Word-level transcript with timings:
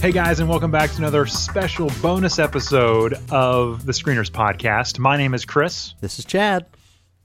Hey 0.00 0.12
guys, 0.12 0.38
and 0.38 0.48
welcome 0.48 0.70
back 0.70 0.92
to 0.92 0.98
another 0.98 1.26
special 1.26 1.90
bonus 2.00 2.38
episode 2.38 3.14
of 3.32 3.84
the 3.84 3.90
Screeners 3.90 4.30
Podcast. 4.30 5.00
My 5.00 5.16
name 5.16 5.34
is 5.34 5.44
Chris. 5.44 5.94
This 6.00 6.20
is 6.20 6.24
Chad. 6.24 6.66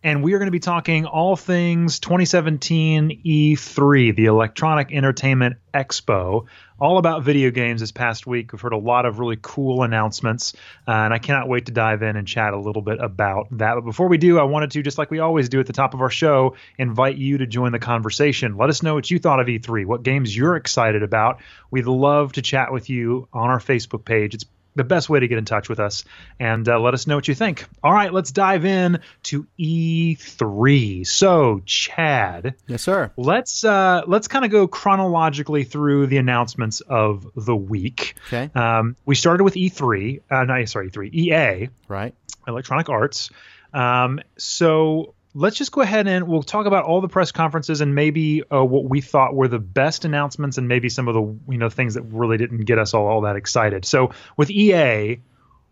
And 0.01 0.23
we 0.23 0.33
are 0.33 0.39
going 0.39 0.47
to 0.47 0.51
be 0.51 0.59
talking 0.59 1.05
all 1.05 1.35
things 1.35 1.99
2017 1.99 3.21
E3, 3.23 4.15
the 4.15 4.25
Electronic 4.25 4.91
Entertainment 4.91 5.57
Expo, 5.71 6.47
all 6.83 6.97
about 6.97 7.23
video 7.23 7.49
games 7.49 7.79
this 7.79 7.93
past 7.93 8.27
week. 8.27 8.51
We've 8.51 8.59
heard 8.59 8.73
a 8.73 8.77
lot 8.77 9.05
of 9.05 9.17
really 9.17 9.37
cool 9.41 9.83
announcements, 9.83 10.53
uh, 10.85 10.91
and 10.91 11.13
I 11.13 11.17
cannot 11.17 11.47
wait 11.47 11.67
to 11.67 11.71
dive 11.71 12.03
in 12.03 12.17
and 12.17 12.27
chat 12.27 12.53
a 12.53 12.59
little 12.59 12.81
bit 12.81 12.99
about 12.99 13.47
that. 13.51 13.75
But 13.75 13.85
before 13.85 14.09
we 14.09 14.17
do, 14.17 14.37
I 14.37 14.43
wanted 14.43 14.71
to, 14.71 14.83
just 14.83 14.97
like 14.97 15.09
we 15.09 15.19
always 15.19 15.47
do 15.47 15.61
at 15.61 15.65
the 15.65 15.71
top 15.71 15.93
of 15.93 16.01
our 16.01 16.09
show, 16.09 16.57
invite 16.77 17.15
you 17.15 17.37
to 17.37 17.47
join 17.47 17.71
the 17.71 17.79
conversation. 17.79 18.57
Let 18.57 18.69
us 18.69 18.83
know 18.83 18.95
what 18.95 19.09
you 19.09 19.17
thought 19.17 19.39
of 19.39 19.47
E3, 19.47 19.85
what 19.85 20.03
games 20.03 20.35
you're 20.35 20.57
excited 20.57 21.03
about. 21.03 21.39
We'd 21.71 21.85
love 21.85 22.33
to 22.33 22.41
chat 22.41 22.73
with 22.73 22.89
you 22.89 23.29
on 23.31 23.49
our 23.49 23.59
Facebook 23.59 24.03
page. 24.03 24.35
It's 24.35 24.45
the 24.75 24.83
best 24.83 25.09
way 25.09 25.19
to 25.19 25.27
get 25.27 25.37
in 25.37 25.45
touch 25.45 25.69
with 25.69 25.79
us 25.79 26.03
and 26.39 26.67
uh, 26.67 26.79
let 26.79 26.93
us 26.93 27.07
know 27.07 27.15
what 27.15 27.27
you 27.27 27.35
think. 27.35 27.65
All 27.83 27.93
right, 27.93 28.11
let's 28.11 28.31
dive 28.31 28.65
in 28.65 28.99
to 29.23 29.47
E3. 29.59 31.05
So, 31.05 31.61
Chad, 31.65 32.55
yes, 32.67 32.81
sir. 32.81 33.11
Let's 33.17 33.63
uh, 33.63 34.03
let's 34.07 34.27
kind 34.27 34.45
of 34.45 34.51
go 34.51 34.67
chronologically 34.67 35.63
through 35.63 36.07
the 36.07 36.17
announcements 36.17 36.81
of 36.81 37.27
the 37.35 37.55
week. 37.55 38.15
Okay. 38.27 38.49
Um, 38.55 38.95
we 39.05 39.15
started 39.15 39.43
with 39.43 39.55
E3. 39.55 40.21
Uh, 40.29 40.43
no, 40.45 40.65
sorry, 40.65 40.89
E3. 40.89 41.13
EA. 41.13 41.69
Right. 41.87 42.13
Electronic 42.47 42.89
Arts. 42.89 43.29
Um, 43.73 44.19
so 44.37 45.15
let's 45.35 45.57
just 45.57 45.71
go 45.71 45.81
ahead 45.81 46.07
and 46.07 46.27
we'll 46.27 46.43
talk 46.43 46.65
about 46.65 46.85
all 46.85 47.01
the 47.01 47.07
press 47.07 47.31
conferences 47.31 47.81
and 47.81 47.95
maybe 47.95 48.43
uh, 48.51 48.63
what 48.63 48.85
we 48.85 49.01
thought 49.01 49.33
were 49.33 49.47
the 49.47 49.59
best 49.59 50.05
announcements 50.05 50.57
and 50.57 50.67
maybe 50.67 50.89
some 50.89 51.07
of 51.07 51.15
the 51.15 51.51
you 51.51 51.57
know 51.57 51.69
things 51.69 51.95
that 51.95 52.03
really 52.03 52.37
didn't 52.37 52.65
get 52.65 52.77
us 52.77 52.93
all, 52.93 53.07
all 53.07 53.21
that 53.21 53.35
excited. 53.35 53.85
So 53.85 54.11
with 54.37 54.51
EA, 54.51 55.19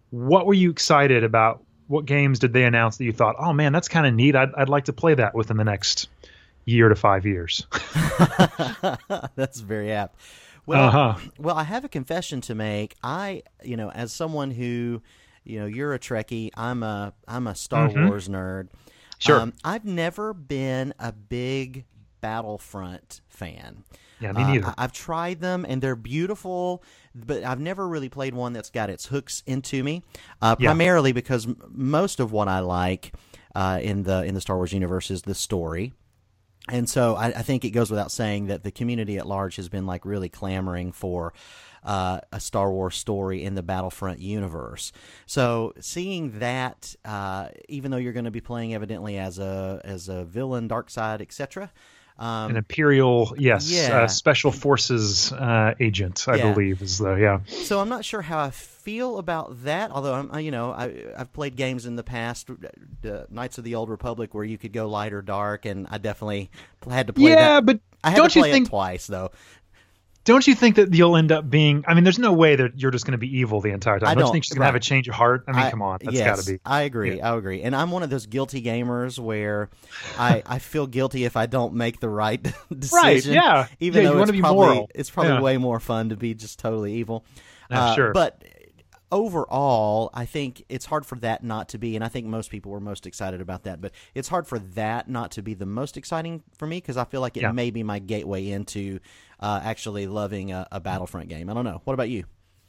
what 0.09 0.45
were 0.45 0.53
you 0.53 0.71
excited 0.71 1.23
about? 1.23 1.63
What 1.87 2.05
games 2.05 2.39
did 2.39 2.53
they 2.53 2.63
announce 2.63 2.97
that 2.97 3.03
you 3.03 3.11
thought, 3.11 3.35
oh 3.37 3.53
man, 3.53 3.73
that's 3.73 3.87
kind 3.87 4.07
of 4.07 4.13
neat. 4.13 4.35
I'd, 4.35 4.53
I'd 4.55 4.69
like 4.69 4.85
to 4.85 4.93
play 4.93 5.13
that 5.15 5.35
within 5.35 5.57
the 5.57 5.63
next 5.63 6.07
year 6.65 6.89
to 6.89 6.95
five 6.95 7.25
years. 7.25 7.67
that's 9.35 9.59
very 9.59 9.91
apt. 9.91 10.15
Well, 10.65 10.87
uh-huh. 10.87 11.19
well, 11.37 11.55
I 11.55 11.63
have 11.63 11.83
a 11.83 11.89
confession 11.89 12.41
to 12.41 12.55
make. 12.55 12.95
I, 13.03 13.43
you 13.63 13.75
know, 13.75 13.89
as 13.91 14.13
someone 14.13 14.51
who, 14.51 15.01
you 15.43 15.59
know, 15.59 15.65
you're 15.65 15.93
a 15.93 15.99
Trekkie, 15.99 16.51
I'm 16.55 16.83
a 16.83 17.13
I'm 17.27 17.47
a 17.47 17.55
Star 17.55 17.89
Mhm. 17.89 18.07
Wars 18.07 18.27
nerd. 18.29 18.69
Sure. 19.21 19.39
Um, 19.39 19.53
I've 19.63 19.85
never 19.85 20.33
been 20.33 20.93
a 20.99 21.11
big 21.11 21.85
Battlefront 22.21 23.21
fan. 23.29 23.83
yeah, 24.19 24.31
me 24.33 24.43
Uh, 24.43 24.47
neither. 24.47 24.65
I- 24.67 24.73
I've 24.79 24.91
tried 24.93 25.39
them 25.41 25.65
and 25.67 25.81
they're 25.81 25.95
beautiful, 25.95 26.83
but 27.15 27.43
I've 27.43 27.59
never 27.59 27.87
really 27.87 28.09
played 28.09 28.33
one 28.35 28.53
that's 28.53 28.69
got 28.69 28.89
its 28.89 29.07
hooks 29.07 29.41
into 29.47 29.83
me. 29.83 30.03
Uh, 30.41 30.55
Yeah. 30.59 30.69
Primarily 30.69 31.11
because 31.11 31.47
m- 31.47 31.57
most 31.69 32.19
of 32.19 32.31
what 32.31 32.47
I 32.47 32.59
like 32.59 33.13
uh, 33.55 33.79
in 33.81 34.03
the 34.03 34.23
in 34.23 34.33
the 34.35 34.41
Star 34.41 34.55
Wars 34.57 34.71
universe 34.73 35.09
is 35.11 35.23
the 35.23 35.35
story. 35.35 35.93
And 36.69 36.87
so 36.87 37.15
I, 37.15 37.27
I 37.27 37.41
think 37.41 37.65
it 37.65 37.71
goes 37.71 37.89
without 37.89 38.11
saying 38.11 38.45
that 38.47 38.63
the 38.63 38.71
community 38.71 39.17
at 39.17 39.25
large 39.27 39.55
has 39.55 39.67
been 39.67 39.85
like 39.87 40.05
really 40.05 40.29
clamoring 40.29 40.91
for 40.91 41.33
uh, 41.83 42.19
a 42.31 42.39
Star 42.39 42.71
Wars 42.71 42.95
story 42.95 43.43
in 43.43 43.55
the 43.55 43.63
Battlefront 43.63 44.19
universe. 44.19 44.91
So 45.25 45.73
seeing 45.79 46.39
that, 46.39 46.95
uh, 47.05 47.49
even 47.69 47.91
though 47.91 47.97
you're 47.97 48.13
going 48.13 48.25
to 48.25 48.31
be 48.31 48.41
playing 48.41 48.73
evidently 48.73 49.17
as 49.17 49.39
a 49.39 49.81
as 49.83 50.09
a 50.09 50.23
villain, 50.25 50.67
dark 50.67 50.89
side, 50.89 51.21
etc. 51.21 51.71
Um, 52.19 52.51
An 52.51 52.57
Imperial, 52.57 53.33
yes, 53.35 53.71
Yeah. 53.71 54.03
uh, 54.03 54.07
Special 54.07 54.51
Forces 54.51 55.31
uh, 55.31 55.73
agent, 55.79 56.25
I 56.27 56.35
Yeah. 56.35 56.53
believe, 56.53 56.81
is 56.83 56.99
the 56.99 57.15
yeah. 57.15 57.39
So 57.47 57.79
I'm 57.79 57.89
not 57.89 58.05
sure 58.05 58.21
how 58.21 58.43
I 58.43 58.51
feel 58.51 59.17
about 59.17 59.63
that. 59.63 59.89
Although 59.89 60.13
i'm 60.13 60.39
you 60.39 60.51
know 60.51 60.71
I, 60.71 60.93
i've 61.17 61.33
played 61.33 61.55
games 61.55 61.87
in 61.87 61.95
the 61.95 62.03
past, 62.03 62.49
uh, 62.51 63.21
Knights 63.31 63.57
of 63.57 63.63
the 63.63 63.73
Old 63.73 63.89
Republic, 63.89 64.35
where 64.35 64.43
you 64.43 64.59
could 64.59 64.73
go 64.73 64.87
light 64.87 65.13
or 65.13 65.23
dark, 65.23 65.65
and 65.65 65.87
I 65.89 65.97
definitely 65.97 66.51
had 66.87 67.07
to 67.07 67.13
play 67.13 67.31
yeah, 67.31 67.35
that. 67.59 67.65
but 67.65 67.79
I 68.03 68.11
had 68.11 68.17
don't 68.17 68.29
to 68.31 68.39
you 68.39 68.43
play 68.43 68.51
think 68.51 68.67
it 68.67 68.69
twice 68.69 69.07
though. 69.07 69.31
Don't 70.23 70.45
you 70.45 70.53
think 70.53 70.75
that 70.75 70.93
you'll 70.93 71.17
end 71.17 71.31
up 71.31 71.49
being? 71.49 71.83
I 71.87 71.93
mean, 71.95 72.03
there's 72.03 72.19
no 72.19 72.31
way 72.33 72.55
that 72.55 72.79
you're 72.79 72.91
just 72.91 73.05
going 73.05 73.13
to 73.13 73.17
be 73.17 73.39
evil 73.39 73.59
the 73.61 73.71
entire 73.71 73.99
time. 73.99 74.09
I 74.09 74.13
don't, 74.13 74.19
you 74.19 74.23
don't- 74.25 74.31
think 74.33 74.43
she's 74.43 74.53
going 74.53 74.61
to 74.61 74.65
have 74.67 74.75
a 74.75 74.79
change 74.79 75.07
of 75.07 75.15
heart? 75.15 75.45
I 75.47 75.51
mean, 75.51 75.61
I- 75.61 75.69
come 75.71 75.81
on, 75.81 75.97
that's 76.03 76.15
yes, 76.15 76.25
got 76.37 76.43
to 76.45 76.51
be. 76.53 76.59
I 76.65 76.81
agree. 76.83 77.19
I 77.21 77.35
agree. 77.35 77.61
And 77.63 77.75
I'm 77.75 77.89
one 77.91 78.03
of 78.03 78.09
those 78.09 78.27
guilty 78.27 78.61
gamers 78.61 79.17
where 79.17 79.69
I, 80.17 80.43
I 80.47 80.59
feel 80.59 80.85
guilty 80.87 81.25
if 81.25 81.35
I 81.35 81.45
don't 81.47 81.73
make 81.73 81.99
the 81.99 82.09
right 82.09 82.41
decision. 82.77 82.97
Right? 83.01 83.25
Yeah. 83.25 83.67
Even 83.79 84.03
Yeah, 84.03 84.09
you 84.09 84.15
though 84.15 84.21
it's 84.23 84.31
be 84.31 84.39
probably 84.41 84.65
moral. 84.67 84.89
it's 84.93 85.09
probably 85.09 85.33
Yeah. 85.33 85.41
way 85.41 85.57
more 85.57 85.79
fun 85.79 86.09
to 86.09 86.15
be 86.15 86.33
just 86.33 86.59
totally 86.59 86.93
evil. 86.93 87.25
Yeah, 87.71 87.83
Uh, 87.85 87.95
sure. 87.95 88.11
But 88.13 88.43
overall, 89.11 90.09
I 90.13 90.25
think 90.25 90.63
it's 90.69 90.85
hard 90.85 91.05
for 91.05 91.15
that 91.19 91.43
not 91.43 91.69
to 91.69 91.77
be, 91.77 91.95
and 91.95 92.03
I 92.03 92.07
think 92.07 92.27
most 92.27 92.49
people 92.51 92.71
were 92.71 92.79
most 92.79 93.05
excited 93.05 93.41
about 93.41 93.63
that. 93.63 93.81
But 93.81 93.91
it's 94.15 94.27
hard 94.29 94.47
for 94.47 94.59
that 94.59 95.09
not 95.09 95.31
to 95.31 95.41
be 95.41 95.53
the 95.53 95.65
most 95.65 95.97
exciting 95.97 96.43
for 96.57 96.67
me 96.67 96.77
because 96.77 96.97
I 96.97 97.03
feel 97.05 97.21
like 97.21 97.37
it 97.37 97.43
Yeah. 97.43 97.51
may 97.51 97.71
be 97.71 97.83
my 97.83 97.99
gateway 97.99 98.47
into 98.47 98.99
uh, 99.39 99.59
actually 99.63 100.07
loving 100.07 100.51
a, 100.51 100.67
a 100.71 100.79
Battlefront 100.79 101.29
game. 101.29 101.49
I 101.49 101.53
don't 101.53 101.65
know. 101.65 101.81
What 101.83 101.93
about 101.93 102.09
you? 102.09 102.25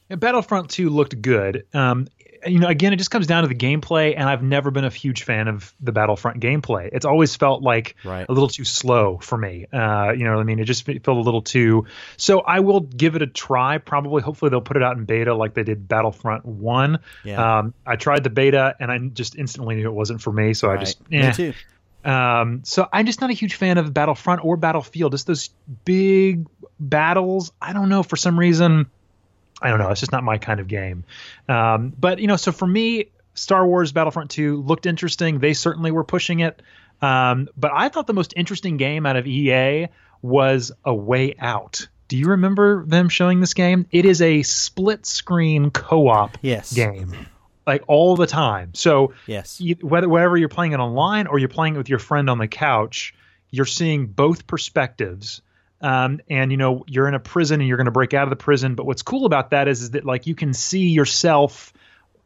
Yeah, 0.09 0.17
Battlefront 0.17 0.69
2 0.69 0.89
looked 0.89 1.21
good. 1.21 1.65
Um, 1.73 2.07
you 2.45 2.59
know, 2.59 2.67
again, 2.67 2.91
it 2.91 2.97
just 2.97 3.09
comes 3.09 3.25
down 3.25 3.43
to 3.43 3.47
the 3.47 3.55
gameplay, 3.55 4.15
and 4.17 4.27
I've 4.27 4.43
never 4.43 4.69
been 4.69 4.83
a 4.83 4.89
huge 4.89 5.23
fan 5.23 5.47
of 5.47 5.73
the 5.79 5.93
Battlefront 5.93 6.41
gameplay. 6.41 6.89
It's 6.91 7.05
always 7.05 7.37
felt 7.37 7.61
like 7.63 7.95
Right. 8.03 8.25
a 8.27 8.33
little 8.33 8.49
too 8.49 8.65
slow 8.65 9.17
for 9.21 9.37
me. 9.37 9.65
Uh, 9.71 10.11
you 10.11 10.25
know 10.25 10.31
what 10.33 10.41
I 10.41 10.43
mean? 10.43 10.59
It 10.59 10.65
just 10.65 10.83
felt 10.85 11.07
a 11.07 11.13
little 11.13 11.41
too. 11.41 11.85
So 12.17 12.41
I 12.41 12.59
will 12.59 12.81
give 12.81 13.15
it 13.15 13.21
a 13.21 13.27
try. 13.27 13.77
Probably, 13.77 14.21
hopefully, 14.21 14.49
they'll 14.49 14.59
put 14.59 14.75
it 14.75 14.83
out 14.83 14.97
in 14.97 15.05
beta 15.05 15.33
like 15.33 15.53
they 15.53 15.63
did 15.63 15.87
Battlefront 15.87 16.45
1. 16.45 16.99
Yeah. 17.23 17.59
Um, 17.59 17.73
I 17.87 17.95
tried 17.95 18.25
the 18.25 18.29
beta, 18.29 18.75
and 18.77 18.91
I 18.91 18.97
just 18.97 19.37
instantly 19.37 19.75
knew 19.75 19.87
it 19.87 19.93
wasn't 19.93 20.21
for 20.21 20.33
me. 20.33 20.53
So 20.53 20.67
I 20.69 20.73
Right. 20.73 20.79
just, 20.81 21.09
Me 21.09 21.19
eh. 21.19 21.31
too. 21.31 21.53
Um, 22.03 22.59
so 22.65 22.89
I'm 22.91 23.05
just 23.05 23.21
not 23.21 23.29
a 23.29 23.33
huge 23.33 23.55
fan 23.55 23.77
of 23.77 23.93
Battlefront 23.93 24.43
or 24.43 24.57
Battlefield. 24.57 25.13
Just 25.13 25.27
those 25.27 25.49
big 25.85 26.45
battles. 26.77 27.53
I 27.61 27.71
don't 27.71 27.87
know 27.87 28.03
for 28.03 28.17
some 28.17 28.37
reason. 28.37 28.87
I 29.63 29.69
don't 29.69 29.79
know. 29.79 29.89
It's 29.89 30.01
just 30.01 30.11
not 30.11 30.23
my 30.23 30.37
kind 30.37 30.59
of 30.59 30.67
game. 30.67 31.05
Um, 31.49 31.93
but 31.97 32.19
you 32.19 32.27
know, 32.27 32.35
so 32.35 32.51
for 32.51 32.67
me, 32.67 33.05
Star 33.33 33.65
Wars 33.65 33.91
Battlefront 33.91 34.29
2 34.31 34.61
looked 34.61 34.85
interesting. 34.85 35.39
They 35.39 35.53
certainly 35.53 35.89
were 35.91 36.03
pushing 36.03 36.41
it. 36.41 36.61
Um, 37.01 37.47
but 37.57 37.71
I 37.73 37.89
thought 37.89 38.05
the 38.07 38.13
most 38.13 38.33
interesting 38.35 38.77
game 38.77 39.05
out 39.05 39.15
of 39.15 39.25
EA 39.25 39.87
was 40.21 40.71
A 40.85 40.93
Way 40.93 41.35
Out. 41.39 41.87
Do 42.09 42.17
you 42.17 42.27
remember 42.27 42.85
them 42.85 43.09
showing 43.09 43.39
this 43.39 43.53
game? 43.53 43.87
It 43.91 44.05
is 44.05 44.21
a 44.21 44.43
split 44.43 45.05
screen 45.05 45.71
co-op 45.71 46.37
Yes. 46.41 46.71
game, 46.73 47.13
like 47.65 47.83
all 47.87 48.15
the 48.15 48.27
time. 48.27 48.73
So 48.73 49.13
Yes. 49.25 49.59
you, 49.59 49.75
whether 49.81 50.07
whether 50.07 50.37
you're 50.37 50.49
playing 50.49 50.73
it 50.73 50.79
online 50.79 51.27
or 51.27 51.39
you're 51.39 51.49
playing 51.49 51.75
it 51.75 51.77
with 51.77 51.89
your 51.89 51.99
friend 51.99 52.29
on 52.29 52.37
the 52.37 52.47
couch, 52.47 53.15
you're 53.49 53.65
seeing 53.65 54.05
both 54.07 54.45
perspectives. 54.45 55.41
Um, 55.83 56.21
and 56.29 56.49
you 56.49 56.57
know 56.57 56.83
you're 56.87 57.07
in 57.09 57.13
a 57.13 57.19
prison 57.19 57.59
and 57.61 57.67
you're 57.67 57.77
going 57.77 57.85
to 57.85 57.91
break 57.91 58.13
out 58.13 58.23
of 58.23 58.29
the 58.29 58.35
prison. 58.37 58.73
But 58.73 58.85
what's 58.85 59.01
cool 59.03 59.25
about 59.25 59.49
that 59.51 59.67
is, 59.67 59.81
is 59.81 59.91
that 59.91 60.05
like 60.05 60.25
you 60.25 60.33
can 60.33 60.53
see 60.53 60.87
yourself 60.89 61.73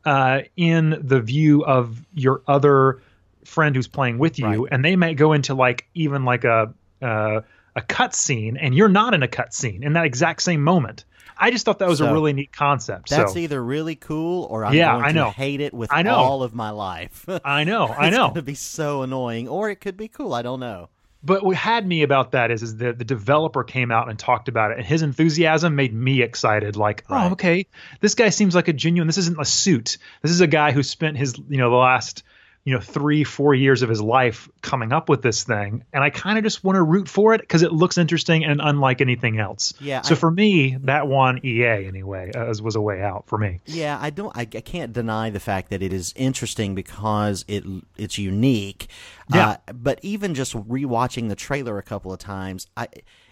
uh, 0.06 0.42
in 0.56 0.98
the 1.02 1.20
view 1.20 1.66
of 1.66 2.00
your 2.14 2.42
other 2.48 3.02
friend 3.44 3.76
who's 3.76 3.88
playing 3.88 4.20
with 4.20 4.38
you, 4.40 4.46
Right. 4.46 4.70
and 4.72 4.86
they 4.86 4.96
might 4.96 5.18
go 5.18 5.34
into 5.34 5.54
like 5.56 5.88
even 5.96 6.24
like 6.24 6.44
a 6.44 6.74
uh, 7.02 7.42
a 7.76 7.82
cut 7.82 8.14
scene, 8.16 8.58
and 8.58 8.74
you're 8.76 8.90
not 8.90 9.14
in 9.14 9.22
a 9.24 9.28
cut 9.28 9.54
scene 9.54 9.84
in 9.84 9.94
that 9.94 10.06
exact 10.06 10.42
same 10.44 10.64
moment. 10.64 11.04
I 11.40 11.52
just 11.52 11.66
thought 11.66 11.78
that 11.80 11.88
was 11.88 12.02
a 12.02 12.12
really 12.12 12.34
neat 12.34 12.52
concept. 12.52 13.10
That's 13.10 13.34
so 13.34 13.40
either 13.40 13.64
really 13.64 13.96
cool 13.96 14.46
or 14.46 14.66
I'm 14.66 14.74
Yeah, 14.74 14.94
going 14.94 15.04
I 15.06 15.08
to 15.10 15.14
know. 15.14 15.30
hate 15.30 15.62
it 15.62 15.72
with 15.74 15.94
I 15.94 16.02
know. 16.02 16.16
all 16.16 16.42
of 16.42 16.56
my 16.56 16.72
life. 16.72 17.26
I 17.46 17.64
know, 17.64 17.88
I 17.98 18.08
it's 18.08 18.18
know. 18.18 18.24
going 18.30 18.34
to 18.36 18.42
be 18.42 18.56
so 18.56 19.04
annoying, 19.04 19.48
or 19.48 19.70
it 19.70 19.76
could 19.76 19.98
be 19.98 20.08
cool. 20.08 20.34
I 20.34 20.42
don't 20.42 20.60
know. 20.60 20.90
But 21.24 21.44
what 21.44 21.56
had 21.56 21.86
me 21.86 22.04
about 22.04 22.32
that 22.32 22.52
is, 22.52 22.62
is 22.64 22.78
that 22.78 23.00
the 23.00 23.06
developer 23.06 23.64
came 23.64 23.92
out 23.92 24.10
and 24.10 24.18
talked 24.18 24.48
about 24.48 24.72
it, 24.72 24.78
and 24.78 24.86
his 24.86 25.02
enthusiasm 25.02 25.76
made 25.76 25.94
me 25.94 26.22
excited. 26.22 26.76
Like, 26.76 27.04
oh, 27.10 27.16
Right. 27.16 27.28
oh, 27.30 27.32
okay, 27.34 27.66
this 28.02 28.16
guy 28.16 28.30
seems 28.30 28.56
like 28.56 28.68
a 28.68 28.74
genuine. 28.74 29.08
This 29.08 29.18
isn't 29.18 29.40
a 29.40 29.46
suit. 29.46 29.98
This 30.22 30.32
is 30.32 30.42
a 30.42 30.48
guy 30.48 30.72
who 30.72 30.84
spent 30.84 31.18
his, 31.18 31.38
you 31.50 31.58
know, 31.58 31.70
the 31.70 31.76
last, 31.76 32.24
you 32.68 32.74
know, 32.74 32.82
three, 32.82 33.24
four 33.24 33.56
years 33.56 33.82
of 33.82 33.88
his 33.88 34.02
life 34.02 34.50
coming 34.62 34.92
up 34.92 35.08
with 35.08 35.22
this 35.22 35.46
thing, 35.46 35.86
and 35.94 36.04
I 36.04 36.10
kind 36.10 36.38
of 36.38 36.44
just 36.44 36.66
want 36.66 36.76
to 36.76 36.84
root 36.84 37.08
for 37.08 37.34
it 37.34 37.40
because 37.40 37.62
it 37.62 37.72
looks 37.72 37.98
interesting 37.98 38.44
and 38.44 38.60
unlike 38.62 39.00
anything 39.00 39.40
else. 39.40 39.74
Yeah, 39.80 40.02
So 40.02 40.16
I- 40.16 40.18
for 40.18 40.30
me, 40.30 40.76
that 40.82 41.08
one 41.08 41.40
EA 41.46 41.86
anyway, 41.88 42.32
as 42.36 42.62
was 42.62 42.76
a 42.76 42.82
way 42.82 43.02
out 43.02 43.24
for 43.28 43.38
me. 43.38 43.62
Yeah, 43.68 43.98
I 44.02 44.10
don't. 44.10 44.36
I, 44.36 44.42
I 44.42 44.46
can't 44.60 44.92
deny 44.92 45.30
the 45.30 45.40
fact 45.40 45.70
that 45.70 45.82
it 45.82 45.94
is 45.94 46.14
interesting 46.18 46.76
because 46.76 47.46
it 47.48 47.64
it's 47.96 48.18
unique. 48.18 48.88
Yeah. 49.34 49.50
Uh, 49.68 49.72
but 49.74 50.00
even 50.02 50.34
just 50.34 50.54
rewatching 50.54 51.30
the 51.30 51.36
trailer 51.36 51.78
a 51.78 51.84
couple 51.84 52.12
of 52.12 52.20
times, 52.20 52.68
I 52.76 52.90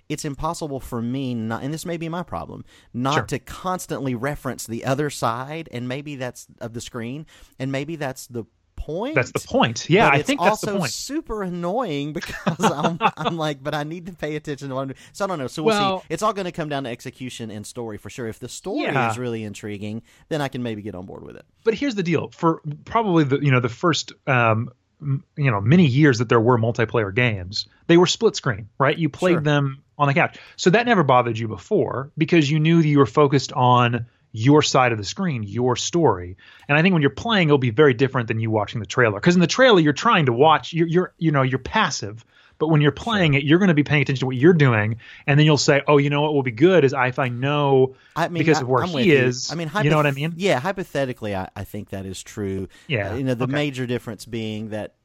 it's 0.07 0.23
impossible 0.23 0.79
for 0.79 1.01
me 1.01 1.33
not, 1.33 1.61
and 1.63 1.73
this 1.73 1.85
may 1.85 1.97
be 1.97 2.07
my 2.07 2.23
problem, 2.23 2.63
not 2.93 3.13
Sure. 3.15 3.23
to 3.23 3.39
constantly 3.39 4.15
reference 4.15 4.65
the 4.65 4.85
other 4.85 5.09
side, 5.09 5.67
and 5.73 5.87
maybe 5.89 6.15
that's 6.15 6.47
of 6.61 6.71
the 6.73 6.79
screen, 6.79 7.25
and 7.59 7.69
maybe 7.71 7.95
that's 7.97 8.27
the 8.27 8.45
point. 8.85 9.15
That's 9.15 9.31
the 9.31 9.39
point. 9.39 9.89
Yeah, 9.89 10.07
I 10.09 10.21
think 10.21 10.39
that's 10.39 10.61
the 10.61 10.77
point. 10.77 10.91
super 10.91 11.41
annoying 11.43 12.13
because 12.13 12.35
I'm, 12.59 12.97
I'm 13.17 13.37
like, 13.37 13.63
but 13.63 13.73
I 13.73 13.83
need 13.83 14.05
to 14.05 14.13
pay 14.13 14.35
attention 14.35 14.69
to 14.69 14.75
what 14.75 14.81
I'm 14.81 14.87
doing. 14.89 14.97
So 15.13 15.25
I 15.25 15.27
don't 15.27 15.39
know. 15.39 15.47
So 15.47 15.63
we'll 15.63 15.75
Well- 15.79 15.99
see. 16.01 16.05
It's 16.09 16.21
all 16.23 16.33
going 16.33 16.45
to 16.45 16.51
come 16.51 16.69
down 16.69 16.83
to 16.83 16.89
execution 16.89 17.49
and 17.51 17.65
story 17.65 17.97
for 17.97 18.09
sure. 18.09 18.27
If 18.27 18.39
the 18.39 18.49
story 18.49 18.83
Yeah. 18.83 19.09
is 19.11 19.17
really 19.17 19.43
intriguing, 19.43 20.03
then 20.29 20.41
I 20.41 20.47
can 20.47 20.61
maybe 20.63 20.81
get 20.81 20.93
on 20.95 21.05
board 21.05 21.23
with 21.23 21.35
it. 21.35 21.45
But 21.63 21.73
here's 21.73 21.95
the 21.95 22.03
deal: 22.03 22.29
for 22.29 22.61
probably 22.85 23.23
the 23.23 23.39
you 23.39 23.51
know 23.51 23.59
the 23.59 23.69
first 23.69 24.13
um, 24.27 24.69
m- 25.01 25.23
you 25.35 25.49
know 25.49 25.59
many 25.61 25.85
years 25.87 26.19
that 26.19 26.29
there 26.29 26.39
were 26.39 26.57
multiplayer 26.57 27.13
games, 27.13 27.67
they 27.87 27.97
were 27.97 28.05
split 28.07 28.35
screen, 28.35 28.69
right? 28.77 28.97
You 28.97 29.09
played 29.09 29.33
Sure. 29.33 29.41
them 29.41 29.81
on 29.97 30.07
the 30.07 30.13
couch, 30.13 30.37
so 30.57 30.69
that 30.69 30.85
never 30.85 31.03
bothered 31.03 31.37
you 31.39 31.47
before 31.47 32.11
because 32.17 32.51
you 32.51 32.59
knew 32.59 32.81
that 32.81 32.87
you 32.87 32.99
were 32.99 33.05
focused 33.05 33.51
on 33.53 34.05
your 34.37 34.61
side 34.61 34.91
of 34.91 34.97
the 34.97 35.03
screen, 35.05 35.43
your 35.43 35.75
story. 35.75 36.35
And 36.67 36.77
I 36.77 36.81
think 36.81 36.93
when 36.93 37.01
you're 37.01 37.09
playing, 37.11 37.47
it'll 37.47 37.57
be 37.57 37.69
very 37.69 37.93
different 37.93 38.27
than 38.27 38.39
you 38.39 38.51
watching 38.51 38.79
the 38.79 38.85
trailer 38.85 39.19
because 39.19 39.35
in 39.35 39.41
the 39.41 39.47
trailer 39.47 39.79
you're 39.79 39.93
trying 39.93 40.25
to 40.25 40.33
watch, 40.33 40.73
you're, 40.73 40.87
you're 40.87 41.13
you 41.17 41.31
know 41.31 41.41
you're 41.41 41.59
passive. 41.59 42.25
But 42.57 42.69
when 42.69 42.79
you're 42.79 42.93
playing 42.93 43.33
it, 43.33 43.43
you're 43.43 43.59
going 43.59 43.67
to 43.67 43.73
be 43.73 43.83
paying 43.83 44.01
attention 44.01 44.21
to 44.21 44.25
what 44.27 44.37
you're 44.37 44.53
doing, 44.53 44.95
and 45.27 45.37
then 45.37 45.45
you'll 45.45 45.57
say, 45.57 45.81
"Oh, 45.89 45.97
you 45.97 46.09
know 46.09 46.21
what 46.21 46.33
will 46.33 46.41
be 46.41 46.51
good 46.51 46.85
is 46.85 46.93
if 46.97 47.19
I 47.19 47.27
know 47.27 47.95
I 48.15 48.29
mean, 48.29 48.41
because 48.43 48.59
I- 48.59 48.61
of 48.61 48.69
where 48.69 48.81
I'm 48.83 48.89
he 48.89 49.11
is." 49.11 49.51
I 49.51 49.55
mean, 49.55 49.69
you 49.83 49.89
know 49.89 49.97
what 49.97 50.07
I 50.07 50.11
mean? 50.11 50.35
Yeah, 50.37 50.59
hypothetically, 50.61 51.35
I, 51.35 51.49
I 51.53 51.65
think 51.65 51.89
that 51.89 52.05
is 52.05 52.23
true. 52.23 52.69
Yeah, 52.87 53.11
Uh, 53.11 53.15
you 53.17 53.23
know, 53.25 53.33
the 53.33 53.43
okay. 53.43 53.51
major 53.51 53.85
difference 53.85 54.25
being 54.25 54.69
that 54.69 54.95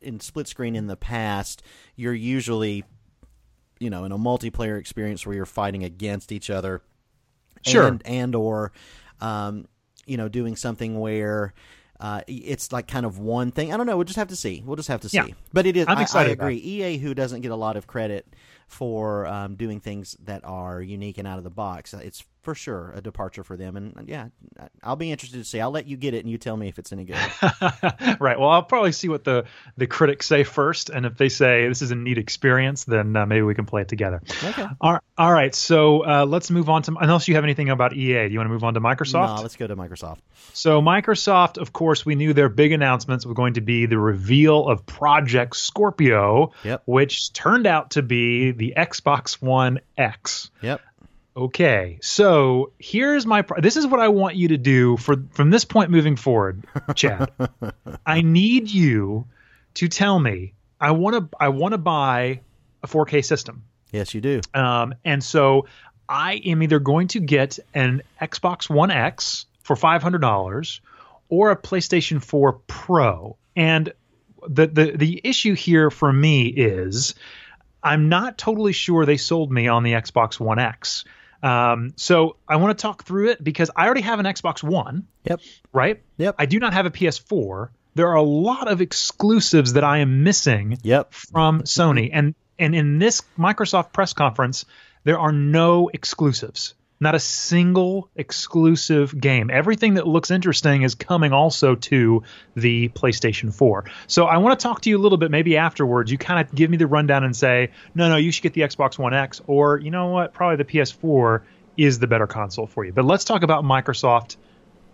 in 0.00 0.20
split 0.20 0.48
screen 0.48 0.74
in 0.74 0.86
the 0.86 0.96
past, 0.96 1.62
you're 1.96 2.14
usually, 2.14 2.82
you 3.78 3.90
know, 3.90 4.04
in 4.04 4.12
a 4.12 4.18
multiplayer 4.18 4.78
experience 4.78 5.26
where 5.26 5.36
you're 5.36 5.44
fighting 5.44 5.84
against 5.84 6.32
each 6.32 6.48
other. 6.48 6.80
Sure. 7.66 7.86
And, 7.86 8.02
and 8.06 8.34
or, 8.34 8.72
um, 9.20 9.66
you 10.06 10.16
know, 10.16 10.28
doing 10.28 10.56
something 10.56 10.98
where. 10.98 11.54
Uh, 11.98 12.20
it's 12.26 12.72
like 12.72 12.86
kind 12.86 13.06
of 13.06 13.18
one 13.18 13.50
thing. 13.50 13.72
I 13.72 13.78
don't 13.78 13.86
know. 13.86 13.96
We'll 13.96 14.04
just 14.04 14.18
have 14.18 14.28
to 14.28 14.36
see. 14.36 14.62
We'll 14.66 14.76
just 14.76 14.88
have 14.88 15.00
to 15.00 15.08
see. 15.08 15.16
Yeah. 15.16 15.28
But 15.54 15.64
it 15.64 15.78
is. 15.78 15.86
I'm 15.88 15.96
I- 15.96 16.02
excited 16.02 16.28
I, 16.28 16.32
about 16.34 16.44
agree. 16.48 16.58
EA, 16.58 16.98
who 16.98 17.14
doesn't 17.14 17.40
get 17.40 17.52
a 17.52 17.56
lot 17.56 17.78
of 17.78 17.86
credit 17.86 18.26
for 18.66 19.26
um, 19.26 19.54
doing 19.56 19.80
things 19.80 20.16
that 20.24 20.44
are 20.44 20.80
unique 20.82 21.18
and 21.18 21.26
out 21.26 21.38
of 21.38 21.44
the 21.44 21.50
box, 21.50 21.94
it's 21.94 22.24
for 22.42 22.54
sure 22.54 22.92
a 22.94 23.00
departure 23.00 23.42
for 23.42 23.56
them. 23.56 23.76
And 23.76 24.08
yeah, 24.08 24.28
I'll 24.82 24.94
be 24.94 25.10
interested 25.10 25.38
to 25.38 25.44
see. 25.44 25.60
I'll 25.60 25.72
let 25.72 25.86
you 25.88 25.96
get 25.96 26.14
it, 26.14 26.20
and 26.20 26.30
you 26.30 26.38
tell 26.38 26.56
me 26.56 26.68
if 26.68 26.78
it's 26.78 26.92
any 26.92 27.04
good. 27.04 27.16
right. 28.20 28.38
Well, 28.38 28.48
I'll 28.48 28.62
probably 28.62 28.92
see 28.92 29.08
what 29.08 29.24
the 29.24 29.46
the 29.76 29.88
critics 29.88 30.26
say 30.26 30.44
first, 30.44 30.88
and 30.88 31.04
if 31.04 31.16
they 31.16 31.28
say 31.28 31.66
this 31.66 31.82
is 31.82 31.90
a 31.90 31.96
neat 31.96 32.18
experience, 32.18 32.84
then 32.84 33.16
uh, 33.16 33.26
maybe 33.26 33.42
we 33.42 33.54
can 33.56 33.66
play 33.66 33.82
it 33.82 33.88
together. 33.88 34.22
Okay. 34.44 34.64
All, 34.80 35.00
all 35.18 35.32
right. 35.32 35.54
So 35.54 36.04
uh, 36.06 36.24
let's 36.24 36.50
move 36.50 36.68
on 36.68 36.82
to 36.82 36.94
unless 37.00 37.26
you 37.26 37.34
have 37.34 37.44
anything 37.44 37.68
about 37.68 37.94
EA. 37.94 38.28
Do 38.28 38.32
you 38.32 38.38
want 38.38 38.48
to 38.48 38.52
move 38.52 38.64
on 38.64 38.74
to 38.74 38.80
Microsoft? 38.80 39.36
No, 39.36 39.42
let's 39.42 39.56
go 39.56 39.66
to 39.66 39.74
Microsoft. 39.74 40.18
So 40.52 40.80
Microsoft, 40.80 41.58
of 41.58 41.72
course, 41.72 42.06
we 42.06 42.14
knew 42.14 42.32
their 42.32 42.48
big 42.48 42.70
announcements 42.70 43.26
were 43.26 43.34
going 43.34 43.54
to 43.54 43.60
be 43.60 43.86
the 43.86 43.98
reveal 43.98 44.68
of 44.68 44.86
Project 44.86 45.56
Scorpio, 45.56 46.52
Yep. 46.64 46.82
which 46.86 47.32
turned 47.32 47.66
out 47.66 47.90
to 47.90 48.02
be 48.02 48.52
the 48.56 48.74
Xbox 48.76 49.40
One 49.42 49.80
X. 49.96 50.50
Yep. 50.62 50.80
Okay, 51.36 51.98
so 52.00 52.72
here's 52.78 53.26
my. 53.26 53.42
Pro- 53.42 53.60
this 53.60 53.76
is 53.76 53.86
what 53.86 54.00
I 54.00 54.08
want 54.08 54.36
you 54.36 54.48
to 54.48 54.56
do 54.56 54.96
for 54.96 55.16
from 55.32 55.50
this 55.50 55.64
point 55.66 55.90
moving 55.90 56.16
forward, 56.16 56.64
Chad. 56.94 57.30
I 58.06 58.22
need 58.22 58.70
you 58.70 59.26
to 59.74 59.88
tell 59.88 60.18
me. 60.18 60.54
I 60.80 60.92
want 60.92 61.30
to. 61.30 61.36
I 61.38 61.50
want 61.50 61.72
to 61.72 61.78
buy 61.78 62.40
a 62.82 62.86
4K 62.86 63.22
system, 63.24 63.64
Yes, 63.92 64.14
you 64.14 64.20
do. 64.22 64.40
um, 64.54 64.94
and 65.04 65.22
so 65.22 65.66
I 66.08 66.34
am 66.46 66.62
either 66.62 66.78
going 66.78 67.08
to 67.08 67.20
get 67.20 67.58
an 67.74 68.02
Xbox 68.20 68.70
One 68.70 68.90
X 68.90 69.44
for 69.62 69.76
five 69.76 70.02
hundred 70.02 70.20
dollars 70.22 70.80
or 71.28 71.50
a 71.50 71.56
PlayStation 71.56 72.22
4 72.22 72.52
Pro. 72.66 73.36
And 73.56 73.92
the 74.48 74.66
the 74.68 74.92
the 74.96 75.20
issue 75.24 75.54
here 75.54 75.90
for 75.90 76.10
me 76.12 76.46
is 76.46 77.14
I'm 77.86 78.08
not 78.08 78.36
totally 78.36 78.72
sure 78.72 79.06
they 79.06 79.16
sold 79.16 79.50
me 79.52 79.68
on 79.68 79.82
the 79.82 79.92
Xbox 79.92 80.38
One 80.40 80.58
X. 80.58 81.04
Um, 81.42 81.92
so 81.96 82.36
I 82.48 82.56
want 82.56 82.76
to 82.76 82.82
talk 82.82 83.04
through 83.04 83.30
it 83.30 83.42
because 83.44 83.70
I 83.76 83.84
already 83.86 84.00
have 84.00 84.18
an 84.18 84.26
Xbox 84.26 84.62
One, 84.62 85.06
Yep. 85.24 85.40
right? 85.72 86.02
Yep. 86.18 86.34
I 86.38 86.46
do 86.46 86.58
not 86.58 86.72
have 86.74 86.86
a 86.86 86.90
PS4. 86.90 87.68
There 87.94 88.08
are 88.08 88.14
a 88.16 88.22
lot 88.22 88.68
of 88.68 88.80
exclusives 88.80 89.74
that 89.74 89.84
I 89.84 89.98
am 89.98 90.24
missing 90.24 90.78
Yep. 90.82 91.12
from 91.14 91.62
Sony, 91.62 92.10
and 92.12 92.34
and 92.58 92.74
in 92.74 92.98
this 92.98 93.22
Microsoft 93.38 93.92
press 93.92 94.12
conference, 94.14 94.64
there 95.04 95.18
are 95.18 95.32
no 95.32 95.88
exclusives. 95.92 96.74
Not 96.98 97.14
a 97.14 97.20
single 97.20 98.08
exclusive 98.16 99.18
game. 99.18 99.50
Everything 99.50 99.94
that 99.94 100.06
looks 100.06 100.30
interesting 100.30 100.82
is 100.82 100.94
coming 100.94 101.32
also 101.32 101.74
to 101.74 102.22
the 102.54 102.88
PlayStation 102.88 103.54
4. 103.54 103.84
So 104.06 104.24
I 104.24 104.38
want 104.38 104.58
to 104.58 104.62
talk 104.62 104.80
to 104.82 104.90
you 104.90 104.96
a 104.96 105.02
little 105.02 105.18
bit, 105.18 105.30
maybe 105.30 105.58
afterwards. 105.58 106.10
You 106.10 106.18
kind 106.18 106.46
of 106.46 106.54
give 106.54 106.70
me 106.70 106.78
the 106.78 106.86
rundown 106.86 107.24
and 107.24 107.36
say, 107.36 107.70
no, 107.94 108.08
no, 108.08 108.16
you 108.16 108.32
should 108.32 108.42
get 108.42 108.54
the 108.54 108.62
Xbox 108.62 108.98
One 108.98 109.12
X, 109.12 109.42
or 109.46 109.78
you 109.78 109.90
know 109.90 110.08
what, 110.08 110.32
probably 110.32 110.56
the 110.56 110.64
PS4 110.64 111.42
is 111.76 111.98
the 111.98 112.06
better 112.06 112.26
console 112.26 112.66
for 112.66 112.84
you. 112.84 112.92
But 112.92 113.04
let's 113.04 113.24
talk 113.24 113.42
about 113.42 113.64
Microsoft 113.64 114.36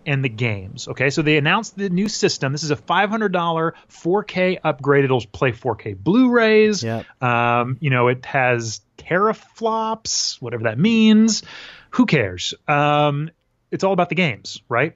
and 0.05 0.23
the 0.23 0.29
games. 0.29 0.87
Okay, 0.87 1.09
so 1.09 1.21
they 1.21 1.37
announced 1.37 1.77
the 1.77 1.89
new 1.89 2.09
system. 2.09 2.51
This 2.51 2.63
is 2.63 2.71
a 2.71 2.75
$500 2.75 3.31
4K 3.89 4.59
upgrade. 4.63 5.05
It'll 5.05 5.25
play 5.25 5.51
4K 5.51 5.97
Blu-rays. 5.97 6.83
Yep. 6.83 7.05
Um, 7.21 7.77
you 7.79 7.89
know, 7.89 8.09
it 8.09 8.25
has 8.25 8.81
teraflops, 8.97 10.41
whatever 10.41 10.63
that 10.63 10.77
means. 10.77 11.43
Who 11.93 12.05
cares? 12.05 12.53
Um, 12.67 13.29
it's 13.71 13.83
all 13.83 13.93
about 13.93 14.09
the 14.09 14.15
games, 14.15 14.61
right? 14.69 14.95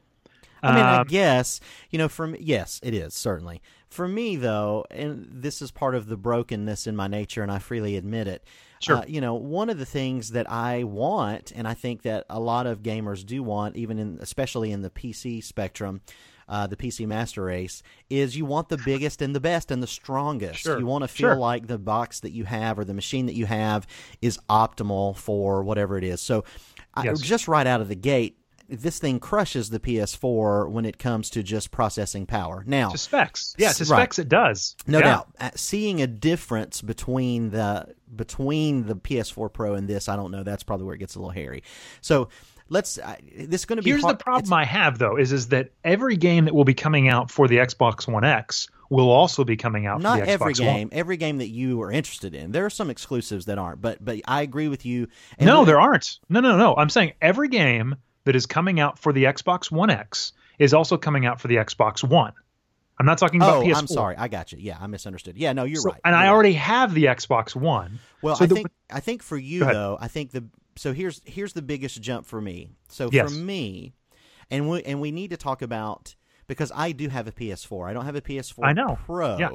I 0.63 0.75
mean, 0.75 0.83
I 0.83 0.97
Um, 1.01 1.07
guess 1.07 1.59
you 1.91 1.99
know. 1.99 2.07
From 2.09 2.35
yes, 2.39 2.79
it 2.83 2.94
is 2.95 3.13
certainly 3.13 3.61
for 3.89 4.07
me 4.07 4.35
though, 4.35 4.85
and 4.89 5.27
this 5.31 5.61
is 5.61 5.69
part 5.69 5.94
of 5.94 6.07
the 6.07 6.17
brokenness 6.17 6.88
in 6.88 6.95
my 6.95 7.07
nature, 7.07 7.44
and 7.44 7.51
I 7.51 7.59
freely 7.59 7.95
admit 7.95 8.27
it. 8.27 8.44
Sure. 8.79 8.97
Uh, 8.97 9.03
you 9.07 9.21
know, 9.21 9.35
one 9.35 9.69
of 9.69 9.77
the 9.77 9.85
things 9.85 10.31
that 10.31 10.49
I 10.51 10.83
want, 10.83 11.51
and 11.55 11.67
I 11.67 11.73
think 11.75 12.01
that 12.01 12.25
a 12.29 12.39
lot 12.39 12.65
of 12.65 12.81
gamers 12.81 13.23
do 13.25 13.44
want, 13.44 13.75
even 13.75 13.99
in 13.99 14.17
especially 14.19 14.71
in 14.71 14.81
the 14.81 14.89
PC 14.89 15.44
spectrum, 15.44 16.01
uh, 16.49 16.65
the 16.65 16.75
PC 16.77 17.05
master 17.07 17.44
race, 17.44 17.83
is 18.09 18.35
you 18.35 18.45
want 18.45 18.69
the 18.69 18.77
biggest 18.77 19.21
and 19.21 19.35
the 19.35 19.39
best 19.39 19.69
and 19.69 19.81
the 19.83 19.88
strongest. 19.88 20.59
Sure. 20.61 20.79
You 20.79 20.85
want 20.88 21.03
to 21.03 21.07
feel 21.07 21.29
Sure. 21.29 21.35
like 21.35 21.67
the 21.67 21.77
box 21.77 22.19
that 22.21 22.31
you 22.31 22.45
have 22.45 22.79
or 22.79 22.83
the 22.85 22.94
machine 22.95 23.27
that 23.27 23.35
you 23.35 23.45
have 23.45 23.85
is 24.23 24.39
optimal 24.49 25.15
for 25.15 25.63
whatever 25.63 25.97
it 25.99 26.03
is. 26.03 26.19
So, 26.21 26.44
I, 26.97 27.03
Yes. 27.05 27.21
just 27.21 27.47
right 27.47 27.67
out 27.67 27.81
of 27.81 27.88
the 27.88 27.95
gate, 27.95 28.38
this 28.69 28.99
thing 28.99 29.19
crushes 29.19 29.69
the 29.69 29.79
PS4 29.79 30.69
when 30.69 30.83
it 30.85 30.97
comes 30.97 31.29
to 31.29 31.41
just 31.44 31.71
processing 31.71 32.25
power. 32.25 32.63
Now, 32.67 32.89
to 32.89 32.97
specs. 32.97 33.56
Yeah, 33.57 33.71
to 33.71 33.83
right. 33.85 33.99
specs 34.01 34.19
it 34.19 34.27
does. 34.30 34.75
no 34.85 34.99
Yeah. 34.99 35.04
doubt, 35.06 35.27
uh, 35.39 35.49
seeing 35.56 36.01
a 36.01 36.07
difference 36.07 36.81
between 36.81 37.51
the 37.51 37.87
between 38.16 38.85
the 38.87 38.95
PS4 38.95 39.49
Pro 39.51 39.75
and 39.75 39.87
this, 39.87 40.07
I 40.09 40.16
don't 40.16 40.31
know. 40.31 40.44
That's 40.44 40.63
probably 40.63 40.85
where 40.85 40.95
it 40.95 40.99
gets 40.99 41.16
a 41.16 41.19
little 41.19 41.31
hairy. 41.31 41.63
So 42.01 42.30
let's. 42.69 42.97
Uh, 42.97 43.16
this 43.37 43.61
is 43.61 43.66
going 43.66 43.77
to 43.77 43.83
be 43.83 43.89
Here's 43.92 44.01
hard- 44.04 44.18
the 44.19 44.23
problem 44.23 44.44
it's- 44.45 44.51
I 44.51 44.66
have 44.66 44.97
though 44.97 45.18
is 45.18 45.31
is 45.31 45.47
that 45.49 45.71
every 45.85 46.18
game 46.18 46.45
that 46.45 46.54
will 46.54 46.66
be 46.66 46.73
coming 46.73 47.07
out 47.07 47.31
for 47.31 47.47
the 47.47 47.57
Xbox 47.57 48.06
One 48.11 48.23
X 48.25 48.68
will 48.89 49.09
also 49.09 49.44
be 49.44 49.57
coming 49.57 49.85
out 49.85 50.01
Not 50.01 50.19
for 50.19 50.25
the 50.25 50.31
every 50.31 50.53
Xbox 50.53 50.65
One. 50.65 50.75
game. 50.75 50.89
Every 50.91 51.17
game 51.17 51.37
that 51.39 51.49
you 51.49 51.81
are 51.81 51.91
interested 51.91 52.33
in. 52.33 52.51
There 52.51 52.65
are 52.65 52.69
some 52.69 52.89
exclusives 52.89 53.45
that 53.45 53.57
aren't, 53.57 53.81
but 53.81 54.03
but 54.03 54.19
I 54.25 54.41
agree 54.41 54.67
with 54.67 54.85
you. 54.85 55.07
And 55.37 55.47
No, 55.47 55.65
there 55.65 55.79
aren't. 55.79 56.19
No, 56.29 56.39
no, 56.39 56.57
no. 56.57 56.75
I'm 56.75 56.89
saying 56.89 57.13
every 57.21 57.49
game 57.49 57.95
that 58.25 58.35
is 58.35 58.45
coming 58.45 58.79
out 58.79 58.97
for 58.99 59.13
the 59.13 59.25
Xbox 59.25 59.71
One 59.71 59.89
X 59.89 60.33
is 60.59 60.73
also 60.73 60.97
coming 60.97 61.25
out 61.25 61.39
for 61.39 61.47
the 61.47 61.56
Xbox 61.57 62.03
One. 62.03 62.33
I'm 62.99 63.06
not 63.06 63.19
talking 63.19 63.39
about 63.41 63.57
Oh, 63.57 63.61
PS4. 63.63 63.75
I'm 63.77 63.87
sorry. 63.87 64.15
I 64.17 64.27
got 64.27 64.51
you. 64.51 64.57
Yeah, 64.59 64.77
I 64.81 64.87
misunderstood. 64.87 65.37
Yeah, 65.37 65.53
no, 65.53 65.65
you're 65.65 65.81
So- 65.81 65.89
right. 65.91 66.01
and 66.03 66.13
You're 66.13 66.19
I 66.19 66.23
right. 66.25 66.29
already 66.33 66.53
have 66.53 66.94
the 66.95 67.03
Xbox 67.06 67.56
One. 67.56 67.99
Well, 68.23 68.35
so 68.35 68.45
I 68.45 68.47
the- 68.47 68.56
think 68.56 68.67
I 68.91 68.99
think 69.01 69.21
for 69.21 69.37
you 69.37 69.59
though, 69.65 69.97
I 70.01 70.07
think 70.07 70.31
the 70.31 70.45
so 70.77 70.94
here's 70.94 71.21
here's 71.25 71.53
the 71.53 71.61
biggest 71.61 72.01
jump 72.01 72.25
for 72.25 72.41
me. 72.41 72.69
So 72.89 73.09
Yes. 73.11 73.31
for 73.31 73.37
me, 73.39 73.94
and 74.49 74.67
we 74.69 74.81
and 74.83 74.99
we 74.99 75.11
need 75.11 75.29
to 75.29 75.37
talk 75.37 75.61
about 75.61 76.15
because 76.47 76.71
I 76.75 76.92
do 76.92 77.09
have 77.09 77.27
a 77.27 77.31
PS4. 77.31 77.89
I 77.89 77.94
don't 77.94 78.06
have 78.06 78.16
a 78.16 78.21
PS4 78.21 78.59
I 78.63 78.73
know. 78.73 78.97
Pro. 79.06 79.37
Yeah. 79.37 79.49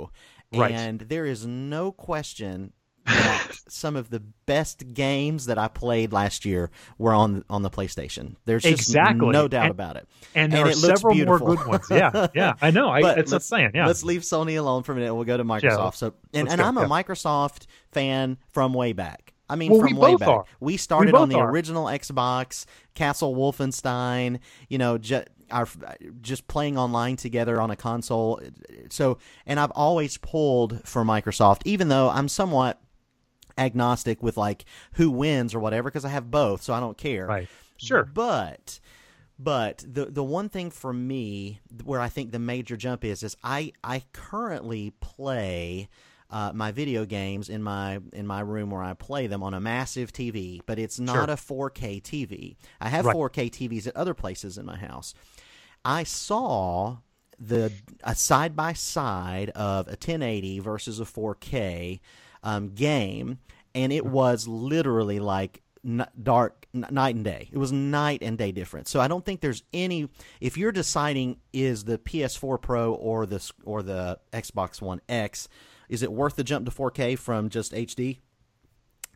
Right. 0.54 0.72
And 0.72 1.00
there 1.00 1.24
is 1.26 1.46
no 1.46 1.92
question 1.92 2.72
that 3.06 3.48
some 3.68 3.96
of 3.96 4.10
the 4.10 4.20
best 4.46 4.92
games 4.94 5.46
that 5.46 5.58
I 5.58 5.66
played 5.68 6.12
last 6.12 6.44
year 6.44 6.70
were 6.98 7.12
on 7.14 7.44
on 7.50 7.62
the 7.62 7.70
PlayStation. 7.70 8.36
There's 8.44 8.62
just 8.62 8.74
Exactly. 8.88 9.30
no 9.30 9.48
doubt 9.48 9.64
And- 9.64 9.70
about 9.70 9.96
it. 9.96 10.06
and 10.34 10.52
there 10.52 10.66
and 10.66 10.70
are 10.70 10.74
several 10.74 11.14
more 11.16 11.38
good 11.38 11.66
ones. 11.66 11.86
Yeah, 11.90 12.28
yeah, 12.34 12.52
I 12.60 12.70
know. 12.70 12.88
I, 12.90 12.98
it's 13.14 13.30
not 13.30 13.36
let's- 13.36 13.46
saying. 13.46 13.70
Yeah, 13.74 13.86
Let's 13.86 14.04
leave 14.04 14.20
Sony 14.22 14.58
alone 14.58 14.82
for 14.82 14.92
a 14.92 14.94
minute. 14.94 15.14
We'll 15.14 15.24
go 15.24 15.36
to 15.36 15.44
Microsoft. 15.44 15.96
so, 15.96 16.14
and, 16.34 16.48
and 16.48 16.58
go, 16.60 16.64
I'm 16.66 16.76
a 16.78 16.82
yeah. 16.82 16.86
Microsoft 16.88 17.66
fan 17.90 18.36
from 18.50 18.72
way 18.74 18.92
back. 18.92 19.31
I 19.52 19.56
mean, 19.56 19.70
Well, 19.70 19.80
from 19.80 19.92
we 19.94 19.98
way 19.98 20.10
both 20.12 20.20
back. 20.20 20.28
are. 20.28 20.44
We 20.60 20.76
started 20.76 21.12
both 21.12 21.22
on 21.22 21.28
the 21.28 21.36
are. 21.38 21.50
original 21.50 21.84
Xbox, 21.86 22.64
Castle 22.94 23.34
Wolfenstein. 23.34 24.38
You 24.68 24.78
know, 24.78 24.98
ju- 24.98 25.24
our 25.50 25.68
uh, 25.86 25.94
just 26.22 26.48
playing 26.48 26.78
online 26.78 27.16
together 27.16 27.60
on 27.60 27.70
a 27.70 27.76
console. 27.76 28.40
So, 28.90 29.18
and 29.46 29.60
I've 29.60 29.72
always 29.72 30.16
pulled 30.18 30.86
for 30.86 31.04
Microsoft, 31.04 31.60
even 31.66 31.88
though 31.88 32.08
I'm 32.08 32.28
somewhat 32.28 32.80
agnostic 33.58 34.22
with 34.22 34.36
like 34.36 34.64
who 34.94 35.10
wins 35.10 35.54
or 35.54 35.60
whatever 35.60 35.90
because 35.90 36.04
I 36.04 36.08
have 36.08 36.30
both, 36.30 36.62
so 36.62 36.72
I 36.72 36.80
don't 36.80 36.96
care. 36.96 37.26
right. 37.26 37.48
Sure. 37.76 38.04
But 38.04 38.80
But 39.38 39.84
the 39.86 40.06
the 40.06 40.22
one 40.24 40.48
thing 40.48 40.70
for 40.70 40.92
me 40.92 41.60
where 41.84 42.00
I 42.00 42.08
think 42.08 42.30
the 42.32 42.38
major 42.38 42.76
jump 42.76 43.04
is 43.04 43.22
is 43.22 43.36
I 43.42 43.72
I 43.84 44.04
currently 44.12 44.92
play 45.00 45.88
uh, 46.32 46.50
my 46.54 46.72
video 46.72 47.04
games 47.04 47.48
in 47.48 47.62
my 47.62 48.00
in 48.12 48.26
my 48.26 48.40
room 48.40 48.70
where 48.70 48.82
I 48.82 48.94
play 48.94 49.26
them 49.28 49.42
on 49.42 49.54
a 49.54 49.60
massive 49.60 50.12
TV, 50.12 50.60
but 50.66 50.78
it's 50.78 50.98
not 50.98 51.14
Sure. 51.14 51.22
a 51.24 51.70
4K 51.70 52.00
TV. 52.02 52.56
I 52.80 52.88
have 52.88 53.04
Right. 53.04 53.14
4K 53.14 53.50
TVs 53.50 53.86
at 53.86 53.94
other 53.96 54.14
places 54.14 54.56
in 54.58 54.64
my 54.66 54.76
house. 54.78 55.14
I 55.84 56.04
saw 56.04 56.96
the 57.38 57.72
a 58.02 58.14
side 58.14 58.56
by 58.56 58.72
side 58.72 59.50
of 59.50 59.86
a 59.88 59.90
1080 59.96 60.60
versus 60.60 61.00
a 61.00 61.04
4K 61.04 62.00
um, 62.42 62.70
game, 62.70 63.38
and 63.74 63.92
it 63.92 64.06
was 64.06 64.48
literally 64.48 65.18
like 65.20 65.60
n- 65.84 66.06
dark 66.22 66.66
n- 66.74 66.86
night 66.90 67.14
and 67.16 67.24
day. 67.24 67.48
It 67.52 67.58
was 67.58 67.72
night 67.72 68.22
and 68.22 68.38
day 68.38 68.52
difference. 68.52 68.90
So 68.90 69.00
I 69.00 69.08
don't 69.08 69.24
think 69.24 69.40
there's 69.42 69.64
any. 69.74 70.08
If 70.40 70.56
you're 70.56 70.72
deciding 70.72 71.38
is 71.52 71.84
the 71.84 71.98
PS4 71.98 72.60
Pro 72.60 72.94
or 72.94 73.26
the 73.26 73.52
or 73.64 73.82
the 73.82 74.18
Xbox 74.32 74.80
One 74.80 75.00
X, 75.08 75.48
is 75.92 76.02
it 76.02 76.10
worth 76.12 76.36
the 76.36 76.44
jump 76.44 76.64
to 76.64 76.72
4K 76.72 77.18
from 77.18 77.48
just 77.50 77.72
HD? 77.72 78.18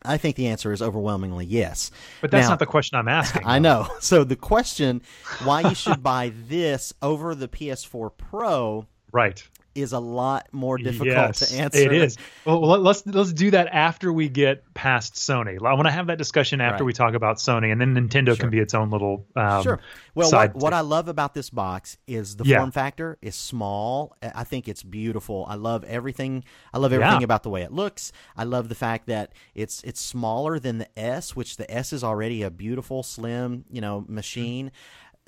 I 0.05 0.17
think 0.17 0.35
the 0.35 0.47
answer 0.47 0.71
is 0.71 0.81
overwhelmingly 0.81 1.45
yes. 1.45 1.89
But 2.21 2.29
that's 2.31 2.43
Now- 2.45 2.49
not 2.51 2.59
the 2.59 2.67
question 2.67 2.97
I'm 2.99 3.07
asking. 3.07 3.41
I 3.45 3.57
know. 3.59 3.87
So 3.99 4.23
the 4.23 4.35
question 4.35 5.01
why 5.43 5.61
you 5.61 5.73
should 5.75 6.03
buy 6.03 6.31
this 6.47 6.93
over 7.01 7.33
the 7.33 7.47
PS4 7.47 8.11
Pro 8.15 8.85
Right. 9.11 9.41
Is 9.77 9.93
a 9.93 9.99
lot 9.99 10.47
more 10.51 10.77
difficult 10.77 11.07
yes, 11.07 11.39
to 11.51 11.57
answer. 11.57 11.79
It 11.79 11.93
is. 11.93 12.17
Well, 12.45 12.61
let- 12.61 12.81
let's 12.81 13.05
let's 13.05 13.31
do 13.33 13.51
that 13.51 13.67
after 13.67 14.11
we 14.11 14.27
get 14.29 14.73
past 14.73 15.13
Sony. 15.15 15.57
I 15.63 15.73
want 15.73 15.85
to 15.87 15.91
have 15.91 16.07
that 16.07 16.17
discussion 16.17 16.59
after 16.61 16.83
Right. 16.83 16.87
we 16.87 16.93
talk 16.93 17.13
about 17.13 17.37
Sony, 17.37 17.71
and 17.71 17.79
then 17.79 17.93
Nintendo 17.95 18.37
can 18.37 18.49
be 18.49 18.59
its 18.59 18.73
own 18.73 18.89
little 18.89 19.25
um, 19.35 19.63
Sure. 19.63 19.79
Well, 20.15 20.31
what, 20.31 20.55
what 20.55 20.73
I 20.73 20.81
love 20.81 21.07
about 21.07 21.33
this 21.35 21.49
box 21.51 21.97
is 22.07 22.35
the 22.37 22.45
Yeah. 22.45 22.57
form 22.59 22.71
factor 22.71 23.17
is 23.21 23.35
small. 23.35 24.15
I 24.21 24.43
think 24.43 24.67
it's 24.67 24.81
beautiful. 24.83 25.45
I 25.47 25.55
love 25.55 25.83
everything. 25.83 26.43
I 26.73 26.79
love 26.79 26.91
everything 26.91 27.21
Yeah. 27.21 27.25
about 27.25 27.43
the 27.43 27.49
way 27.49 27.61
it 27.61 27.71
looks. 27.71 28.11
I 28.35 28.43
love 28.45 28.69
the 28.69 28.75
fact 28.75 29.05
that 29.07 29.33
it's 29.53 29.83
it's 29.83 30.01
smaller 30.01 30.59
than 30.59 30.79
the 30.79 30.99
S, 30.99 31.35
which 31.35 31.57
the 31.57 31.69
S 31.71 31.93
is 31.93 32.03
already 32.03 32.41
a 32.41 32.49
beautiful, 32.49 33.03
slim, 33.03 33.65
you 33.71 33.81
know, 33.81 34.03
machine. 34.07 34.71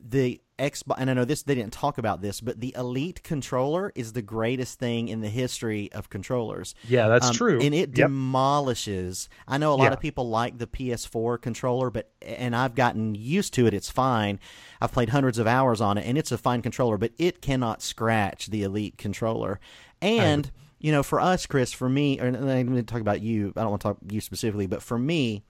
The 0.01 0.41
Xbox, 0.60 0.96
and 1.00 1.10
I 1.10 1.13
know 1.13 1.25
this 1.25 1.42
they 1.44 1.56
didn't 1.56 1.74
talk 1.74 1.98
about 1.98 2.22
this, 2.22 2.42
but 2.42 2.60
the 2.60 2.75
Elite 2.78 3.24
controller 3.24 3.92
is 3.96 4.13
the 4.13 4.22
greatest 4.22 4.78
thing 4.78 5.08
in 5.08 5.22
the 5.22 5.30
history 5.30 5.92
of 5.94 6.10
controllers. 6.10 6.75
yeah, 6.88 7.08
that's 7.08 7.30
Um, 7.30 7.34
true. 7.34 7.60
And 7.62 7.74
it 7.74 7.89
Yep. 7.98 8.08
demolishes. 8.08 9.30
I 9.48 9.58
know 9.58 9.74
a 9.74 9.75
lot 9.75 9.86
Yeah. 9.86 9.94
of 9.94 10.00
people 10.00 10.30
like 10.30 10.58
the 10.58 10.68
PS4 10.68 11.38
controller, 11.38 11.89
but 11.89 12.12
and 12.22 12.56
I've 12.56 12.75
gotten 12.75 13.16
used 13.16 13.54
to 13.56 13.66
it. 13.66 13.74
It's 13.74 13.89
fine. 13.89 14.39
I've 14.82 14.92
played 14.92 15.10
hundreds 15.10 15.38
of 15.39 15.48
hours 15.48 15.82
on 15.82 15.98
it, 15.98 16.06
and 16.06 16.18
it's 16.18 16.32
a 16.32 16.38
fine 16.38 16.62
controller, 16.62 16.98
but 16.98 17.12
it 17.18 17.42
cannot 17.42 17.82
scratch 17.82 18.48
the 18.48 18.63
Elite 18.63 18.98
controller. 18.98 19.60
And 20.01 20.51
you 20.82 20.92
know, 20.94 21.04
for 21.04 21.20
us, 21.20 21.46
Chris, 21.46 21.74
for 21.74 21.89
me, 21.89 22.20
or 22.22 22.25
and 22.28 22.38
I'm 22.38 22.68
going 22.68 22.75
to 22.78 22.84
talk 22.84 23.01
about 23.01 23.22
you. 23.22 23.51
I 23.58 23.62
don't 23.62 23.72
want 23.72 23.82
to 23.82 23.88
talk 23.89 23.98
you 24.10 24.22
specifically, 24.22 24.66
but 24.68 24.82
for 24.82 24.98
me, 24.98 25.44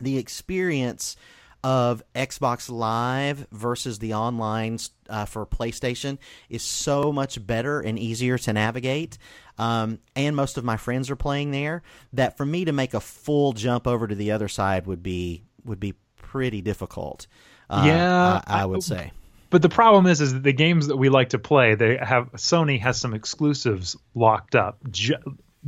the 0.00 0.16
experience 0.16 1.16
of 1.62 2.02
Xbox 2.14 2.70
Live 2.70 3.46
versus 3.52 3.98
the 3.98 4.14
online 4.14 4.78
uh, 5.08 5.26
for 5.26 5.44
PlayStation 5.46 6.18
is 6.48 6.62
so 6.62 7.12
much 7.12 7.44
better 7.46 7.80
and 7.80 7.98
easier 7.98 8.38
to 8.38 8.52
navigate. 8.52 9.18
Um, 9.58 9.98
and 10.16 10.34
most 10.34 10.56
of 10.56 10.64
my 10.64 10.76
friends 10.76 11.10
are 11.10 11.16
playing 11.16 11.50
there. 11.50 11.82
That 12.12 12.36
for 12.36 12.46
me 12.46 12.64
to 12.64 12.72
make 12.72 12.94
a 12.94 13.00
full 13.00 13.52
jump 13.52 13.86
over 13.86 14.06
to 14.06 14.14
the 14.14 14.30
other 14.30 14.48
side 14.48 14.86
would 14.86 15.02
be 15.02 15.44
would 15.64 15.80
be 15.80 15.94
pretty 16.16 16.62
difficult. 16.62 17.26
Uh, 17.68 17.82
Yeah, 17.86 18.40
I, 18.46 18.62
I 18.62 18.64
would 18.66 18.82
say. 18.82 19.12
But 19.50 19.62
the 19.62 19.68
problem 19.68 20.06
is, 20.06 20.20
is 20.20 20.32
that 20.32 20.44
the 20.44 20.52
games 20.52 20.86
that 20.86 20.96
we 20.96 21.08
like 21.08 21.30
to 21.30 21.38
play, 21.38 21.74
they 21.74 21.96
have 21.96 22.32
Sony 22.32 22.80
has 22.80 22.98
some 22.98 23.14
exclusives 23.14 23.96
locked 24.14 24.54
up. 24.54 24.78
J- 24.90 25.16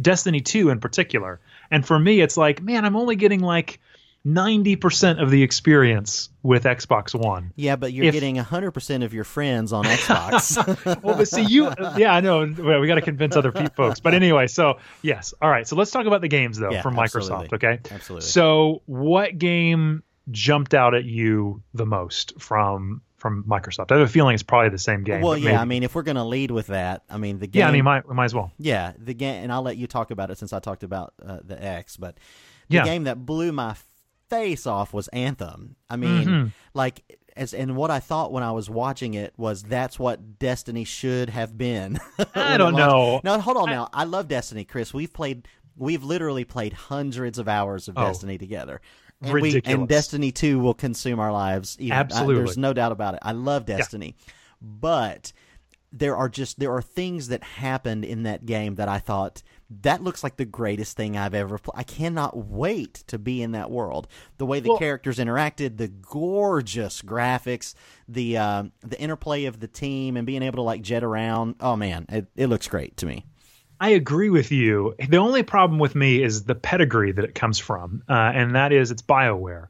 Destiny 0.00 0.40
2 0.40 0.70
in 0.70 0.80
particular. 0.80 1.40
And 1.70 1.84
for 1.84 1.98
me, 1.98 2.20
it's 2.20 2.36
like, 2.36 2.62
man, 2.62 2.84
I'm 2.84 2.96
only 2.96 3.16
getting 3.16 3.40
like 3.40 3.80
90% 4.26 5.20
of 5.20 5.30
the 5.30 5.42
experience 5.42 6.30
with 6.42 6.64
Xbox 6.64 7.14
One. 7.14 7.52
Yeah, 7.56 7.76
but 7.76 7.92
you're 7.92 8.06
if- 8.06 8.12
getting 8.14 8.36
hundred 8.36 8.70
percent 8.72 9.02
of 9.02 9.12
your 9.12 9.24
friends 9.24 9.72
on 9.72 9.84
Xbox. 9.84 11.02
Well, 11.02 11.16
but 11.16 11.28
see, 11.28 11.42
you, 11.42 11.72
yeah, 11.96 12.14
I 12.14 12.20
know. 12.20 12.40
We 12.44 12.86
got 12.86 12.94
to 12.96 13.00
convince 13.00 13.34
other 13.36 13.50
folks. 13.76 14.00
But 14.00 14.14
anyway, 14.14 14.46
so 14.46 14.78
yes. 15.02 15.34
All 15.42 15.50
right. 15.50 15.66
So 15.66 15.74
let's 15.76 15.90
talk 15.90 16.06
about 16.06 16.20
the 16.20 16.28
games, 16.28 16.58
though, 16.58 16.70
Yeah, 16.70 16.82
from 16.82 16.94
Microsoft. 16.94 17.44
absolutely. 17.44 17.48
Okay. 17.54 17.80
Absolutely. 17.90 18.26
So, 18.28 18.82
what 18.86 19.38
game 19.38 20.02
jumped 20.30 20.74
out 20.74 20.94
at 20.94 21.04
you 21.04 21.62
the 21.74 21.86
most 21.86 22.40
from 22.40 23.02
from 23.16 23.44
Microsoft? 23.44 23.90
I 23.90 23.98
have 23.98 24.06
a 24.08 24.10
feeling 24.10 24.34
it's 24.34 24.42
probably 24.42 24.70
the 24.70 24.78
same 24.78 25.02
game. 25.02 25.20
well, 25.22 25.36
yeah. 25.36 25.44
maybe- 25.46 25.56
I 25.56 25.64
mean, 25.64 25.82
if 25.82 25.94
we're 25.94 26.02
gonna 26.02 26.26
lead 26.26 26.50
with 26.52 26.68
that, 26.68 27.02
I 27.10 27.16
mean 27.18 27.38
the 27.40 27.46
game. 27.48 27.60
yeah, 27.60 27.68
I 27.68 27.72
mean, 27.72 27.84
might 27.84 28.08
might 28.08 28.26
as 28.26 28.34
well. 28.34 28.52
Yeah, 28.58 28.92
the 28.98 29.14
game, 29.14 29.42
and 29.44 29.52
I'll 29.52 29.62
let 29.62 29.76
you 29.76 29.86
talk 29.88 30.10
about 30.12 30.30
it 30.30 30.38
since 30.38 30.52
I 30.52 30.60
talked 30.60 30.84
about 30.84 31.14
uh, 31.24 31.38
the 31.44 31.60
X. 31.62 31.96
But 31.96 32.18
the 32.68 32.76
Yeah. 32.76 32.84
game 32.84 33.04
that 33.04 33.24
blew 33.26 33.50
my 33.52 33.74
face 34.36 34.66
off 34.66 34.92
was 34.92 35.08
Anthem. 35.08 35.76
I 35.90 35.96
mean, 35.96 36.24
Mm-hmm. 36.26 36.46
like, 36.74 37.02
as 37.36 37.54
and 37.54 37.76
what 37.76 37.90
I 37.90 37.98
thought 38.00 38.32
when 38.32 38.42
I 38.42 38.52
was 38.52 38.68
watching 38.68 39.14
it 39.14 39.32
was 39.36 39.62
that's 39.62 39.98
what 39.98 40.38
Destiny 40.38 40.84
should 40.84 41.30
have 41.30 41.56
been. 41.56 41.98
I 42.34 42.56
don't 42.56 42.74
know. 42.74 43.20
No, 43.24 43.38
hold 43.40 43.56
on 43.56 43.70
now. 43.70 43.88
I 43.92 44.04
love 44.04 44.28
Destiny, 44.28 44.64
Chris. 44.64 44.92
We've 44.94 45.12
played. 45.12 45.48
We've 45.76 46.04
literally 46.04 46.44
played 46.44 46.72
hundreds 46.74 47.38
of 47.38 47.48
hours 47.48 47.88
of 47.88 47.96
Oh. 47.96 48.04
Destiny 48.06 48.36
together. 48.38 48.80
And, 49.22 49.32
we, 49.34 49.40
Ridiculous. 49.42 49.78
and 49.78 49.88
Destiny 49.88 50.32
2 50.32 50.58
will 50.58 50.74
consume 50.74 51.20
our 51.20 51.32
lives. 51.32 51.76
Even, 51.80 51.92
I- 51.96 52.00
Absolutely. 52.00 52.34
there's 52.34 52.58
no 52.58 52.72
doubt 52.72 52.92
about 52.92 53.14
it. 53.14 53.20
I 53.22 53.32
love 53.32 53.64
Destiny. 53.66 54.14
But 54.60 55.32
there 55.92 56.16
are 56.16 56.28
just 56.28 56.58
there 56.58 56.72
are 56.72 56.82
things 56.82 57.28
that 57.28 57.42
happened 57.42 58.04
in 58.04 58.22
that 58.24 58.44
game 58.46 58.74
that 58.76 58.88
I 58.88 58.98
thought 58.98 59.42
that 59.82 60.02
looks 60.02 60.22
like 60.22 60.36
the 60.36 60.44
greatest 60.44 60.96
thing 60.96 61.16
I've 61.16 61.34
ever 61.34 61.58
played. 61.58 61.78
I 61.78 61.82
cannot 61.82 62.36
wait 62.36 62.94
to 63.06 63.18
be 63.18 63.42
in 63.42 63.52
that 63.52 63.70
world. 63.70 64.06
The 64.38 64.46
way 64.46 64.60
the 64.60 64.68
Well- 64.70 64.78
characters 64.78 65.18
interacted, 65.18 65.78
the 65.78 65.88
gorgeous 65.88 67.02
graphics, 67.02 67.74
the 68.08 68.36
uh, 68.38 68.64
the 68.80 69.00
interplay 69.00 69.44
of 69.46 69.60
the 69.60 69.68
team, 69.68 70.16
and 70.16 70.26
being 70.26 70.42
able 70.42 70.56
to 70.56 70.62
like 70.62 70.82
jet 70.82 71.02
around. 71.04 71.56
Oh 71.60 71.76
man, 71.76 72.06
it, 72.08 72.26
it 72.36 72.46
looks 72.48 72.68
great 72.68 72.96
to 72.98 73.06
me. 73.06 73.24
I 73.80 73.90
agree 73.90 74.30
with 74.30 74.52
you. 74.52 74.94
The 75.08 75.16
only 75.16 75.42
problem 75.42 75.80
with 75.80 75.94
me 75.96 76.22
is 76.22 76.44
the 76.44 76.54
pedigree 76.54 77.10
that 77.12 77.24
it 77.24 77.34
comes 77.34 77.58
from, 77.58 78.02
uh, 78.08 78.12
and 78.12 78.54
that 78.54 78.72
is 78.72 78.90
it's 78.92 79.02
Bioware. 79.02 79.66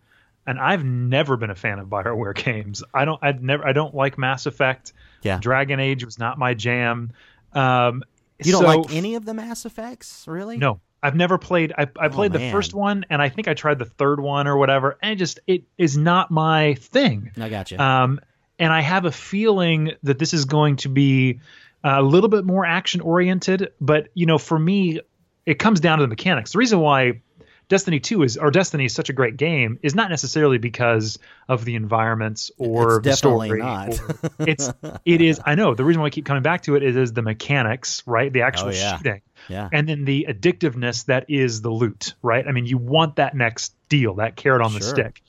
And 0.46 0.58
I've 0.58 0.84
never 0.84 1.36
been 1.36 1.50
a 1.50 1.54
fan 1.54 1.78
of 1.78 1.86
Bioware 1.88 2.34
games. 2.44 2.82
I 2.92 3.04
don't. 3.04 3.18
I'd 3.22 3.42
never. 3.42 3.66
I 3.66 3.72
don't 3.72 3.94
like 3.94 4.18
Mass 4.18 4.46
Effect. 4.46 4.92
Yeah. 5.22 5.38
Dragon 5.40 5.80
Age 5.80 6.04
was 6.04 6.18
not 6.18 6.38
my 6.38 6.52
jam. 6.54 7.12
Um, 7.52 8.02
You 8.46 8.52
don't 8.52 8.62
so- 8.62 8.80
like 8.80 8.94
any 8.94 9.14
of 9.14 9.24
the 9.24 9.34
Mass 9.34 9.64
Effects, 9.64 10.24
really? 10.26 10.56
No, 10.56 10.80
I've 11.02 11.16
never 11.16 11.36
played. 11.38 11.72
I, 11.76 11.88
I 11.98 12.08
played 12.08 12.32
the 12.32 12.50
first 12.50 12.74
one, 12.74 13.04
and 13.10 13.20
I 13.20 13.28
think 13.28 13.48
I 13.48 13.54
tried 13.54 13.78
the 13.78 13.84
third 13.84 14.20
one 14.20 14.46
or 14.46 14.56
whatever, 14.56 14.98
and 15.02 15.12
it 15.12 15.16
just 15.16 15.40
it 15.46 15.64
is 15.76 15.96
not 15.96 16.30
my 16.30 16.74
thing. 16.74 17.32
I 17.36 17.48
got 17.48 17.70
you. 17.70 17.78
Um, 17.78 18.20
and 18.58 18.72
I 18.72 18.80
have 18.80 19.04
a 19.04 19.12
feeling 19.12 19.92
that 20.04 20.18
this 20.18 20.32
is 20.32 20.44
going 20.44 20.76
to 20.76 20.88
be 20.88 21.40
a 21.82 22.02
little 22.02 22.28
bit 22.28 22.44
more 22.44 22.64
action 22.64 23.00
oriented. 23.00 23.72
But 23.80 24.08
you 24.14 24.26
know, 24.26 24.38
for 24.38 24.58
me, 24.58 25.00
it 25.44 25.58
comes 25.58 25.80
down 25.80 25.98
to 25.98 26.04
the 26.04 26.08
mechanics. 26.08 26.52
The 26.52 26.58
reason 26.58 26.78
why 26.78 27.20
Destiny 27.68 28.00
2 28.00 28.22
is 28.22 28.36
or 28.36 28.50
Destiny 28.50 28.84
is 28.84 28.94
such 28.94 29.08
a 29.08 29.12
great 29.12 29.36
game 29.36 29.78
is 29.82 29.94
not 29.94 30.10
necessarily 30.10 30.58
because 30.58 31.18
of 31.48 31.64
the 31.64 31.74
environments 31.74 32.50
or 32.58 32.96
It's 32.96 33.04
the 33.04 33.10
definitely 33.10 33.48
story. 33.48 33.60
not. 33.60 34.00
it's 34.40 34.70
it 35.04 35.20
is. 35.20 35.40
I 35.44 35.54
know 35.54 35.74
the 35.74 35.84
reason 35.84 36.00
why 36.00 36.06
I 36.08 36.10
keep 36.10 36.26
coming 36.26 36.42
back 36.42 36.62
to 36.64 36.76
it 36.76 36.82
is, 36.82 36.96
is 36.96 37.12
the 37.12 37.22
mechanics, 37.22 38.02
right? 38.06 38.32
The 38.32 38.42
actual 38.42 38.68
Oh, 38.68 38.72
yeah. 38.72 38.96
shooting 38.98 39.22
yeah. 39.48 39.68
and 39.72 39.88
then 39.88 40.04
the 40.04 40.26
addictiveness 40.28 41.06
that 41.06 41.26
is 41.28 41.62
the 41.62 41.70
loot, 41.70 42.14
right? 42.22 42.46
I 42.46 42.52
mean, 42.52 42.66
you 42.66 42.78
want 42.78 43.16
that 43.16 43.34
next 43.34 43.74
deal, 43.88 44.14
that 44.16 44.36
carrot 44.36 44.62
on 44.62 44.74
the 44.74 44.80
stick. 44.82 45.22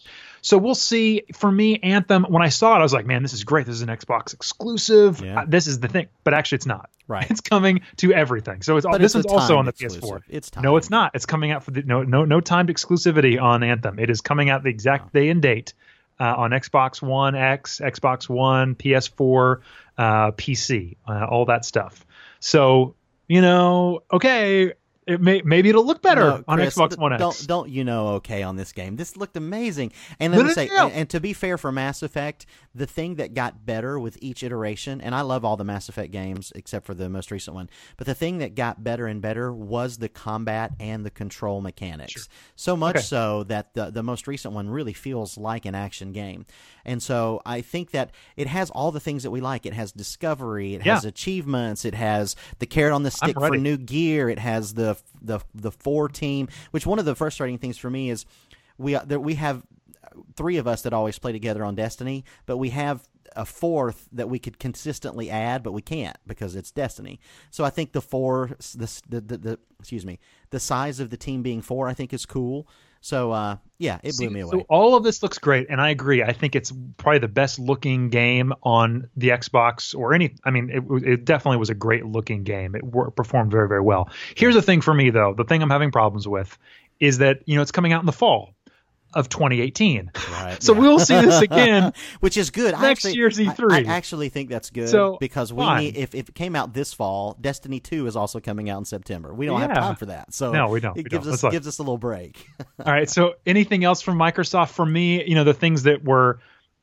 So 0.44 0.58
we'll 0.58 0.76
see. 0.76 1.24
For 1.34 1.50
me, 1.50 1.80
Anthem, 1.80 2.26
when 2.28 2.44
I 2.44 2.50
saw 2.50 2.76
it, 2.76 2.80
I 2.80 2.84
was 2.84 2.94
like, 2.94 3.06
man, 3.06 3.24
this 3.24 3.32
is 3.32 3.46
great. 3.46 3.66
This 3.66 3.76
is 3.76 3.82
an 3.82 3.88
Xbox 3.88 4.34
exclusive. 4.34 5.22
Yeah. 5.22 5.42
Uh, 5.42 5.46
this 5.48 5.68
is 5.68 5.80
the 5.80 5.88
thing. 5.88 6.10
But 6.26 6.34
actually, 6.34 6.58
it's 6.58 6.66
not. 6.66 6.90
Right. 7.08 7.26
It's 7.32 7.42
coming 7.42 7.82
to 7.98 8.14
everything. 8.14 8.62
So 8.62 8.76
it's 8.76 8.86
all, 8.86 9.00
this 9.00 9.16
it's 9.16 9.26
one's 9.26 9.42
also 9.42 9.58
on 9.58 9.66
the 9.66 9.74
PS4. 9.74 10.22
It's 10.28 10.50
It's 10.50 10.58
no, 10.62 10.76
it's 10.76 10.90
not. 10.90 11.12
It's 11.16 11.26
coming 11.26 11.52
out 11.52 11.64
for 11.64 11.72
the 11.72 11.84
no 11.84 12.04
no 12.04 12.26
no 12.26 12.42
timed 12.42 12.70
exclusivity 12.70 13.42
on 13.42 13.64
Anthem. 13.64 14.00
It 14.00 14.10
is 14.10 14.20
coming 14.20 14.50
out 14.50 14.64
the 14.64 14.70
exact 14.70 15.14
day 15.14 15.30
and 15.30 15.42
date 15.42 15.74
uh, 16.20 16.26
on 16.26 16.52
Xbox 16.52 17.02
One 17.02 17.36
X, 17.36 17.80
Xbox 17.84 18.28
One, 18.28 18.76
PS4, 18.76 19.62
uh, 19.98 20.32
PC, 20.32 20.98
uh, 21.08 21.26
all 21.26 21.46
that 21.46 21.64
stuff. 21.64 22.06
So 22.42 22.96
you 23.28 23.42
know, 23.42 24.04
okay, 24.12 24.74
it 25.08 25.22
may 25.22 25.42
maybe 25.44 25.70
it'll 25.70 25.86
look 25.86 26.02
better 26.02 26.22
No, 26.22 26.44
on 26.48 26.58
Chris, 26.58 26.76
Xbox 26.76 26.98
One 26.98 27.14
X. 27.14 27.20
Don't 27.20 27.48
don't 27.48 27.70
you 27.70 27.84
know? 27.84 28.08
Okay, 28.16 28.44
on 28.44 28.56
this 28.56 28.72
game, 28.72 28.96
this 28.96 29.18
looked 29.18 29.38
amazing. 29.38 29.92
And 30.20 30.34
let 30.34 30.46
me 30.46 30.52
say. 30.54 30.70
And, 30.76 30.92
and 30.94 31.10
to 31.10 31.20
be 31.20 31.34
fair 31.34 31.58
for 31.58 31.72
Mass 31.72 32.02
Effect, 32.04 32.46
the 32.76 32.86
thing 32.88 33.16
that 33.16 33.34
got 33.34 33.66
better 33.66 34.00
with 34.00 34.18
each 34.22 34.44
iteration, 34.44 35.02
and 35.02 35.14
I 35.14 35.22
love 35.22 35.46
all 35.46 35.58
the 35.58 35.64
Mass 35.64 35.90
Effect 35.90 36.12
games 36.12 36.52
except 36.56 36.86
for 36.86 36.94
the 36.94 37.10
most 37.10 37.32
recent 37.32 37.54
one, 37.56 37.70
but 37.98 38.08
the 38.08 38.16
thing 38.16 38.38
that 38.40 38.56
got 38.56 38.84
better 38.84 39.08
and 39.08 39.22
better 39.22 39.54
was 39.54 39.98
the 39.98 40.10
combat 40.10 40.72
and 40.80 41.06
the 41.06 41.12
control 41.12 41.62
mechanics. 41.62 42.28
So 42.56 42.76
much 42.76 42.96
Okay. 42.98 43.04
so 43.04 43.44
that 43.46 43.74
the 43.74 43.92
the 43.92 44.04
most 44.04 44.28
recent 44.28 44.54
one 44.54 44.70
really 44.70 44.94
feels 44.94 45.38
like 45.38 45.66
an 45.66 45.76
action 45.76 46.12
game. 46.14 46.46
And 46.86 47.02
so 47.02 47.42
I 47.46 47.62
think 47.62 47.92
that 47.92 48.12
it 48.36 48.48
has 48.48 48.70
all 48.70 48.92
the 48.92 49.00
things 49.00 49.24
that 49.24 49.32
we 49.32 49.42
like. 49.42 49.66
It 49.66 49.74
has 49.74 49.92
discovery. 49.92 50.76
It 50.76 50.86
Yeah. 50.86 50.96
has 50.96 51.06
achievements. 51.06 51.86
It 51.86 51.94
has 51.96 52.36
the 52.60 52.66
carrot 52.66 52.94
on 52.94 53.04
the 53.04 53.12
stick 53.12 53.38
for 53.40 53.58
new 53.58 53.78
gear. 53.78 54.30
It 54.30 54.40
has 54.40 54.74
the 54.74 54.93
the 55.22 55.40
the 55.54 55.72
four 55.72 56.10
team. 56.10 56.48
Which 56.72 56.86
one 56.86 57.00
of 57.00 57.06
the 57.06 57.16
frustrating 57.16 57.58
things 57.58 57.78
for 57.78 57.90
me 57.90 58.10
is 58.10 58.26
we 58.78 58.96
uh, 58.96 59.04
there, 59.06 59.20
we 59.20 59.36
have 59.36 59.64
three 60.36 60.58
of 60.58 60.68
us 60.68 60.82
that 60.84 60.94
always 60.94 61.20
play 61.20 61.32
together 61.32 61.64
on 61.64 61.76
Destiny, 61.76 62.26
but 62.46 62.58
we 62.58 62.70
have 62.70 63.08
a 63.36 63.46
fourth 63.46 64.08
that 64.12 64.30
we 64.30 64.40
could 64.40 64.60
consistently 64.60 65.30
add, 65.30 65.64
but 65.64 65.72
we 65.72 65.82
can't 65.82 66.18
because 66.28 66.56
it's 66.56 66.72
Destiny. 66.72 67.20
So 67.52 67.64
I 67.64 67.70
think 67.70 67.92
the 67.92 68.02
four, 68.02 68.52
the 68.76 69.02
the, 69.10 69.22
the, 69.22 69.38
the 69.38 69.60
excuse 69.80 70.06
me, 70.06 70.20
the 70.50 70.60
size 70.60 71.00
of 71.00 71.10
the 71.10 71.18
team 71.18 71.42
being 71.44 71.62
four, 71.62 71.88
I 71.88 71.94
think 71.94 72.14
is 72.14 72.26
cool. 72.26 72.68
So 73.02 73.34
uh, 73.34 73.58
yeah, 73.80 73.96
it 74.02 74.16
blew 74.18 74.28
See, 74.28 74.30
me 74.30 74.40
away. 74.40 74.60
So 74.60 74.66
all 74.70 74.96
of 74.96 75.04
this 75.04 75.22
looks 75.22 75.38
great, 75.38 75.68
and 75.70 75.82
I 75.82 75.90
agree. 75.90 76.24
I 76.24 76.32
think 76.32 76.56
it's 76.56 76.72
probably 76.96 77.20
the 77.20 77.28
best 77.28 77.60
looking 77.60 78.10
game 78.10 78.54
on 78.64 79.10
the 79.18 79.30
Xbox 79.30 79.94
or 79.94 80.14
any. 80.14 80.36
I 80.46 80.52
mean, 80.52 80.70
it, 80.70 80.84
it 81.06 81.26
definitely 81.26 81.58
was 81.58 81.70
a 81.70 81.76
great 81.76 82.06
looking 82.06 82.44
game. 82.44 82.76
It 82.76 82.84
wor- 82.84 83.12
performed 83.12 83.52
very, 83.52 83.68
very 83.68 83.82
well. 83.82 84.10
Here's 84.36 84.56
the 84.56 84.62
thing 84.62 84.80
for 84.80 84.94
me, 84.94 85.10
though. 85.10 85.34
The 85.34 85.44
thing 85.44 85.62
I'm 85.62 85.70
having 85.70 85.92
problems 85.92 86.30
with 86.30 86.58
is 87.02 87.18
that 87.18 87.42
you 87.46 87.58
know 87.58 87.62
it's 87.62 87.74
coming 87.74 87.92
out 87.92 88.02
in 88.02 88.06
the 88.06 88.14
fall 88.14 88.54
of 89.14 89.30
2018. 89.30 90.12
Right, 90.32 90.62
so 90.62 90.74
yeah. 90.74 90.80
we'll 90.80 91.00
see 91.00 91.20
this 91.22 91.42
again. 91.42 91.94
which 92.20 92.38
is 92.38 92.50
good. 92.50 92.72
Next 92.74 92.84
actually, 93.06 93.14
year's 93.16 93.40
I- 93.40 93.44
E3. 93.46 93.88
I, 93.88 93.94
actually 93.94 94.30
think 94.30 94.50
that's 94.50 94.70
good 94.70 94.90
So, 94.90 95.18
because 95.20 95.52
we 95.54 95.64
fine. 95.64 95.84
need. 95.84 95.98
If, 95.98 96.16
if 96.16 96.30
it 96.30 96.36
came 96.36 96.56
out 96.56 96.74
this 96.74 96.94
fall, 96.94 97.38
Destiny 97.40 97.80
Two 97.80 98.08
is 98.08 98.16
also 98.16 98.40
coming 98.40 98.70
out 98.70 98.80
in 98.80 98.86
September. 98.86 99.34
We 99.34 99.46
don't 99.46 99.62
have 99.62 99.74
time 99.74 99.96
for 99.96 100.08
that. 100.08 100.34
So 100.34 100.52
No, 100.52 100.70
we 100.70 100.80
don't. 100.80 100.98
It 100.98 101.04
We 101.06 101.10
gives 101.10 101.26
don't. 101.26 101.34
us 101.34 101.52
gives 101.52 101.68
us 101.68 101.80
a 101.80 101.82
little 101.84 101.98
break. 101.98 102.48
All 102.86 102.92
right. 102.92 103.10
So 103.10 103.36
anything 103.46 103.84
else 103.84 104.02
from 104.02 104.18
Microsoft 104.18 104.72
for 104.72 104.86
me? 104.86 105.24
You 105.24 105.36
know, 105.36 105.44
the 105.44 105.54
things 105.54 105.84
that 105.84 106.04
were 106.04 106.40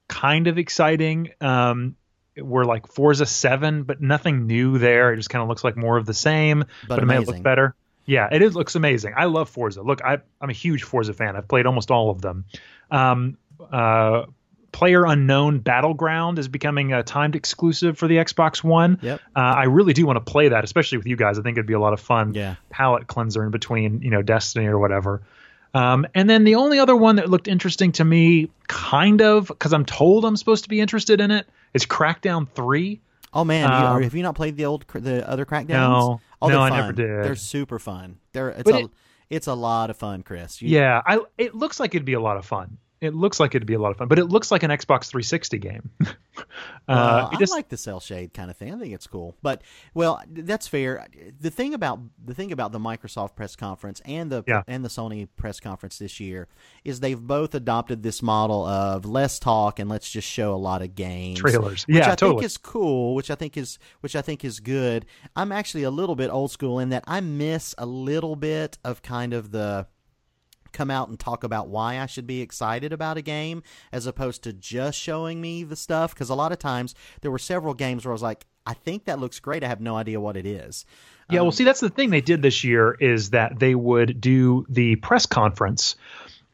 kind 0.08 0.46
of 0.46 0.58
exciting 0.58 1.30
um, 1.40 1.96
were 2.37 2.64
like 2.64 2.87
Forza 2.88 3.26
7, 3.26 3.84
but 3.84 4.00
nothing 4.00 4.46
new 4.46 4.78
there. 4.78 5.12
It 5.12 5.16
just 5.16 5.30
kind 5.30 5.42
of 5.42 5.49
looks 5.49 5.64
like 5.64 5.76
more 5.76 5.96
of 5.96 6.06
the 6.06 6.14
same, 6.14 6.64
but, 6.88 6.99
it 6.99 7.06
may 7.06 7.18
look 7.18 7.42
better. 7.42 7.75
Yeah, 8.11 8.29
it 8.33 8.43
is, 8.43 8.55
looks 8.57 8.75
amazing. 8.75 9.14
I 9.17 9.26
love 9.26 9.49
Forza. 9.49 9.83
Look, 9.83 10.02
I, 10.02 10.19
I'm 10.40 10.50
a 10.50 10.52
huge 10.52 10.83
Forza 10.83 11.12
fan. 11.14 11.37
I've 11.37 11.47
played 11.47 11.67
almost 11.67 11.90
all 11.90 12.11
of 12.11 12.21
them. 12.21 12.45
Um, 12.90 13.37
uh, 13.71 14.25
Player 14.73 15.05
Unknown 15.05 15.59
Battleground 15.61 16.38
is 16.38 16.49
becoming 16.49 16.93
a 16.93 17.02
timed 17.02 17.35
exclusive 17.37 17.99
for 17.99 18.07
the 18.09 18.17
Xbox 18.17 18.62
One. 18.64 18.99
Yep. 19.02 19.21
Uh, 19.35 19.38
I 19.40 19.64
really 19.64 19.93
do 19.93 20.07
want 20.07 20.17
to 20.25 20.31
play 20.33 20.49
that, 20.49 20.62
especially 20.64 20.99
with 20.99 21.07
you 21.07 21.17
guys. 21.17 21.38
I 21.38 21.43
think 21.43 21.57
it'd 21.57 21.67
be 21.67 21.73
a 21.75 21.81
lot 21.81 21.93
of 21.93 22.00
fun 22.00 22.35
Yeah. 22.35 22.55
palate 22.71 23.07
cleanser 23.07 23.45
in 23.45 23.50
between, 23.50 24.02
you 24.02 24.11
know, 24.11 24.23
Destiny 24.23 24.67
or 24.67 24.79
whatever. 24.79 25.23
Um, 25.75 26.07
and 26.14 26.29
then 26.29 26.43
the 26.45 26.57
only 26.57 26.79
other 26.81 26.97
one 26.97 27.17
that 27.17 27.29
looked 27.31 27.47
interesting 27.49 27.93
to 27.93 28.05
me, 28.05 28.50
kind 28.69 29.23
of, 29.23 29.47
because 29.49 29.73
I'm 29.73 29.85
told 29.85 30.25
I'm 30.25 30.37
supposed 30.37 30.64
to 30.64 30.69
be 30.69 30.81
interested 30.81 31.21
in 31.21 31.31
it, 31.31 31.47
is 31.75 31.87
Crackdown 31.87 32.49
3. 32.55 33.00
Oh 33.32 33.44
man, 33.44 33.68
you, 33.68 33.75
Um, 33.87 34.02
have 34.02 34.14
you 34.14 34.22
not 34.22 34.34
played 34.34 34.56
the 34.56 34.64
old 34.66 34.84
the 34.92 35.28
other 35.28 35.44
Crackdowns? 35.44 35.68
No. 35.68 36.20
oh, 36.42 36.49
No, 36.49 36.60
I 36.60 36.70
never 36.70 36.92
did. 36.92 37.06
They're 37.25 37.34
super 37.37 37.78
fun. 37.78 38.18
They're 38.32 38.50
it's 38.50 38.62
But 38.64 38.75
a 38.75 38.78
it- 38.84 38.90
it's 39.30 39.46
a 39.46 39.54
lot 39.54 39.90
of 39.90 39.96
fun, 39.96 40.22
Chris. 40.25 40.60
You- 40.60 40.68
Yeah, 40.70 41.00
I, 41.06 41.20
it 41.38 41.54
looks 41.54 41.78
like 41.78 41.94
it'd 41.94 42.04
be 42.04 42.14
a 42.14 42.20
lot 42.20 42.37
of 42.37 42.44
fun. 42.44 42.78
It 43.00 43.14
looks 43.14 43.38
like 43.40 43.54
it'd 43.54 43.64
be 43.66 43.75
a 43.75 43.78
lot 43.80 43.92
of 43.92 43.96
fun, 43.96 44.08
but 44.08 44.18
it 44.18 44.26
looks 44.26 44.50
like 44.50 44.62
an 44.64 44.70
Xbox 44.70 45.06
360 45.06 45.58
game. 45.58 45.90
uh, 46.88 46.95
Well, 46.95 47.29
it 47.31 47.37
I 47.37 47.38
just- 47.38 47.52
like 47.52 47.69
the 47.69 47.76
cell 47.76 48.00
shade 48.00 48.33
kind 48.35 48.50
of 48.50 48.57
thing. 48.57 48.75
I 48.75 48.79
think 48.79 48.93
it's 48.95 49.07
cool. 49.07 49.37
But 49.43 49.62
well, 49.95 50.23
that's 50.29 50.67
fair. 50.69 51.07
The 51.40 51.50
thing 51.50 51.75
about 51.75 52.00
the 52.25 52.35
thing 52.35 52.52
about 52.52 52.73
the 52.73 52.79
Microsoft 52.79 53.37
press 53.37 53.57
conference 53.57 54.00
and 54.05 54.31
the 54.31 54.43
Yeah. 54.47 54.62
and 54.67 54.85
the 54.85 54.88
Sony 54.88 55.29
press 55.37 55.61
conference 55.61 55.99
this 55.99 56.21
year 56.21 56.49
is 56.85 57.00
they've 57.00 57.21
both 57.21 57.55
adopted 57.55 58.02
this 58.02 58.23
model 58.23 58.64
of 58.67 59.05
less 59.05 59.38
talk 59.38 59.79
and 59.79 59.88
let's 59.88 60.11
just 60.11 60.29
show 60.29 60.55
a 60.55 60.57
lot 60.57 60.83
of 60.83 60.95
games. 60.95 61.38
Trailers. 61.40 61.87
Which 61.87 61.97
Yeah, 61.97 62.02
I 62.02 62.07
think 62.09 62.19
totally. 62.19 62.45
is 62.45 62.57
cool, 62.57 63.14
which 63.14 63.31
I 63.31 63.35
think 63.35 63.57
is 63.57 63.79
which 64.00 64.17
I 64.17 64.23
think 64.23 64.45
is 64.45 64.61
good. 64.61 65.07
I'm 65.37 65.52
actually 65.52 65.83
a 65.85 65.90
little 65.90 66.17
bit 66.17 66.31
old 66.31 66.50
school 66.50 66.79
in 66.79 66.88
that 66.90 67.05
I 67.07 67.21
miss 67.21 67.75
a 67.79 67.87
little 67.87 68.37
bit 68.37 68.79
of 68.85 69.03
kind 69.03 69.33
of 69.33 69.51
the 69.53 69.87
come 70.72 70.90
out 70.90 71.09
and 71.09 71.18
talk 71.18 71.44
about 71.44 71.68
why 71.68 71.98
I 71.98 72.06
should 72.06 72.26
be 72.26 72.40
excited 72.40 72.92
about 72.92 73.16
a 73.16 73.22
game 73.22 73.62
as 73.92 74.06
opposed 74.06 74.42
to 74.44 74.52
just 74.52 74.98
showing 74.98 75.40
me 75.40 75.64
the 75.64 75.76
stuff. 75.76 76.14
Because 76.14 76.30
a 76.30 76.35
lot 76.35 76.52
of 76.52 76.59
times 76.59 76.94
there 77.20 77.30
were 77.30 77.38
several 77.38 77.74
games 77.74 78.04
where 78.04 78.12
I 78.12 78.14
was 78.14 78.22
like, 78.22 78.46
I 78.66 78.74
think 78.74 79.06
that 79.06 79.18
looks 79.18 79.40
great. 79.40 79.64
I 79.64 79.68
have 79.68 79.80
no 79.80 79.96
idea 79.96 80.20
what 80.20 80.37
it 80.37 80.46
is. 80.46 80.85
Yeah, 81.30 81.40
Um, 81.40 81.46
well, 81.46 81.52
see, 81.52 81.64
that's 81.64 81.80
the 81.80 81.90
thing 81.90 82.11
they 82.11 82.20
did 82.20 82.42
this 82.42 82.64
year 82.64 82.96
is 82.98 83.30
that 83.30 83.59
they 83.59 83.74
would 83.74 84.20
do 84.20 84.66
the 84.68 84.96
press 84.96 85.26
conference, 85.26 85.96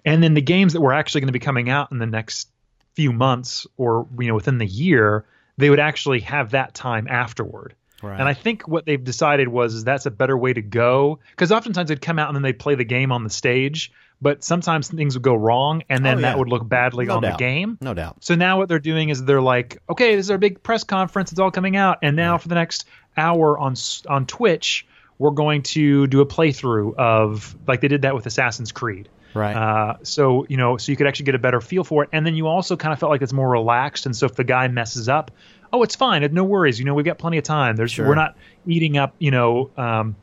and 0.05 0.23
then 0.23 0.35
the 0.35 0.43
games 0.43 0.73
that 0.75 0.81
were 0.81 0.93
actually 0.93 1.23
going 1.23 1.29
to 1.29 1.33
be 1.33 1.41
coming 1.41 1.69
out 1.69 1.93
in 1.93 1.99
the 1.99 2.07
next 2.07 2.49
few 2.95 3.13
months 3.13 3.67
or 3.77 4.07
you 4.19 4.29
know 4.29 4.35
within 4.35 4.59
the 4.59 4.67
year, 4.67 5.27
they 5.59 5.69
would 5.69 5.81
actually 5.81 6.21
have 6.21 6.51
that 6.51 6.75
time 6.75 7.07
afterward. 7.09 7.75
Right. 8.07 8.19
And 8.21 8.29
I 8.29 8.35
think 8.35 8.67
what 8.69 8.87
they've 8.87 9.03
decided 9.03 9.49
was 9.49 9.75
is 9.75 9.85
that's 9.85 10.07
a 10.07 10.11
better 10.11 10.37
way 10.37 10.53
to 10.53 10.63
go 10.63 11.19
because 11.31 11.53
oftentimes 11.53 11.89
they'd 11.89 12.01
come 12.01 12.19
out 12.19 12.29
and 12.29 12.37
then 12.37 12.43
they'd 12.43 12.59
play 12.59 12.75
the 12.75 12.85
game 12.85 13.13
on 13.13 13.25
the 13.25 13.31
stage, 13.31 13.93
but 14.23 14.43
sometimes 14.43 14.89
things 14.89 15.15
would 15.15 15.23
go 15.23 15.35
wrong, 15.35 15.83
and 15.91 16.05
then 16.05 16.19
Oh, 16.19 16.23
that 16.23 16.39
would 16.39 16.49
look 16.49 16.67
badly 16.69 17.07
No 17.07 17.17
on 17.17 17.23
doubt. 17.23 17.39
the 17.39 17.45
game. 17.45 17.79
No 17.81 17.93
doubt. 17.95 18.17
So 18.25 18.35
now 18.35 18.59
what 18.59 18.69
they're 18.69 18.79
doing 18.79 19.11
is 19.11 19.25
they're 19.25 19.43
like, 19.43 19.79
okay, 19.91 20.17
this 20.17 20.27
is 20.27 20.31
our 20.31 20.39
big 20.39 20.63
press 20.63 20.85
conference. 20.85 21.33
It's 21.33 21.39
all 21.41 21.51
coming 21.51 21.77
out, 21.77 21.99
and 22.03 22.17
now 22.17 22.39
for 22.39 22.49
the 22.49 22.55
next 22.55 22.87
hour 23.17 23.59
on 23.59 23.75
on 24.09 24.27
Twitch, 24.27 24.87
we're 25.19 25.31
going 25.31 25.63
to 25.63 26.07
do 26.07 26.21
a 26.21 26.27
playthrough 26.27 26.95
of 26.97 27.57
like 27.67 27.81
they 27.81 27.89
did 27.89 28.03
that 28.03 28.15
with 28.15 28.27
Assassin's 28.27 28.73
Creed. 28.73 29.09
Right. 29.35 29.55
Uh, 29.55 29.97
so 30.03 30.47
you 30.49 30.57
know, 30.57 30.79
so 30.79 30.93
you 30.93 30.97
could 30.97 31.07
actually 31.07 31.27
get 31.27 31.35
a 31.35 31.39
better 31.39 31.61
feel 31.61 31.85
for 31.85 32.03
it, 32.05 32.09
and 32.13 32.25
then 32.25 32.35
you 32.37 32.47
also 32.47 32.75
kind 32.77 32.95
of 32.95 32.99
felt 32.99 33.11
like 33.11 33.21
it's 33.21 33.35
more 33.35 33.51
relaxed. 33.51 34.07
And 34.07 34.17
so 34.17 34.25
if 34.25 34.35
the 34.35 34.45
guy 34.45 34.67
messes 34.69 35.11
up, 35.11 35.31
oh, 35.73 35.83
it's 35.83 35.97
fine. 35.97 36.27
No 36.33 36.45
worries. 36.45 36.79
You 36.79 36.85
know, 36.85 36.95
we've 36.95 37.05
got 37.07 37.19
plenty 37.19 37.39
of 37.39 37.45
time. 37.45 37.77
There's 37.77 37.93
Sure. 37.93 38.07
we're 38.09 38.15
not 38.15 38.37
eating 38.67 38.97
up. 38.97 39.15
You 39.19 39.31
know. 39.31 39.71
Um, 39.77 40.17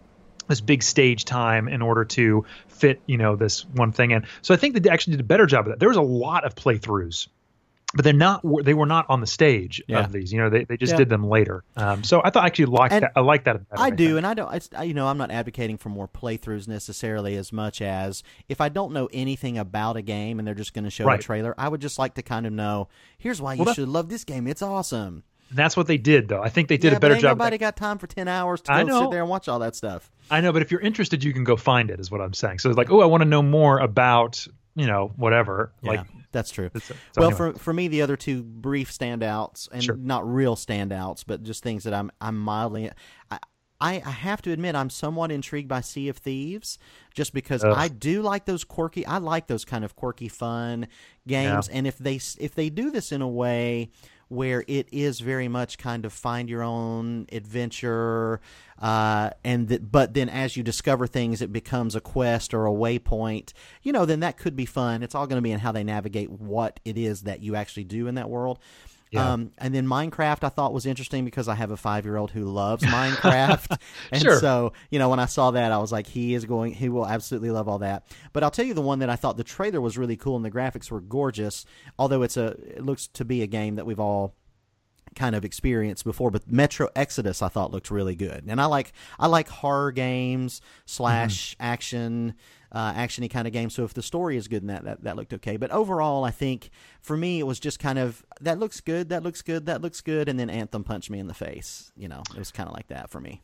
this 0.50 0.60
big 0.60 0.84
stage 0.84 1.24
time 1.24 1.70
in 1.70 1.82
order 1.82 2.04
to 2.04 2.44
fit, 2.68 3.02
you 3.06 3.18
know, 3.18 3.38
this 3.38 3.66
one 3.66 3.94
thing 3.94 4.12
in. 4.12 4.26
So 4.42 4.54
I 4.54 4.58
think 4.58 4.78
they 4.84 4.90
actually 4.90 5.12
did 5.12 5.22
a 5.22 5.24
better 5.24 5.46
job 5.46 5.66
of 5.66 5.72
that. 5.72 5.80
There 5.80 5.88
was 5.88 5.98
a 5.98 6.02
lot 6.02 6.44
of 6.44 6.54
playthroughs 6.54 7.28
but 7.96 8.04
they're 8.04 8.12
not 8.12 8.42
they 8.64 8.74
were 8.74 8.86
not 8.88 9.06
on 9.08 9.22
the 9.22 9.28
stage 9.28 9.82
Yeah. 9.88 10.04
of 10.04 10.12
these 10.12 10.34
you 10.34 10.40
know 10.42 10.50
they, 10.50 10.64
they 10.66 10.78
just 10.78 10.94
Yeah. 10.94 10.98
did 10.98 11.10
them 11.10 11.30
later 11.30 11.64
um, 11.78 12.04
so 12.04 12.22
i 12.26 12.32
thought 12.32 12.42
I 12.44 12.48
actually 12.48 12.66
liked 12.66 12.92
And 12.92 13.04
that 13.04 13.12
i 13.16 13.20
like 13.20 13.44
that 13.44 13.70
better, 13.70 13.82
I 13.82 13.92
do, 13.92 14.06
think. 14.08 14.18
and 14.18 14.28
I 14.28 14.34
don't. 14.34 14.54
It's, 14.56 14.70
I- 14.76 14.84
you 14.84 14.96
know, 14.96 15.08
I'm 15.08 15.18
not 15.20 15.30
advocating 15.32 15.78
for 15.78 15.90
more 15.90 16.08
playthroughs 16.08 16.68
necessarily 16.68 17.36
as 17.38 17.54
much 17.54 17.82
as 17.84 18.24
if 18.50 18.60
I 18.60 18.68
don't 18.70 18.94
know 18.94 19.08
anything 19.14 19.60
about 19.60 19.96
a 19.96 20.02
game 20.02 20.40
and 20.40 20.48
they're 20.48 20.56
just 20.56 20.74
going 20.74 20.86
to 20.86 20.90
show 20.90 21.06
Right. 21.06 21.20
a 21.20 21.24
trailer, 21.24 21.54
I 21.58 21.70
would 21.70 21.82
just 21.82 22.00
like 22.00 22.16
to 22.16 22.24
kind 22.24 22.48
of 22.48 22.52
know. 22.52 22.90
Here's 23.18 23.40
why 23.42 23.54
you 23.54 23.64
Well, 23.64 23.76
should 23.76 23.88
love 23.88 24.10
this 24.10 24.24
game. 24.24 24.48
It's 24.48 24.62
awesome. 24.64 25.24
And 25.54 25.58
that's 25.60 25.78
what 25.78 25.86
they 25.86 25.98
did 25.98 26.28
though 26.30 26.42
i 26.42 26.50
think 26.50 26.68
they 26.68 26.78
did 26.78 26.92
yeah, 26.94 26.98
a 26.98 27.00
better 27.00 27.16
job 27.16 27.38
Nobody 27.38 27.60
got 27.60 27.78
time 27.78 28.00
for 28.00 28.08
ten 28.08 28.28
hours 28.28 28.62
to 28.62 28.74
I 28.74 28.82
go 28.84 28.90
know. 28.90 29.02
sit 29.02 29.12
there 29.12 29.22
and 29.22 29.30
watch 29.30 29.48
all 29.48 29.60
that 29.60 29.76
stuff. 29.76 30.12
i 30.32 30.42
know 30.42 30.52
but 30.52 30.64
if 30.64 30.72
you're 30.72 30.82
interested 30.82 31.24
you 31.24 31.32
can 31.32 31.44
go 31.44 31.56
find 31.56 31.92
it 31.92 32.00
is 32.00 32.10
what 32.10 32.22
i'm 32.22 32.34
saying 32.34 32.58
so 32.60 32.70
it's 32.70 32.78
like 32.78 32.92
oh 32.92 33.02
i 33.02 33.06
want 33.06 33.22
to 33.22 33.30
know 33.30 33.44
more 33.44 33.78
about 33.78 34.46
you 34.76 34.88
know 34.88 35.12
whatever 35.16 35.72
like 35.84 36.00
yeah, 36.00 36.22
that's 36.32 36.50
true. 36.50 36.66
it's- 36.66 36.88
so 36.88 36.96
well, 37.18 37.30
anyway. 37.30 37.52
for 37.54 37.60
for 37.60 37.74
me, 37.74 37.88
the 37.88 38.02
other 38.02 38.18
two 38.18 38.42
brief 38.42 38.92
standouts, 38.92 39.70
and 39.72 39.84
Sure. 39.84 39.96
not 39.96 40.28
real 40.28 40.56
standouts, 40.56 41.24
but 41.28 41.44
just 41.44 41.62
things 41.62 41.84
that 41.84 41.94
I'm 41.94 42.10
I'm 42.20 42.40
mildly. 42.40 42.90
I, 43.30 44.02
I 44.04 44.12
have 44.12 44.42
to 44.44 44.52
admit 44.52 44.76
I'm 44.76 44.90
somewhat 44.90 45.30
intrigued 45.32 45.68
by 45.68 45.82
Sea 45.82 46.08
of 46.08 46.18
Thieves, 46.18 46.80
just 47.14 47.34
because 47.34 47.64
Ugh. 47.66 47.74
I 47.76 47.90
do 47.90 48.22
like 48.22 48.46
those 48.46 48.64
quirky. 48.64 49.06
I 49.06 49.18
like 49.18 49.48
those 49.48 49.66
kind 49.66 49.84
of 49.86 49.96
quirky, 49.96 50.30
fun 50.30 50.88
games, 51.28 51.68
and 51.68 51.86
if 51.86 51.98
they 51.98 52.16
if 52.40 52.56
they 52.56 52.70
do 52.70 52.90
this 52.92 53.12
in 53.12 53.22
a 53.22 53.28
way 53.28 53.92
where 54.34 54.64
it 54.68 54.88
is 54.92 55.20
very 55.20 55.48
much 55.48 55.78
kind 55.78 56.06
of 56.06 56.14
find 56.14 56.50
your 56.50 56.64
own 56.64 57.28
adventure, 57.32 58.42
uh, 58.80 59.30
and 59.44 59.92
but 59.92 60.14
then 60.14 60.30
as 60.30 60.58
you 60.58 60.64
discover 60.64 61.08
things, 61.08 61.42
it 61.42 61.54
becomes 61.54 61.96
a 61.96 62.02
quest 62.02 62.54
or 62.54 62.66
a 62.66 62.72
waypoint. 62.72 63.54
You 63.82 63.92
know, 63.92 64.06
then 64.06 64.22
that 64.22 64.38
could 64.38 64.56
be 64.56 64.66
fun. 64.66 65.04
It's 65.04 65.16
all 65.16 65.28
going 65.28 65.38
to 65.38 65.44
be 65.44 65.52
in 65.52 65.60
how 65.60 65.72
they 65.72 65.84
navigate 65.84 66.30
what 66.30 66.80
it 66.84 66.98
is 66.98 67.22
that 67.22 67.42
you 67.42 67.56
actually 67.56 67.86
do 67.86 68.08
in 68.08 68.16
that 68.16 68.30
world. 68.30 68.60
Yeah. 69.14 69.34
Um, 69.34 69.52
and 69.60 69.74
then 69.76 69.86
Minecraft, 69.88 70.44
I 70.44 70.50
thought 70.50 70.74
was 70.74 70.86
interesting 70.86 71.24
because 71.24 71.48
I 71.48 71.56
have 71.56 71.72
a 71.72 71.78
five 71.78 72.04
year 72.04 72.18
old 72.18 72.32
who 72.32 72.46
loves 72.46 72.84
Minecraft, 72.98 73.78
and 74.12 74.22
Sure. 74.22 74.40
so 74.40 74.74
you 74.90 75.00
know 75.00 75.08
when 75.10 75.20
I 75.20 75.26
saw 75.28 75.52
that, 75.52 75.72
I 75.72 75.78
was 75.78 75.92
like, 75.92 76.08
he 76.08 76.34
is 76.34 76.46
going, 76.46 76.74
he 76.74 76.90
will 76.90 77.06
absolutely 77.08 77.52
love 77.52 77.68
all 77.70 77.80
that. 77.80 78.06
But 78.34 78.44
I'll 78.44 78.52
tell 78.52 78.66
you 78.66 78.74
the 78.74 78.82
one 78.82 79.00
that 79.00 79.10
I 79.10 79.16
thought 79.16 79.38
the 79.38 79.44
trailer 79.44 79.80
was 79.80 79.98
really 79.98 80.18
cool 80.18 80.36
and 80.36 80.44
the 80.44 80.52
graphics 80.52 80.90
were 80.90 81.02
gorgeous, 81.02 81.66
although 82.00 82.24
it's 82.24 82.38
a, 82.38 82.48
it 82.76 82.84
looks 82.84 83.08
to 83.10 83.24
be 83.26 83.42
a 83.44 83.48
game 83.48 83.76
that 83.76 83.86
we've 83.86 84.00
all 84.00 84.34
kind 85.16 85.36
of 85.36 85.46
experience 85.46 86.02
before, 86.02 86.32
but 86.32 86.52
Metro 86.52 86.90
Exodus 86.96 87.44
I 87.44 87.48
thought 87.48 87.70
looked 87.72 87.92
really 87.92 88.16
good, 88.16 88.46
and 88.48 88.60
I 88.60 88.66
like 88.66 88.94
I 89.20 89.28
like 89.28 89.48
horror 89.48 89.92
games 89.92 90.60
slash 90.88 91.54
Mm-hmm. 91.54 91.64
action. 91.64 92.34
Uh, 92.74 92.92
actiony 92.94 93.30
kind 93.30 93.46
of 93.46 93.54
game. 93.54 93.70
So 93.70 93.84
if 93.84 93.94
the 93.94 94.02
story 94.02 94.36
is 94.36 94.48
good 94.48 94.64
in 94.64 94.68
that, 94.70 94.84
that, 94.86 95.04
that 95.04 95.16
looked 95.16 95.32
okay. 95.36 95.58
But 95.58 95.70
overall, 95.70 96.24
I 96.24 96.32
think 96.32 96.72
for 97.02 97.16
me 97.16 97.40
it 97.40 97.44
was 97.44 97.60
just 97.60 97.78
kind 97.78 98.00
of 98.00 98.26
that 98.42 98.58
looks 98.58 98.82
good, 98.82 99.10
that 99.10 99.22
looks 99.22 99.44
good, 99.44 99.68
that 99.68 99.84
looks 99.84 100.02
good, 100.02 100.28
and 100.28 100.40
then 100.40 100.50
Anthem 100.50 100.84
punched 100.84 101.12
me 101.12 101.20
in 101.20 101.28
the 101.28 101.36
face. 101.36 101.92
You 101.96 102.08
know, 102.08 102.24
it 102.34 102.40
was 102.40 102.52
kind 102.52 102.68
of 102.68 102.74
like 102.74 102.88
that 102.88 103.12
for 103.12 103.20
me. 103.22 103.44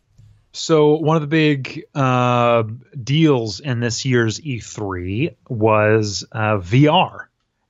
So 0.51 0.95
one 0.95 1.15
of 1.15 1.21
the 1.21 1.27
big 1.27 1.83
uh, 1.93 2.63
deals 3.03 3.59
in 3.59 3.81
this 3.81 4.03
year's 4.03 4.39
E3 4.39 5.35
was 5.47 6.25
uh, 6.31 6.57
VR, 6.57 7.27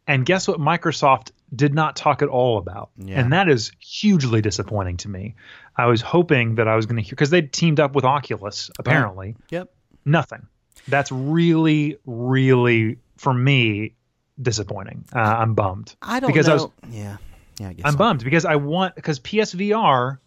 and 0.07 0.25
guess 0.25 0.47
what? 0.47 0.61
Microsoft 0.61 1.31
did 1.53 1.73
not 1.73 1.97
talk 1.97 2.21
at 2.21 2.29
all 2.29 2.57
about, 2.57 2.91
Yeah. 2.97 3.19
and 3.19 3.33
that 3.33 3.49
is 3.49 3.73
hugely 3.79 4.41
disappointing 4.41 4.95
to 4.97 5.09
me. 5.09 5.35
I 5.75 5.87
was 5.87 6.01
hoping 6.01 6.55
that 6.55 6.69
I 6.69 6.77
was 6.77 6.85
going 6.85 6.95
to 6.95 7.01
hear 7.01 7.09
because 7.11 7.31
they 7.31 7.41
teamed 7.41 7.81
up 7.81 7.95
with 7.95 8.05
Oculus. 8.05 8.69
Apparently, 8.79 9.35
Yep. 9.49 9.69
nothing. 10.05 10.47
That's 10.89 11.11
really, 11.11 11.97
really 12.05 12.97
for 13.17 13.33
me 13.33 13.95
disappointing. 14.41 15.05
Uh, 15.13 15.19
I'm 15.19 15.53
bummed. 15.53 15.95
I 16.01 16.19
don't 16.19 16.29
because 16.29 16.47
know. 16.47 16.53
I 16.53 16.55
was 16.55 16.67
yeah. 16.91 17.17
Yeah. 17.59 17.69
I 17.69 17.73
guess 17.73 17.85
I'm 17.85 17.93
so. 17.93 17.97
bummed 17.97 18.23
because 18.23 18.45
I 18.45 18.55
want 18.55 18.95
because 18.95 19.19
PSVR, 19.19 20.17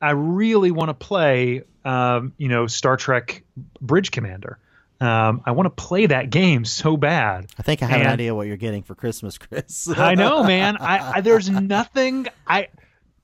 I 0.00 0.10
really 0.10 0.70
want 0.70 0.90
to 0.90 0.94
play, 0.94 1.62
um, 1.84 2.32
you 2.38 2.48
know, 2.48 2.66
Star 2.66 2.96
Trek 2.96 3.42
Bridge 3.80 4.10
Commander. 4.10 4.58
Um, 5.00 5.42
I 5.46 5.52
want 5.52 5.66
to 5.66 5.82
play 5.82 6.06
that 6.06 6.30
game 6.30 6.64
so 6.64 6.96
bad. 6.96 7.46
I 7.56 7.62
think 7.62 7.82
I 7.84 7.86
have 7.86 8.00
an 8.00 8.06
idea 8.08 8.34
what 8.34 8.48
you're 8.48 8.56
getting 8.56 8.82
for 8.82 8.96
Christmas, 8.96 9.38
Chris. 9.38 9.88
I 9.88 10.14
know, 10.14 10.42
man. 10.42 10.76
I, 10.80 11.12
I 11.16 11.20
there's 11.20 11.48
nothing. 11.48 12.26
I 12.46 12.68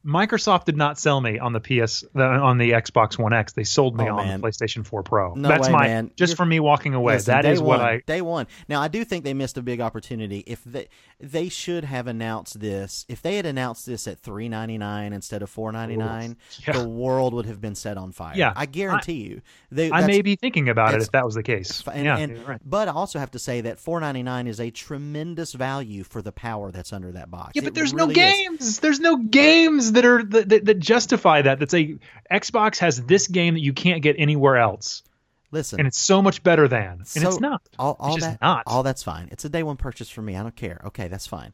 Microsoft 0.05 0.65
did 0.67 0.77
not 0.77 0.99
sell 0.99 1.21
me 1.21 1.39
on 1.39 1.53
the 1.53 1.61
PS 1.61 2.05
the- 2.15 2.23
on 2.25 2.59
the 2.59 2.73
Xbox 2.73 3.19
One 3.19 3.33
X. 3.33 3.53
They 3.55 3.65
sold 3.65 3.97
me 3.97 4.05
Oh, 4.09 4.17
on 4.19 4.27
man. 4.27 4.41
the 4.41 4.47
PlayStation 4.49 4.85
4 4.87 5.03
Pro. 5.03 5.35
No 5.35 5.49
That's 5.49 5.69
way, 5.69 5.73
my 5.73 5.87
man. 5.87 6.11
just 6.17 6.33
You're- 6.33 6.37
for 6.37 6.45
me 6.47 6.61
walking 6.61 6.95
away. 6.95 7.15
Listen, 7.15 7.33
that 7.35 7.45
is 7.47 7.61
what 7.63 7.81
I 7.81 8.03
day 8.07 8.21
one. 8.21 8.47
Now 8.69 8.83
I 8.83 8.89
do 8.89 9.05
think 9.05 9.25
they 9.25 9.35
missed 9.35 9.57
a 9.57 9.63
big 9.63 9.81
opportunity. 9.81 10.45
If 10.47 10.63
they 10.65 10.89
they 11.21 11.49
should 11.49 11.85
have 11.85 12.07
announced 12.07 12.61
this, 12.61 13.07
if 13.09 13.23
they 13.23 13.37
had 13.37 13.47
announced 13.47 13.87
this 13.87 14.07
at 14.07 14.19
three 14.21 14.49
ninety 14.49 14.77
nine 14.77 15.13
instead 15.13 15.43
of 15.43 15.49
four 15.49 15.73
ninety 15.73 15.97
nine, 15.97 16.37
Yeah. 16.67 16.75
the 16.79 16.89
world 16.89 17.33
would 17.33 17.47
have 17.47 17.61
been 17.63 17.75
set 17.75 17.97
on 17.97 18.13
fire. 18.13 18.35
Yeah. 18.37 18.53
I 18.55 18.67
guarantee 18.67 19.23
you. 19.29 19.41
They, 19.71 19.91
I 19.91 20.07
may 20.07 20.21
be 20.23 20.37
thinking 20.37 20.69
about 20.69 20.95
it 20.95 21.03
if 21.03 21.11
that 21.13 21.25
was 21.25 21.35
the 21.35 21.43
case. 21.43 21.83
and, 21.93 22.05
yeah, 22.05 22.19
and- 22.19 22.47
right. 22.47 22.61
but 22.65 22.89
I 22.89 22.93
also 22.93 23.19
have 23.19 23.31
to 23.33 23.39
say 23.39 23.63
that 23.63 23.79
four 23.81 24.01
ninety 24.01 24.23
nine 24.23 24.47
is 24.47 24.61
a 24.61 24.71
tremendous 24.71 25.53
value 25.55 26.05
for 26.05 26.21
the 26.21 26.33
power 26.33 26.71
that's 26.71 26.93
under 26.93 27.13
that 27.13 27.31
box. 27.31 27.53
Yeah, 27.55 27.63
It 27.63 27.65
but 27.65 27.75
there's 27.75 27.95
really 27.95 28.15
no 28.15 28.21
is. 28.23 28.35
games. 28.37 28.81
There's 28.81 29.01
no 29.01 29.17
games 29.17 29.93
that 29.95 30.05
are 30.05 30.23
that, 30.23 30.49
that, 30.49 30.65
that 30.67 30.79
justify 30.79 31.43
that. 31.43 31.59
That's 31.59 31.75
a 31.75 31.97
Xbox 32.31 32.79
has 32.79 33.03
this 33.05 33.27
game 33.29 33.55
that 33.55 33.61
you 33.61 33.73
can't 33.73 34.03
get 34.03 34.17
anywhere 34.19 34.57
else, 34.57 35.03
Listen, 35.51 35.81
and 35.81 35.87
it's 35.89 35.99
so 35.99 36.21
much 36.23 36.43
better 36.43 36.69
than. 36.69 36.99
And 37.01 37.07
So, 37.07 37.29
it's 37.29 37.41
not. 37.41 37.63
all, 37.79 37.97
all 37.99 38.15
it's 38.15 38.25
just 38.25 38.33
that, 38.41 38.45
not. 38.45 38.65
all 38.67 38.83
that's 38.83 39.03
fine. 39.03 39.29
It's 39.33 39.45
a 39.45 39.49
day 39.49 39.63
one 39.63 39.77
purchase 39.77 40.11
for 40.11 40.23
me. 40.23 40.37
I 40.37 40.43
don't 40.43 40.57
care. 40.57 40.81
Okay, 40.87 41.09
that's 41.09 41.27
fine. 41.27 41.53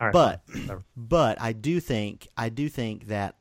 All 0.00 0.08
right, 0.08 0.12
but 0.12 0.40
fine. 0.46 0.84
But 0.96 1.40
I 1.40 1.52
do 1.52 1.80
think 1.80 2.28
I 2.36 2.48
do 2.48 2.68
think 2.68 3.06
that 3.06 3.36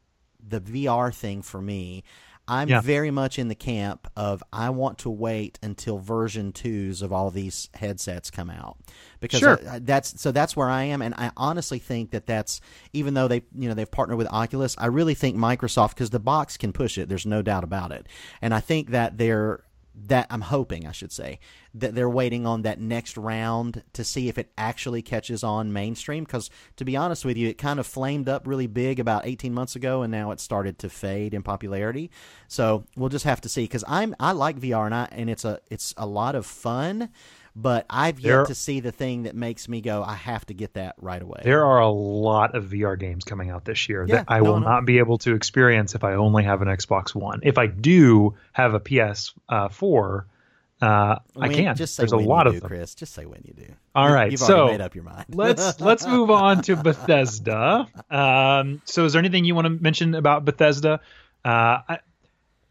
the 0.47 0.61
VR 0.61 1.13
thing 1.13 1.41
for 1.41 1.61
me, 1.61 2.03
I'm 2.47 2.67
Yeah. 2.67 2.81
very 2.81 3.11
much 3.11 3.39
in 3.39 3.47
the 3.47 3.55
camp 3.55 4.09
of 4.15 4.43
I 4.51 4.71
want 4.71 4.97
to 4.99 5.09
wait 5.09 5.57
until 5.63 5.99
version 5.99 6.51
twos 6.51 7.01
of 7.01 7.13
all 7.13 7.31
these 7.31 7.69
headsets 7.75 8.29
come 8.29 8.49
out 8.49 8.77
because 9.19 9.39
Sure. 9.39 9.59
I- 9.69 9.79
that's 9.79 10.19
so 10.19 10.31
that's 10.31 10.55
where 10.55 10.69
I 10.69 10.83
am, 10.85 11.01
and 11.01 11.13
I 11.17 11.31
honestly 11.37 11.79
think 11.79 12.11
that 12.11 12.25
that's 12.25 12.59
even 12.93 13.13
though 13.13 13.27
they 13.27 13.43
you 13.57 13.69
know 13.69 13.73
they've 13.73 13.89
partnered 13.89 14.17
with 14.17 14.27
Oculus, 14.27 14.75
I 14.77 14.87
really 14.87 15.13
think 15.13 15.37
Microsoft 15.37 15.89
because 15.89 16.09
the 16.09 16.19
box 16.19 16.57
can 16.57 16.73
push 16.73 16.97
it. 16.97 17.07
There's 17.09 17.25
no 17.25 17.41
doubt 17.41 17.63
about 17.63 17.91
it, 17.91 18.07
and 18.41 18.53
I 18.53 18.59
think 18.59 18.89
that 18.89 19.17
they're 19.17 19.63
that 19.93 20.27
I'm 20.29 20.41
hoping 20.41 20.87
I 20.87 20.91
should 20.91 21.11
say 21.11 21.39
that 21.73 21.95
they're 21.95 22.09
waiting 22.09 22.45
on 22.45 22.61
that 22.61 22.79
next 22.79 23.17
round 23.17 23.83
to 23.93 24.03
see 24.03 24.29
if 24.29 24.37
it 24.37 24.51
actually 24.57 25.01
catches 25.01 25.43
on 25.43 25.73
mainstream. 25.73 26.23
Because 26.23 26.49
to 26.77 26.85
be 26.85 26.95
honest 26.95 27.25
with 27.25 27.37
you 27.37 27.49
it 27.49 27.57
kind 27.57 27.79
of 27.79 27.85
flamed 27.85 28.29
up 28.29 28.47
really 28.47 28.67
big 28.67 28.99
about 28.99 29.25
18 29.25 29.53
months 29.53 29.75
ago 29.75 30.01
and 30.01 30.11
now 30.11 30.31
it 30.31 30.39
started 30.39 30.79
to 30.79 30.89
fade 30.89 31.33
in 31.33 31.43
popularity. 31.43 32.09
So 32.47 32.85
we'll 32.95 33.09
just 33.09 33.25
have 33.25 33.41
to 33.41 33.49
see. 33.49 33.63
Because 33.63 33.83
I'm 33.87 34.15
I 34.19 34.31
like 34.31 34.59
VR 34.59 34.85
and 34.85 34.95
I 34.95 35.07
and 35.11 35.29
it's 35.29 35.45
a 35.45 35.59
it's 35.69 35.93
a 35.97 36.05
lot 36.05 36.35
of 36.35 36.45
fun 36.45 37.09
but 37.55 37.85
I've 37.89 38.19
yet 38.19 38.29
There- 38.29 38.45
to 38.45 38.55
see 38.55 38.79
the 38.79 38.91
thing 38.91 39.23
that 39.23 39.35
makes 39.35 39.67
me 39.67 39.81
go 39.81 40.03
I 40.03 40.15
have 40.15 40.45
to 40.47 40.53
get 40.53 40.73
that 40.75 40.95
right 41.01 41.21
away 41.21 41.41
There 41.43 41.65
are 41.65 41.79
a 41.79 41.89
lot 41.89 42.55
of 42.55 42.65
VR 42.65 42.97
games 42.97 43.23
coming 43.25 43.49
out 43.49 43.65
this 43.65 43.89
year 43.89 44.05
Yeah, 44.07 44.15
that 44.17 44.25
I 44.29 44.37
no, 44.39 44.43
will 44.53 44.59
no. 44.61 44.67
not 44.69 44.85
be 44.85 44.99
able 44.99 45.17
to 45.19 45.35
experience 45.35 45.93
if 45.95 46.03
I 46.03 46.13
only 46.13 46.43
have 46.43 46.61
an 46.61 46.67
Xbox 46.69 47.13
One. 47.13 47.41
If 47.43 47.57
I 47.57 47.67
do 47.67 48.35
have 48.53 48.73
a 48.73 48.79
PS4, 48.79 50.25
uh, 50.81 50.85
I 50.85 51.19
When- 51.35 51.53
can. 51.53 51.75
just 51.75 51.95
say 51.95 52.01
There's 52.03 52.11
a 52.13 52.17
lot 52.17 52.45
you 52.45 52.49
of 52.49 52.53
do, 52.55 52.59
them. 52.61 52.69
Chris 52.69 52.95
just 52.95 53.13
say 53.13 53.25
when 53.25 53.41
you 53.45 53.53
do 53.53 53.71
All 53.93 54.07
You- 54.07 54.15
right, 54.15 54.31
you've 54.31 54.39
so 54.39 54.67
made 54.67 54.81
up 54.81 54.95
your 54.95 55.03
mind 55.03 55.25
let's 55.35 55.79
let's 55.79 56.07
move 56.07 56.31
on 56.31 56.61
to 56.63 56.75
Bethesda. 56.83 57.85
Um, 58.09 58.81
so, 58.85 59.05
is 59.05 59.13
there 59.13 59.19
anything 59.19 59.45
you 59.45 59.53
want 59.55 59.65
to 59.65 59.71
mention 59.83 60.15
about 60.15 60.45
Bethesda? 60.45 61.01
Uh, 61.43 61.49
I, 61.89 61.99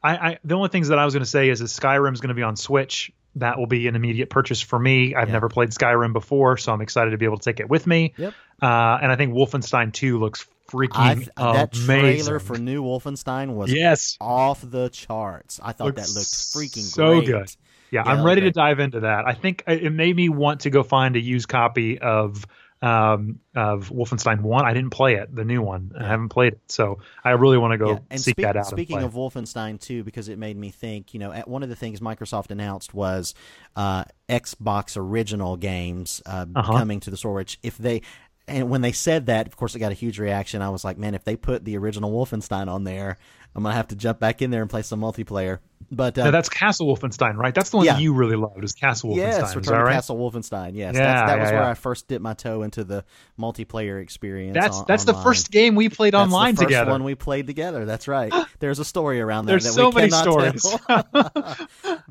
I, 0.02 0.16
I 0.30 0.38
the 0.44 0.54
only 0.54 0.70
things 0.70 0.88
that 0.88 0.98
I 0.98 1.04
was 1.04 1.12
going 1.14 1.22
to 1.22 1.28
say 1.30 1.50
is 1.50 1.58
that 1.60 1.66
Skyrim's 1.66 2.20
going 2.20 2.28
to 2.30 2.34
be 2.34 2.42
on 2.42 2.56
Switch. 2.56 3.12
That 3.36 3.58
will 3.58 3.66
be 3.66 3.86
an 3.86 3.94
immediate 3.96 4.28
purchase 4.30 4.60
for 4.60 4.78
me. 4.78 5.14
I've 5.14 5.28
Yeah. 5.28 5.34
never 5.34 5.48
played 5.48 5.70
Skyrim 5.70 6.12
before, 6.12 6.56
so 6.56 6.72
I'm 6.72 6.80
excited 6.80 7.10
to 7.12 7.18
be 7.18 7.24
able 7.26 7.38
to 7.38 7.44
take 7.44 7.60
it 7.60 7.68
with 7.68 7.86
me. 7.86 8.12
Yep. 8.16 8.34
Uh, 8.60 8.98
and 9.02 9.12
I 9.12 9.16
think 9.16 9.32
Wolfenstein 9.32 9.92
2 9.92 10.18
looks 10.18 10.46
I 10.68 10.72
freaking 10.72 11.16
th- 11.16 11.28
that 11.36 11.76
amazing. 11.76 12.24
trailer 12.24 12.38
for 12.40 12.56
new 12.58 12.82
Wolfenstein 12.84 13.54
was 13.54 13.72
yes, 13.72 14.16
off 14.20 14.60
the 14.68 14.88
charts. 14.88 15.58
I 15.62 15.72
thought 15.72 15.94
that 15.96 16.08
looked 16.08 16.26
freaking 16.26 16.78
so 16.82 17.14
great. 17.20 17.26
good. 17.26 17.56
yeah, 17.90 18.04
Yeah, 18.04 18.12
I'm 18.12 18.24
ready 18.24 18.42
to 18.42 18.50
dive 18.52 18.78
into 18.78 19.00
that. 19.00 19.24
I 19.26 19.32
think 19.34 19.64
it 19.66 19.92
made 19.92 20.14
me 20.14 20.28
want 20.28 20.60
to 20.60 20.70
go 20.70 20.82
find 20.84 21.16
a 21.16 21.20
used 21.20 21.48
copy 21.48 21.98
of 21.98 22.44
um, 22.82 23.40
of 23.54 23.90
Wolfenstein 23.90 24.40
One. 24.40 24.64
I 24.64 24.72
didn't 24.72 24.90
play 24.90 25.14
it, 25.16 25.34
the 25.34 25.44
new 25.44 25.60
one. 25.62 25.92
I 25.98 26.06
haven't 26.06 26.30
played 26.30 26.54
it, 26.54 26.60
so 26.68 26.98
I 27.22 27.30
really 27.32 27.58
want 27.58 27.72
to 27.72 27.78
go 27.78 27.90
Yeah, 27.92 27.98
and 28.10 28.20
seek 28.20 28.34
speak- 28.34 28.44
that 28.46 28.56
out. 28.56 28.66
speaking 28.66 29.02
of. 29.02 29.12
Wolfenstein 29.12 29.78
2, 29.80 30.02
because 30.04 30.28
it 30.28 30.38
made 30.38 30.56
me 30.56 30.70
think, 30.70 31.12
you 31.12 31.20
know, 31.20 31.30
at 31.32 31.46
one 31.48 31.62
of 31.62 31.68
the 31.68 31.76
things 31.76 32.00
Microsoft 32.00 32.50
announced 32.50 32.94
was 32.94 33.34
uh, 33.76 34.04
Xbox 34.28 34.96
original 34.96 35.56
games 35.56 36.22
uh, 36.24 36.46
Uh-huh. 36.54 36.78
coming 36.78 37.00
to 37.00 37.10
the 37.10 37.16
store. 37.16 37.34
Which, 37.34 37.58
if 37.62 37.76
they 37.76 38.02
and 38.48 38.68
when 38.70 38.80
they 38.80 38.90
said 38.92 39.26
that, 39.26 39.46
of 39.46 39.56
course, 39.56 39.76
it 39.76 39.78
got 39.78 39.92
a 39.92 39.94
huge 39.94 40.18
reaction. 40.18 40.60
I 40.62 40.70
was 40.70 40.82
like, 40.84 40.98
man, 40.98 41.14
if 41.14 41.22
they 41.22 41.36
put 41.36 41.64
the 41.64 41.76
original 41.76 42.10
Wolfenstein 42.10 42.66
on 42.68 42.82
there, 42.84 43.16
I'm 43.54 43.62
gonna 43.62 43.74
have 43.74 43.88
to 43.88 43.96
jump 43.96 44.20
back 44.20 44.42
in 44.42 44.50
there 44.50 44.62
and 44.62 44.70
play 44.70 44.82
some 44.82 45.00
multiplayer. 45.00 45.58
But 45.92 46.16
uh, 46.16 46.30
that's 46.30 46.48
Castle 46.48 46.86
Wolfenstein, 46.86 47.34
right? 47.34 47.52
That's 47.52 47.70
the 47.70 47.78
one 47.78 47.86
Yeah. 47.86 47.94
that 47.94 48.02
you 48.02 48.14
really 48.14 48.36
loved. 48.36 48.62
Is 48.62 48.74
Castle 48.74 49.10
Wolfenstein? 49.10 49.16
Yes, 49.16 49.56
Return 49.56 49.78
to 49.78 49.84
right? 49.84 49.92
Castle 49.94 50.16
Wolfenstein. 50.18 50.70
Yes, 50.74 50.94
Yeah, 50.94 51.02
that's, 51.02 51.30
that 51.32 51.38
was 51.40 51.50
yeah, 51.50 51.60
where. 51.60 51.68
I 51.70 51.74
first 51.74 52.06
dipped 52.06 52.22
my 52.22 52.34
toe 52.34 52.62
into 52.62 52.84
the 52.84 53.04
multiplayer 53.40 54.00
experience. 54.00 54.54
That's 54.54 54.76
on- 54.78 54.84
that's 54.86 55.02
the 55.04 55.14
first 55.14 55.50
game 55.50 55.74
we 55.74 55.88
played 55.88 56.14
online. 56.14 56.28
That's 56.30 56.32
online 56.34 56.54
the 56.54 56.60
first 56.60 56.68
together. 56.68 56.90
one 56.92 57.02
we 57.04 57.14
played 57.16 57.46
together. 57.48 57.84
That's 57.86 58.06
right. 58.06 58.32
There's 58.60 58.78
a 58.78 58.84
story 58.84 59.20
around 59.20 59.46
that. 59.46 59.50
There's 59.52 59.64
that 59.64 59.72
so 59.72 59.88
we 59.88 59.94
many 59.96 60.10
cannot 60.10 60.60
stories. 60.60 60.76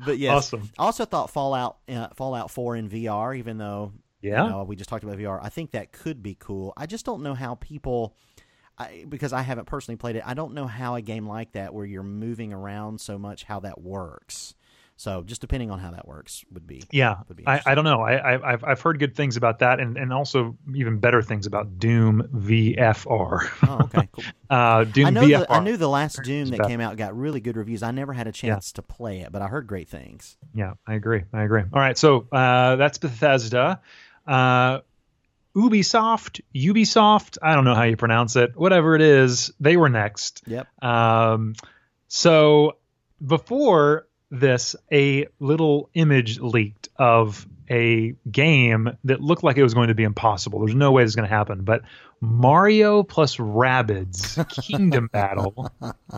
but 0.04 0.18
yes, 0.18 0.30
Awesome. 0.34 0.70
I 0.78 0.84
also 0.84 1.04
thought 1.06 1.30
Fallout 1.30 1.78
uh, 1.88 2.08
Fallout 2.16 2.50
4 2.50 2.76
in 2.76 2.88
VR, 2.90 3.36
even 3.38 3.56
though 3.58 3.92
Yeah. 4.20 4.44
you 4.44 4.50
know, 4.50 4.64
we 4.64 4.76
just 4.76 4.90
talked 4.90 5.04
about 5.04 5.16
VR. 5.18 5.38
I 5.42 5.48
think 5.48 5.70
that 5.72 5.92
could 5.92 6.22
be 6.22 6.34
cool. 6.38 6.72
I 6.76 6.86
just 6.86 7.06
don't 7.06 7.22
know 7.22 7.34
how 7.34 7.54
people. 7.54 8.14
I, 8.80 9.04
because 9.06 9.34
I 9.34 9.42
haven't 9.42 9.66
personally 9.66 9.96
played 9.96 10.16
it, 10.16 10.22
I 10.24 10.32
don't 10.32 10.54
know 10.54 10.66
how 10.66 10.94
a 10.94 11.02
game 11.02 11.28
like 11.28 11.52
that, 11.52 11.74
where 11.74 11.84
you're 11.84 12.02
moving 12.02 12.54
around 12.54 12.98
so 13.00 13.18
much, 13.18 13.44
how 13.44 13.60
that 13.60 13.80
works. 13.80 14.54
So, 14.96 15.22
just 15.22 15.40
depending 15.40 15.70
on 15.70 15.78
how 15.78 15.90
that 15.90 16.08
works, 16.08 16.44
would 16.52 16.66
be 16.66 16.82
Yeah, 16.90 17.16
would 17.28 17.36
be 17.36 17.46
I, 17.46 17.60
I 17.64 17.74
don't 17.74 17.84
know. 17.84 18.00
I, 18.00 18.16
I, 18.16 18.52
I've 18.52 18.64
I've 18.64 18.80
heard 18.80 18.98
good 18.98 19.14
things 19.14 19.36
about 19.36 19.58
that, 19.60 19.80
and, 19.80 19.96
and 19.96 20.12
also 20.12 20.56
even 20.74 20.98
better 20.98 21.22
things 21.22 21.46
about 21.46 21.78
Doom 21.78 22.28
VFR. 22.34 23.50
Oh, 23.66 23.84
okay, 23.84 24.08
cool. 24.12 24.24
uh, 24.50 24.84
Doom 24.84 25.06
I 25.06 25.10
know 25.10 25.22
VFR. 25.22 25.38
the, 25.46 25.52
I 25.52 25.60
knew 25.60 25.76
the 25.78 25.88
last 25.88 26.22
Doom 26.22 26.48
that 26.48 26.66
came 26.66 26.80
out 26.80 26.96
got 26.96 27.16
really 27.16 27.40
good 27.40 27.56
reviews. 27.56 27.82
I 27.82 27.92
never 27.92 28.12
had 28.12 28.26
a 28.26 28.32
chance 28.32 28.72
to 28.72 28.82
play 28.82 29.20
it, 29.20 29.32
but 29.32 29.40
I 29.40 29.48
heard 29.48 29.66
great 29.66 29.88
things. 29.88 30.36
Yeah, 30.54 30.74
I 30.86 30.94
agree. 30.94 31.22
I 31.32 31.44
agree. 31.44 31.62
All 31.62 31.80
right, 31.80 31.96
so 31.96 32.26
uh, 32.32 32.76
that's 32.76 32.98
Bethesda. 32.98 33.80
Uh, 34.26 34.80
Ubisoft, 35.56 36.40
Ubisoft, 36.54 37.38
I 37.42 37.54
don't 37.54 37.64
know 37.64 37.74
how 37.74 37.82
you 37.82 37.96
pronounce 37.96 38.36
it. 38.36 38.56
Whatever 38.56 38.94
it 38.94 39.02
is, 39.02 39.52
they 39.58 39.76
were 39.76 39.88
next. 39.88 40.42
Yep. 40.46 40.66
Um, 40.82 41.54
so 42.08 42.76
before 43.24 44.06
this, 44.30 44.76
a 44.92 45.26
little 45.40 45.90
image 45.94 46.38
leaked 46.38 46.88
of 46.96 47.46
a 47.68 48.14
game 48.30 48.96
that 49.04 49.20
looked 49.20 49.44
like 49.44 49.56
it 49.56 49.62
was 49.62 49.74
going 49.74 49.88
to 49.88 49.94
be 49.94 50.02
impossible. 50.02 50.60
There's 50.60 50.74
no 50.74 50.92
way 50.92 51.04
this 51.04 51.10
is 51.10 51.16
going 51.16 51.28
to 51.28 51.34
happen, 51.34 51.62
but 51.62 51.82
Mario 52.20 53.02
plus 53.02 53.36
Rabbids 53.36 54.46
Kingdom 54.62 55.08
Battle 55.12 55.70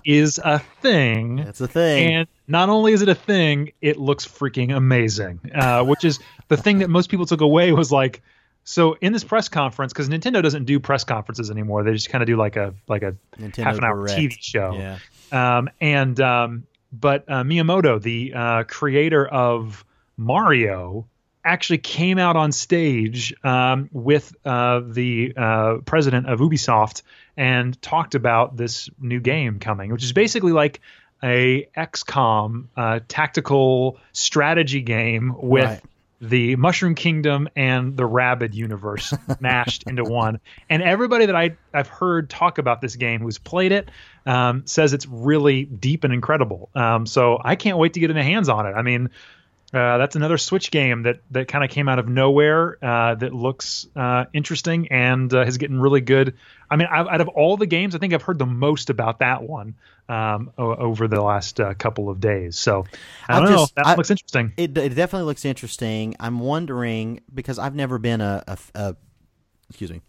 is 0.04 0.40
a 0.42 0.58
thing. 0.58 1.36
That's 1.36 1.60
a 1.60 1.68
thing. 1.68 2.14
And 2.14 2.28
not 2.48 2.68
only 2.68 2.92
is 2.92 3.02
it 3.02 3.08
a 3.08 3.14
thing, 3.14 3.72
it 3.80 3.98
looks 3.98 4.26
freaking 4.26 4.74
amazing. 4.74 5.40
Uh, 5.54 5.84
which 5.84 6.04
is 6.04 6.18
the 6.48 6.56
thing 6.56 6.78
that 6.78 6.90
most 6.90 7.10
people 7.10 7.26
took 7.26 7.40
away 7.40 7.72
was 7.72 7.92
like, 7.92 8.22
so 8.64 8.94
in 9.00 9.12
this 9.12 9.24
press 9.24 9.48
conference, 9.48 9.92
because 9.92 10.08
Nintendo 10.08 10.42
doesn't 10.42 10.64
do 10.64 10.78
press 10.78 11.04
conferences 11.04 11.50
anymore, 11.50 11.82
they 11.82 11.92
just 11.92 12.10
kind 12.10 12.22
of 12.22 12.26
do 12.26 12.36
like 12.36 12.56
a 12.56 12.74
like 12.88 13.02
a 13.02 13.16
Nintendo 13.38 13.64
half 13.64 13.78
an 13.78 13.84
hour 13.84 14.06
Direct. 14.06 14.20
TV 14.20 14.36
show. 14.40 14.72
Yeah. 14.74 14.98
Um, 15.32 15.70
and 15.80 16.20
um, 16.20 16.66
but 16.92 17.24
uh, 17.28 17.42
Miyamoto, 17.42 18.00
the 18.00 18.32
uh, 18.34 18.62
creator 18.64 19.26
of 19.26 19.84
Mario, 20.16 21.06
actually 21.44 21.78
came 21.78 22.18
out 22.18 22.36
on 22.36 22.52
stage 22.52 23.34
um, 23.42 23.88
with 23.92 24.34
uh, 24.44 24.80
the 24.86 25.32
uh, 25.36 25.76
president 25.84 26.28
of 26.28 26.38
Ubisoft 26.38 27.02
and 27.36 27.80
talked 27.82 28.14
about 28.14 28.56
this 28.56 28.88
new 29.00 29.20
game 29.20 29.58
coming, 29.58 29.90
which 29.90 30.04
is 30.04 30.12
basically 30.12 30.52
like 30.52 30.80
a 31.22 31.68
XCOM 31.76 32.66
uh, 32.76 33.00
tactical 33.08 33.98
strategy 34.12 34.82
game 34.82 35.34
with. 35.36 35.82
The 36.22 36.54
Mushroom 36.54 36.94
Kingdom 36.94 37.48
and 37.56 37.96
the 37.96 38.06
Rabbid 38.06 38.54
universe 38.54 39.12
mashed 39.40 39.82
into 39.88 40.04
one. 40.04 40.38
And 40.70 40.80
everybody 40.80 41.26
that 41.26 41.34
I, 41.34 41.56
I've 41.74 41.88
heard 41.88 42.30
talk 42.30 42.58
about 42.58 42.80
this 42.80 42.94
game 42.94 43.20
who's 43.20 43.38
played 43.38 43.72
it 43.72 43.90
um, 44.24 44.64
says 44.64 44.92
it's 44.92 45.06
really 45.06 45.64
deep 45.64 46.04
and 46.04 46.14
incredible. 46.14 46.70
Um, 46.76 47.06
so 47.06 47.40
I 47.44 47.56
can't 47.56 47.76
wait 47.76 47.94
to 47.94 48.00
get 48.00 48.14
my 48.14 48.22
hands 48.22 48.48
on 48.48 48.66
it. 48.66 48.72
I 48.72 48.82
mean, 48.82 49.10
uh, 49.74 49.98
that's 49.98 50.16
another 50.16 50.36
Switch 50.38 50.70
game 50.70 51.02
that 51.04 51.20
that 51.30 51.48
kind 51.48 51.64
of 51.64 51.70
came 51.70 51.88
out 51.88 51.98
of 51.98 52.08
nowhere 52.08 52.76
uh, 52.84 53.14
that 53.14 53.32
looks 53.34 53.86
uh, 53.96 54.26
interesting 54.34 54.88
and 54.88 55.32
uh, 55.32 55.42
is 55.42 55.56
getting 55.58 55.78
really 55.80 56.00
good. 56.02 56.34
I 56.70 56.76
mean, 56.76 56.88
I've, 56.90 57.06
out 57.06 57.20
of 57.20 57.28
all 57.28 57.56
the 57.56 57.66
games, 57.66 57.94
I 57.94 57.98
think 57.98 58.12
I've 58.14 58.22
heard 58.22 58.38
the 58.38 58.46
most 58.46 58.90
about 58.90 59.18
that 59.20 59.42
one 59.42 59.74
um, 60.08 60.52
o- 60.58 60.74
over 60.74 61.08
the 61.08 61.20
last 61.22 61.58
uh, 61.60 61.74
couple 61.74 62.08
of 62.10 62.20
days. 62.20 62.58
So 62.58 62.84
I 63.28 63.36
I've 63.38 63.42
don't 63.44 63.50
know. 63.52 63.56
just- 63.58 63.74
That 63.76 63.86
I- 63.86 63.94
looks 63.96 64.10
interesting. 64.10 64.52
It, 64.56 64.76
it 64.76 64.94
definitely 64.94 65.26
looks 65.26 65.44
interesting. 65.44 66.16
I'm 66.20 66.38
wondering 66.40 67.20
because 67.32 67.58
I've 67.58 67.74
never 67.74 67.98
been 67.98 68.20
a, 68.20 68.44
a, 68.46 68.58
a 68.74 68.96
excuse 69.70 69.90
me. 69.90 70.00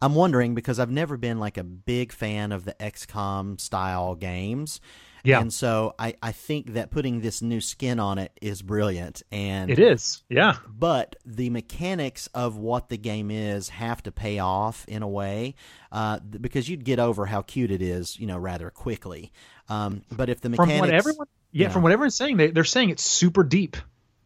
I'm 0.00 0.14
wondering 0.14 0.54
because 0.54 0.78
I've 0.78 0.90
never 0.90 1.16
been 1.16 1.38
like 1.40 1.56
a 1.56 1.64
big 1.64 2.12
fan 2.12 2.52
of 2.52 2.64
the 2.64 2.74
XCOM 2.74 3.60
style 3.60 4.14
games. 4.14 4.80
Yeah. 5.24 5.40
And 5.40 5.52
so 5.52 5.94
I, 5.98 6.14
I 6.22 6.32
think 6.32 6.74
that 6.74 6.90
putting 6.90 7.20
this 7.20 7.42
new 7.42 7.60
skin 7.60 7.98
on 8.00 8.18
it 8.18 8.32
is 8.40 8.62
brilliant. 8.62 9.22
And 9.32 9.70
It 9.70 9.78
is. 9.78 10.22
Yeah. 10.28 10.56
but 10.68 11.16
the 11.26 11.50
mechanics 11.50 12.28
of 12.34 12.56
what 12.56 12.88
the 12.88 12.96
game 12.96 13.30
is 13.30 13.68
have 13.70 14.02
to 14.04 14.12
pay 14.12 14.38
off 14.38 14.84
in 14.88 15.02
a 15.02 15.08
way 15.08 15.54
uh, 15.92 16.18
because 16.20 16.68
you'd 16.68 16.84
get 16.84 16.98
over 16.98 17.26
how 17.26 17.42
cute 17.42 17.70
it 17.70 17.82
is, 17.82 18.18
you 18.18 18.26
know, 18.26 18.38
rather 18.38 18.70
quickly. 18.70 19.32
Um, 19.68 20.02
but 20.10 20.28
if 20.30 20.40
the 20.40 20.50
From 20.50 20.68
mechanics, 20.68 20.80
what 20.80 20.90
everyone, 20.94 21.26
yeah, 21.52 21.66
Yeah. 21.66 21.72
from 21.72 21.82
what 21.82 21.92
everyone's 21.92 22.14
saying, 22.14 22.36
they, 22.36 22.50
they're 22.50 22.64
saying 22.64 22.90
it's 22.90 23.02
super 23.02 23.42
deep. 23.44 23.76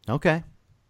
okay, 0.07 0.43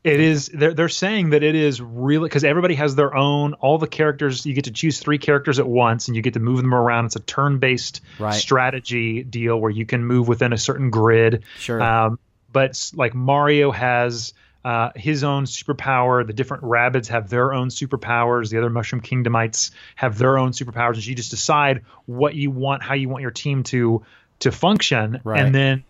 It 0.03 0.19
is. 0.19 0.49
They're 0.49 0.73
they're 0.73 0.89
saying 0.89 1.29
that 1.29 1.43
it 1.43 1.55
is 1.55 1.81
really 1.81 2.27
because 2.27 2.43
everybody 2.43 2.75
has 2.75 2.95
their 2.95 3.15
own. 3.15 3.53
All 3.53 3.77
the 3.77 3.87
characters 3.87 4.45
you 4.45 4.53
get 4.53 4.65
to 4.65 4.71
choose 4.71 4.99
three 4.99 5.17
characters 5.17 5.59
at 5.59 5.67
once, 5.67 6.07
and 6.07 6.15
you 6.15 6.21
get 6.21 6.33
to 6.33 6.41
move 6.41 6.57
them 6.57 6.73
around. 6.73 7.05
It's 7.05 7.15
a 7.15 7.21
turn-based 7.21 8.01
Right. 8.19 8.33
strategy 8.33 9.23
deal 9.23 9.57
where 9.59 9.71
you 9.71 9.85
can 9.85 10.03
move 10.03 10.27
within 10.27 10.51
a 10.51 10.57
certain 10.57 10.89
grid. 10.89 11.43
Sure. 11.57 11.81
Um, 11.81 12.19
but 12.51 12.91
like 12.93 13.13
Mario 13.13 13.71
has 13.71 14.33
uh, 14.65 14.91
his 14.95 15.23
own 15.23 15.45
superpower. 15.45 16.25
The 16.25 16.33
different 16.33 16.63
rabbits 16.63 17.07
have 17.09 17.29
their 17.29 17.53
own 17.53 17.69
superpowers. 17.69 18.49
The 18.49 18.57
other 18.57 18.69
Mushroom 18.69 19.01
Kingdomites 19.01 19.71
have 19.95 20.17
their 20.17 20.37
own 20.37 20.51
superpowers, 20.51 20.95
and 20.95 21.05
you 21.07 21.15
just 21.15 21.31
decide 21.31 21.81
what 22.05 22.35
you 22.35 22.51
want, 22.51 22.83
how 22.83 22.93
you 22.93 23.09
want 23.09 23.21
your 23.21 23.31
team 23.31 23.63
to 23.63 24.03
to 24.39 24.51
function, 24.51 25.21
Right. 25.23 25.39
and 25.41 25.55
then 25.55 25.83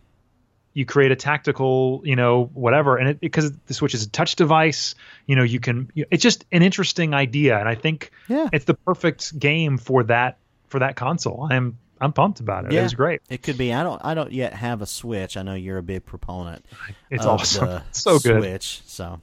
you 0.73 0.85
create 0.85 1.11
a 1.11 1.15
tactical, 1.15 2.01
you 2.03 2.15
know, 2.15 2.45
whatever. 2.53 2.97
And 2.97 3.09
it 3.09 3.19
because 3.19 3.51
the 3.67 3.73
Switch 3.73 3.93
is 3.93 4.03
a 4.05 4.09
touch 4.09 4.35
device, 4.35 4.95
you 5.27 5.35
know, 5.35 5.43
you 5.43 5.59
can. 5.59 5.91
You, 5.93 6.05
it's 6.09 6.23
just 6.23 6.45
an 6.51 6.63
interesting 6.63 7.13
idea, 7.13 7.59
and 7.59 7.69
I 7.69 7.75
think 7.75 8.11
Yeah. 8.27 8.49
it's 8.51 8.65
the 8.65 8.73
perfect 8.73 9.37
game 9.37 9.77
for 9.77 10.03
that 10.05 10.37
for 10.67 10.79
that 10.79 10.95
console. 10.95 11.47
I'm 11.49 11.77
I'm 12.01 12.11
pumped 12.11 12.39
about 12.39 12.65
it. 12.65 12.71
Yeah. 12.73 12.81
It 12.81 12.83
was 12.83 12.95
great. 12.95 13.21
It 13.29 13.43
could 13.43 13.57
be. 13.57 13.71
I 13.71 13.83
don't. 13.83 14.01
I 14.03 14.13
don't 14.13 14.31
yet 14.31 14.53
have 14.53 14.81
a 14.81 14.85
Switch. 14.85 15.37
I 15.37 15.43
know 15.43 15.53
you're 15.53 15.77
a 15.77 15.83
big 15.83 16.05
proponent. 16.05 16.65
It's 17.09 17.25
awesome. 17.25 17.81
so 17.91 18.19
good. 18.19 18.41
Switch. 18.41 18.81
So 18.85 19.21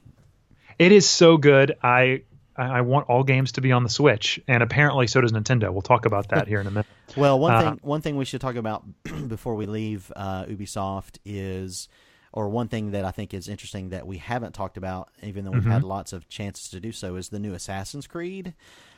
It 0.79 0.91
is 0.91 1.07
so 1.07 1.37
good. 1.37 1.75
I 1.83 2.21
I 2.55 2.81
want 2.81 3.09
all 3.09 3.23
games 3.23 3.53
to 3.53 3.61
be 3.61 3.71
on 3.71 3.83
the 3.83 3.89
Switch, 3.89 4.39
and 4.47 4.63
apparently 4.63 5.07
so 5.07 5.21
does 5.21 5.31
Nintendo. 5.31 5.71
We'll 5.71 5.81
talk 5.81 6.05
about 6.05 6.29
that 6.29 6.47
here 6.49 6.59
in 6.61 6.67
a 6.67 6.71
minute. 6.71 6.87
Well, 7.15 7.39
one 7.39 7.53
Uh, 7.53 7.61
thing. 7.61 7.79
One 7.81 8.01
thing 8.01 8.17
we 8.17 8.25
should 8.25 8.41
talk 8.41 8.55
about 8.55 8.83
before 9.27 9.55
we 9.55 9.65
leave 9.65 10.11
uh, 10.15 10.45
Ubisoft 10.45 11.17
is. 11.25 11.87
Or 12.33 12.47
one 12.47 12.69
thing 12.69 12.91
that 12.91 13.03
I 13.03 13.11
think 13.11 13.33
is 13.33 13.49
interesting 13.49 13.89
that 13.89 14.07
we 14.07 14.15
haven't 14.17 14.53
talked 14.53 14.77
about, 14.77 15.09
even 15.21 15.43
though 15.43 15.51
we've 15.51 15.63
Mm-hmm. 15.63 15.69
had 15.71 15.83
lots 15.83 16.13
of 16.13 16.29
chances 16.29 16.69
to 16.69 16.79
do 16.79 16.93
so, 16.93 17.17
is 17.17 17.27
the 17.27 17.39
new 17.39 17.53
Assassin's 17.53 18.07
Creed. 18.07 18.53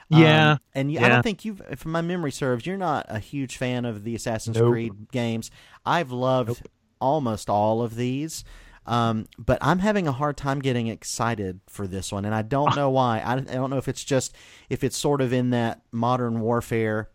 Yeah, 0.08 0.52
Um, 0.52 0.60
and 0.76 0.92
you, 0.92 1.00
I 1.00 1.10
don't 1.10 1.24
think 1.24 1.44
you've, 1.44 1.60
if 1.72 1.84
my 1.84 2.02
memory 2.02 2.32
serves, 2.32 2.68
you're 2.68 2.78
not 2.78 3.08
a 3.10 3.18
huge 3.18 3.58
fan 3.58 3.86
of 3.86 4.04
the 4.04 4.14
Assassin's 4.14 4.58
Nope. 4.60 4.72
Creed 4.72 4.94
games. 5.12 5.50
I've 5.84 6.12
loved 6.12 6.62
almost 7.02 7.50
all 7.50 7.82
of 7.82 7.96
these, 7.96 8.44
um, 8.86 9.26
but 9.40 9.58
I'm 9.62 9.80
having 9.80 10.08
a 10.08 10.12
hard 10.12 10.38
time 10.38 10.60
getting 10.60 10.86
excited 10.86 11.60
for 11.66 11.88
this 11.88 12.12
one, 12.12 12.26
and 12.26 12.36
I 12.36 12.40
Ah. 12.40 12.44
don't 12.44 12.76
know 12.76 12.92
why. 12.92 13.18
I, 13.22 13.34
I 13.34 13.40
don't 13.40 13.72
know 13.72 13.78
if 13.78 13.88
it's 13.88 14.04
just 14.04 14.36
if 14.70 14.84
it's 14.84 14.96
sort 14.96 15.22
of 15.22 15.34
in 15.34 15.50
that 15.50 15.82
modern 15.92 16.40
warfare 16.42 17.10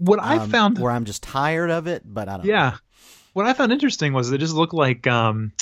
What 0.00 0.18
I 0.18 0.38
um, 0.38 0.50
found, 0.50 0.78
where 0.78 0.90
I'm 0.90 1.04
just 1.04 1.22
tired 1.22 1.70
of 1.70 1.86
it, 1.86 2.02
but 2.04 2.28
I 2.28 2.38
don't. 2.38 2.46
know. 2.46 2.52
yeah, 2.52 2.76
what 3.34 3.46
I 3.46 3.52
found 3.52 3.70
interesting 3.70 4.12
was 4.14 4.32
it 4.32 4.38
just 4.38 4.54
looked 4.54 4.72
like 4.74 5.06
um, 5.06 5.52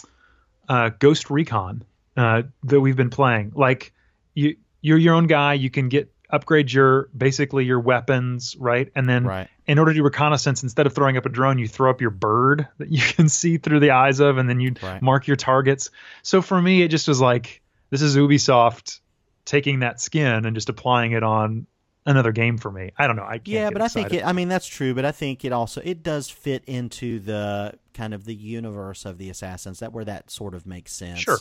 uh, 0.68 0.90
Ghost 0.98 1.29
Recon 1.29 1.85
uh, 2.16 2.42
that 2.62 2.81
we've 2.81 2.96
been 2.96 3.11
playing. 3.11 3.53
Like 3.55 3.92
you, 4.35 4.57
you're 4.81 4.96
your 4.98 5.14
own 5.14 5.27
guy. 5.27 5.55
You 5.55 5.70
can 5.70 5.88
get 5.88 6.12
upgrade 6.31 6.72
your 6.72 7.09
basically 7.16 7.64
your 7.64 7.81
weapons, 7.81 8.55
right? 8.59 8.90
And 8.94 9.09
then 9.09 9.24
Right. 9.24 9.48
in 9.66 9.79
order 9.79 9.92
to 9.92 9.96
do 9.96 10.05
reconnaissance, 10.05 10.62
instead 10.62 10.87
of 10.87 10.94
throwing 10.94 11.16
up 11.16 11.27
a 11.27 11.31
drone, 11.31 11.59
you 11.59 11.66
throw 11.66 11.90
up 11.90 12.01
your 12.01 12.11
bird 12.11 12.68
that 12.79 12.90
you 12.90 13.01
can 13.03 13.29
see 13.29 13.59
through 13.59 13.81
the 13.81 13.90
eyes 13.90 14.20
of, 14.20 14.38
and 14.38 14.48
then 14.48 14.61
you 14.61 14.74
Right. 14.81 15.03
mark 15.03 15.27
your 15.27 15.37
targets. 15.37 15.90
So 16.22 16.42
for 16.42 16.62
me, 16.62 16.83
it 16.83 16.88
just 16.88 17.09
was 17.09 17.20
like 17.20 17.61
this 17.90 18.03
is 18.03 18.16
Ubisoft 18.16 19.01
taking 19.44 19.81
that 19.81 20.01
skin 20.01 20.44
and 20.44 20.55
just 20.55 20.68
applying 20.68 21.12
it 21.12 21.22
on 21.22 21.66
another 22.10 22.32
game 22.32 22.58
for 22.58 22.70
me. 22.70 22.90
I 22.98 23.06
don't 23.06 23.16
know. 23.16 23.24
I 23.24 23.38
can't 23.38 23.48
Yeah, 23.48 23.70
but 23.70 23.82
I 23.82 23.88
think 23.88 24.12
it. 24.12 24.24
I 24.26 24.32
mean, 24.32 24.48
that's 24.48 24.66
true. 24.66 24.94
But 24.94 25.04
I 25.04 25.12
think 25.12 25.44
it 25.44 25.52
also 25.52 25.80
it 25.84 26.02
does 26.02 26.28
fit 26.28 26.64
into 26.66 27.20
the 27.20 27.74
kind 27.94 28.14
of 28.14 28.24
the 28.24 28.34
universe 28.34 29.04
of 29.04 29.18
the 29.18 29.30
assassins. 29.30 29.78
That 29.80 29.92
where 29.92 30.04
that 30.04 30.30
sort 30.30 30.54
of 30.54 30.66
makes 30.66 30.92
sense. 30.92 31.20
Sure. 31.20 31.38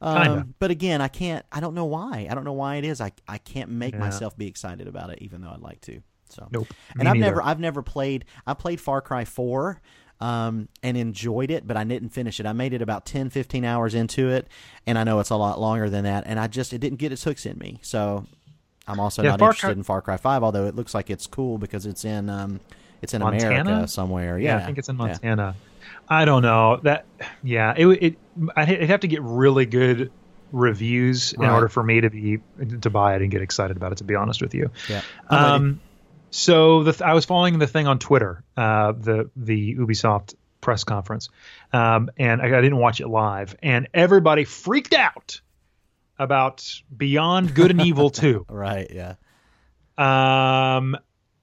Um, 0.00 0.54
but 0.58 0.70
again, 0.70 1.00
I 1.00 1.08
can't. 1.08 1.44
I 1.50 1.60
don't 1.60 1.74
know 1.74 1.86
why. 1.86 2.26
I 2.30 2.34
don't 2.34 2.44
know 2.44 2.52
why 2.52 2.76
it 2.76 2.84
is. 2.84 3.00
I 3.00 3.12
I 3.28 3.38
can't 3.38 3.70
make 3.70 3.94
Yeah. 3.94 4.00
myself 4.00 4.36
be 4.36 4.46
excited 4.46 4.88
about 4.88 5.10
it, 5.10 5.18
even 5.22 5.40
though 5.40 5.50
I'd 5.50 5.60
like 5.62 5.80
to. 5.82 6.02
So 6.28 6.48
Nope. 6.50 6.68
And 6.94 7.04
Me 7.04 7.06
I've 7.06 7.14
neither. 7.16 7.26
never 7.26 7.42
I've 7.42 7.60
never 7.60 7.82
played. 7.82 8.24
I 8.46 8.54
played 8.54 8.80
Far 8.80 9.00
Cry 9.00 9.24
Four. 9.24 9.80
Um, 10.18 10.70
and 10.82 10.96
enjoyed 10.96 11.50
it, 11.50 11.66
but 11.66 11.76
I 11.76 11.84
didn't 11.84 12.08
finish 12.08 12.40
it. 12.40 12.46
I 12.46 12.54
made 12.54 12.72
it 12.72 12.80
about 12.80 13.04
10, 13.04 13.28
15 13.28 13.66
hours 13.66 13.94
into 13.94 14.30
it, 14.30 14.48
and 14.86 14.96
I 14.96 15.04
know 15.04 15.20
it's 15.20 15.28
a 15.28 15.36
lot 15.36 15.60
longer 15.60 15.90
than 15.90 16.04
that. 16.04 16.24
And 16.26 16.40
I 16.40 16.46
just 16.46 16.72
it 16.72 16.78
didn't 16.78 16.96
get 17.00 17.12
its 17.12 17.22
hooks 17.24 17.44
in 17.44 17.58
me. 17.58 17.80
So 17.82 18.24
I'm 18.88 19.00
also 19.00 19.22
Yeah, 19.22 19.30
not 19.30 19.38
Far 19.40 19.48
interested 19.50 19.66
Cry- 19.66 19.72
in 19.72 19.82
Far 19.82 20.02
Cry 20.02 20.16
Five, 20.16 20.42
although 20.42 20.66
it 20.66 20.74
looks 20.76 20.94
like 20.94 21.10
it's 21.10 21.26
cool 21.26 21.58
because 21.58 21.86
it's 21.86 22.04
in 22.04 22.28
um, 22.30 22.60
it's 23.02 23.14
in 23.14 23.20
Montana? 23.22 23.60
America 23.60 23.88
somewhere. 23.88 24.38
Yeah, 24.38 24.56
Yeah, 24.56 24.62
I 24.62 24.66
think 24.66 24.78
it's 24.78 24.88
in 24.88 24.96
Yeah. 24.96 25.06
Montana. 25.06 25.54
I 26.08 26.24
don't 26.24 26.42
know 26.42 26.78
that. 26.84 27.04
Yeah, 27.42 27.74
it 27.76 27.86
it 27.86 28.18
I'd 28.56 28.68
have 28.88 29.00
to 29.00 29.08
get 29.08 29.22
really 29.22 29.66
good 29.66 30.10
reviews 30.52 31.32
in 31.32 31.44
order 31.44 31.68
for 31.68 31.82
me 31.82 32.00
to 32.00 32.10
be 32.10 32.38
to 32.80 32.90
buy 32.90 33.16
it 33.16 33.22
and 33.22 33.30
get 33.30 33.42
excited 33.42 33.76
about 33.76 33.92
it. 33.92 33.98
To 33.98 34.04
be 34.04 34.14
honest 34.14 34.40
with 34.40 34.54
you. 34.54 34.70
Yeah. 34.88 35.02
I'm 35.28 35.40
with 35.40 35.40
you. 35.40 35.54
Um, 35.76 35.80
so 36.30 36.82
the 36.82 36.92
th- 36.92 37.02
I 37.02 37.14
was 37.14 37.24
following 37.24 37.58
the 37.58 37.66
thing 37.66 37.86
on 37.86 37.98
Twitter, 37.98 38.42
uh, 38.56 38.92
the 38.92 39.30
the 39.36 39.76
Ubisoft 39.76 40.34
press 40.60 40.84
conference, 40.84 41.28
um, 41.72 42.10
and 42.18 42.40
I, 42.42 42.46
I 42.46 42.60
didn't 42.60 42.78
watch 42.78 43.00
it 43.00 43.08
live, 43.08 43.56
and 43.62 43.88
everybody 43.94 44.44
freaked 44.44 44.92
out 44.94 45.40
about 46.18 46.64
Beyond 46.96 47.54
Good 47.54 47.70
and 47.70 47.80
Evil 47.82 48.10
Two. 48.22 48.46
Right. 48.48 48.90
Yeah. 48.90 49.14
Um, 49.98 50.96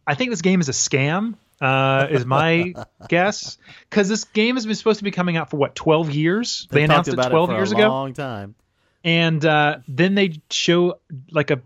I 0.05 0.15
think 0.15 0.29
this 0.31 0.41
game 0.41 0.59
is 0.61 0.69
a 0.69 0.73
scam. 0.73 1.35
Uh, 1.61 2.07
is 2.11 2.25
my 2.25 2.73
guess 3.07 3.57
because 3.89 4.09
this 4.09 4.25
game 4.25 4.55
has 4.55 4.65
been 4.65 4.75
supposed 4.75 4.97
to 4.97 5.03
be 5.05 5.11
coming 5.11 5.37
out 5.37 5.49
for 5.49 5.57
what 5.57 5.75
twelve 5.75 6.11
years? 6.11 6.67
They, 6.69 6.79
They 6.79 6.83
announced 6.83 7.07
it 7.07 7.13
about 7.13 7.29
twelve 7.29 7.49
for 7.49 7.55
years 7.55 7.71
a 7.71 7.75
ago, 7.75 7.87
long 7.87 8.13
time. 8.13 8.55
and 9.03 9.43
uh, 9.45 9.77
then 9.87 10.13
they 10.15 10.41
show 10.49 10.99
like 11.31 11.51
a 11.51 11.61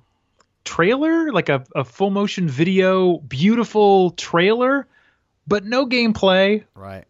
trailer, 0.63 1.31
like 1.31 1.49
a, 1.49 1.63
a 1.73 1.83
full 1.83 2.11
motion 2.11 2.47
video, 2.47 3.17
beautiful 3.17 4.11
trailer, 4.11 4.85
but 5.47 5.65
no 5.65 5.87
gameplay. 5.87 6.63
Right. 6.75 7.05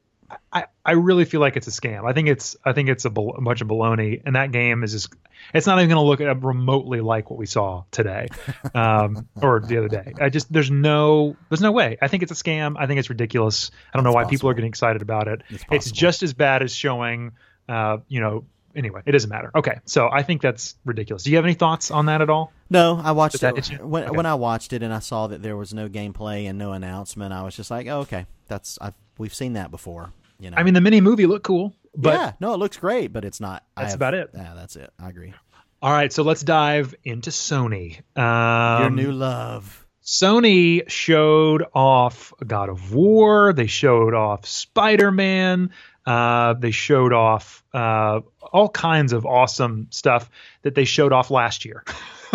I, 0.51 0.65
I 0.85 0.91
really 0.93 1.23
feel 1.25 1.39
like 1.39 1.55
it's 1.55 1.67
a 1.67 1.71
scam. 1.71 2.09
I 2.09 2.13
think 2.13 2.27
it's 2.27 2.57
I 2.65 2.73
think 2.73 2.89
it's 2.89 3.05
a, 3.05 3.09
bal- 3.09 3.35
a 3.37 3.41
bunch 3.41 3.61
of 3.61 3.67
baloney, 3.67 4.21
and 4.25 4.35
that 4.35 4.51
game 4.51 4.83
is 4.83 4.91
just 4.91 5.13
it's 5.53 5.65
not 5.65 5.77
even 5.79 5.89
going 5.89 6.03
to 6.03 6.07
look 6.07 6.19
at 6.19 6.43
remotely 6.43 6.99
like 6.99 7.29
what 7.29 7.39
we 7.39 7.45
saw 7.45 7.83
today, 7.91 8.27
um, 8.75 9.27
or 9.41 9.61
the 9.61 9.77
other 9.77 9.87
day. 9.87 10.13
I 10.19 10.29
just 10.29 10.51
there's 10.51 10.71
no 10.71 11.37
there's 11.49 11.61
no 11.61 11.71
way. 11.71 11.97
I 12.01 12.07
think 12.09 12.23
it's 12.23 12.31
a 12.31 12.35
scam. 12.35 12.75
I 12.77 12.87
think 12.87 12.99
it's 12.99 13.09
ridiculous. 13.09 13.71
I 13.93 13.97
don't 13.97 14.03
know 14.03 14.11
why 14.11 14.23
It's 14.23 14.31
people 14.31 14.49
are 14.49 14.53
getting 14.53 14.69
excited 14.69 15.01
about 15.01 15.27
it. 15.29 15.43
It's 15.49 15.63
It's 15.71 15.91
just 15.91 16.23
as 16.23 16.33
bad 16.33 16.61
as 16.61 16.73
showing, 16.75 17.31
uh, 17.69 17.97
you 18.09 18.19
know, 18.19 18.43
anyway, 18.75 19.01
it 19.05 19.13
doesn't 19.13 19.29
matter. 19.29 19.51
Okay, 19.55 19.79
so 19.85 20.09
I 20.11 20.23
think 20.23 20.41
that's 20.41 20.75
ridiculous. 20.83 21.23
Do 21.23 21.29
you 21.31 21.37
have 21.37 21.45
any 21.45 21.53
thoughts 21.53 21.89
on 21.89 22.07
that 22.07 22.21
at 22.21 22.29
all? 22.29 22.51
No, 22.69 22.99
I 23.01 23.11
watched 23.13 23.39
that 23.41 23.57
it 23.57 23.81
when 23.85 24.03
Okay. 24.05 24.15
when 24.17 24.25
I 24.25 24.35
watched 24.35 24.73
it 24.73 24.83
and 24.83 24.93
I 24.93 24.99
saw 24.99 25.27
that 25.27 25.41
there 25.41 25.55
was 25.55 25.73
no 25.73 25.87
gameplay 25.87 26.49
and 26.49 26.57
no 26.59 26.73
announcement. 26.73 27.31
I 27.33 27.43
was 27.43 27.55
just 27.55 27.71
like, 27.71 27.87
oh, 27.87 27.99
okay, 28.01 28.25
that's 28.47 28.77
I've, 28.81 28.93
we've 29.17 29.33
seen 29.33 29.53
that 29.53 29.71
before. 29.71 30.11
You 30.39 30.51
know, 30.51 30.57
I 30.57 30.63
mean, 30.63 30.73
the 30.73 30.81
mini 30.81 31.01
movie 31.01 31.25
looked 31.25 31.45
cool, 31.45 31.73
but 31.95 32.13
yeah, 32.13 32.31
no, 32.39 32.53
it 32.53 32.57
looks 32.57 32.77
great, 32.77 33.11
but 33.13 33.25
it's 33.25 33.39
not. 33.39 33.63
That's 33.75 33.91
have- 33.91 33.95
about 33.95 34.13
it. 34.13 34.29
Yeah, 34.33 34.53
that's 34.55 34.75
it. 34.75 34.91
I 34.99 35.09
agree. 35.09 35.33
all 35.81 35.91
right. 35.91 36.11
So 36.13 36.23
let's 36.23 36.43
dive 36.43 36.93
into 37.03 37.29
Sony. 37.31 37.99
Um, 38.17 38.81
Your 38.81 38.89
new 38.91 39.11
love. 39.11 39.85
Sony 40.03 40.89
showed 40.89 41.65
off 41.73 42.31
God 42.45 42.69
of 42.69 42.93
War. 42.93 43.51
They 43.53 43.67
showed 43.67 44.13
off 44.13 44.45
Spider 44.45 45.11
Man. 45.11 45.71
Uh, 46.05 46.53
they 46.53 46.71
showed 46.71 47.11
off 47.11 47.63
uh, 47.73 48.21
all 48.53 48.69
kinds 48.69 49.11
of 49.11 49.25
awesome 49.25 49.87
stuff 49.91 50.29
that 50.61 50.75
they 50.75 50.85
showed 50.85 51.11
off 51.11 51.29
last 51.29 51.65
year. 51.65 51.83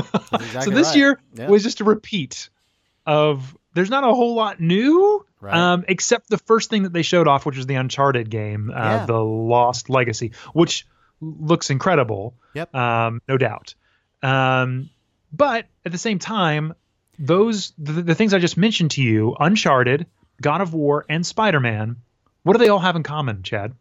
so 0.61 0.71
this 0.71 0.88
right. 0.88 0.97
year 0.97 1.21
Yeah. 1.35 1.49
was 1.49 1.62
just 1.62 1.81
a 1.81 1.85
repeat 1.85 2.51
of. 3.07 3.57
There's 3.75 3.91
not 3.91 4.05
a 4.05 4.09
whole 4.15 4.35
lot 4.35 4.61
new, 4.61 5.25
Right. 5.41 5.55
um, 5.55 5.85
except 5.89 6.29
the 6.29 6.39
first 6.39 6.71
thing 6.71 6.85
that 6.85 6.93
they 6.93 7.03
showed 7.03 7.27
off, 7.27 7.45
which 7.47 7.57
was 7.57 7.67
the 7.67 7.75
Uncharted 7.77 8.31
game, 8.31 8.71
uh, 8.71 8.75
Yeah. 8.79 9.07
the 9.07 9.19
Lost 9.23 9.89
Legacy, 9.91 10.33
which 10.53 10.87
looks 11.21 11.71
incredible 11.71 12.35
Yep. 12.55 12.75
um, 12.75 13.23
no 13.29 13.37
doubt. 13.39 13.75
Um, 14.23 14.91
but 15.33 15.67
at 15.85 15.93
the 15.93 15.99
same 15.99 16.19
time, 16.19 16.75
those 17.19 17.73
the, 17.79 17.93
the 18.03 18.15
things 18.15 18.35
I 18.35 18.39
just 18.39 18.57
mentioned 18.57 18.93
to 18.93 19.03
you, 19.03 19.37
Uncharted, 19.39 20.07
God 20.41 20.61
of 20.61 20.75
War, 20.75 21.05
and 21.09 21.25
Spider 21.27 21.61
Man, 21.61 21.97
what 22.43 22.53
do 22.55 22.59
they 22.59 22.69
all 22.69 22.79
have 22.81 22.97
in 22.97 23.03
common, 23.03 23.43
Chad? 23.43 23.75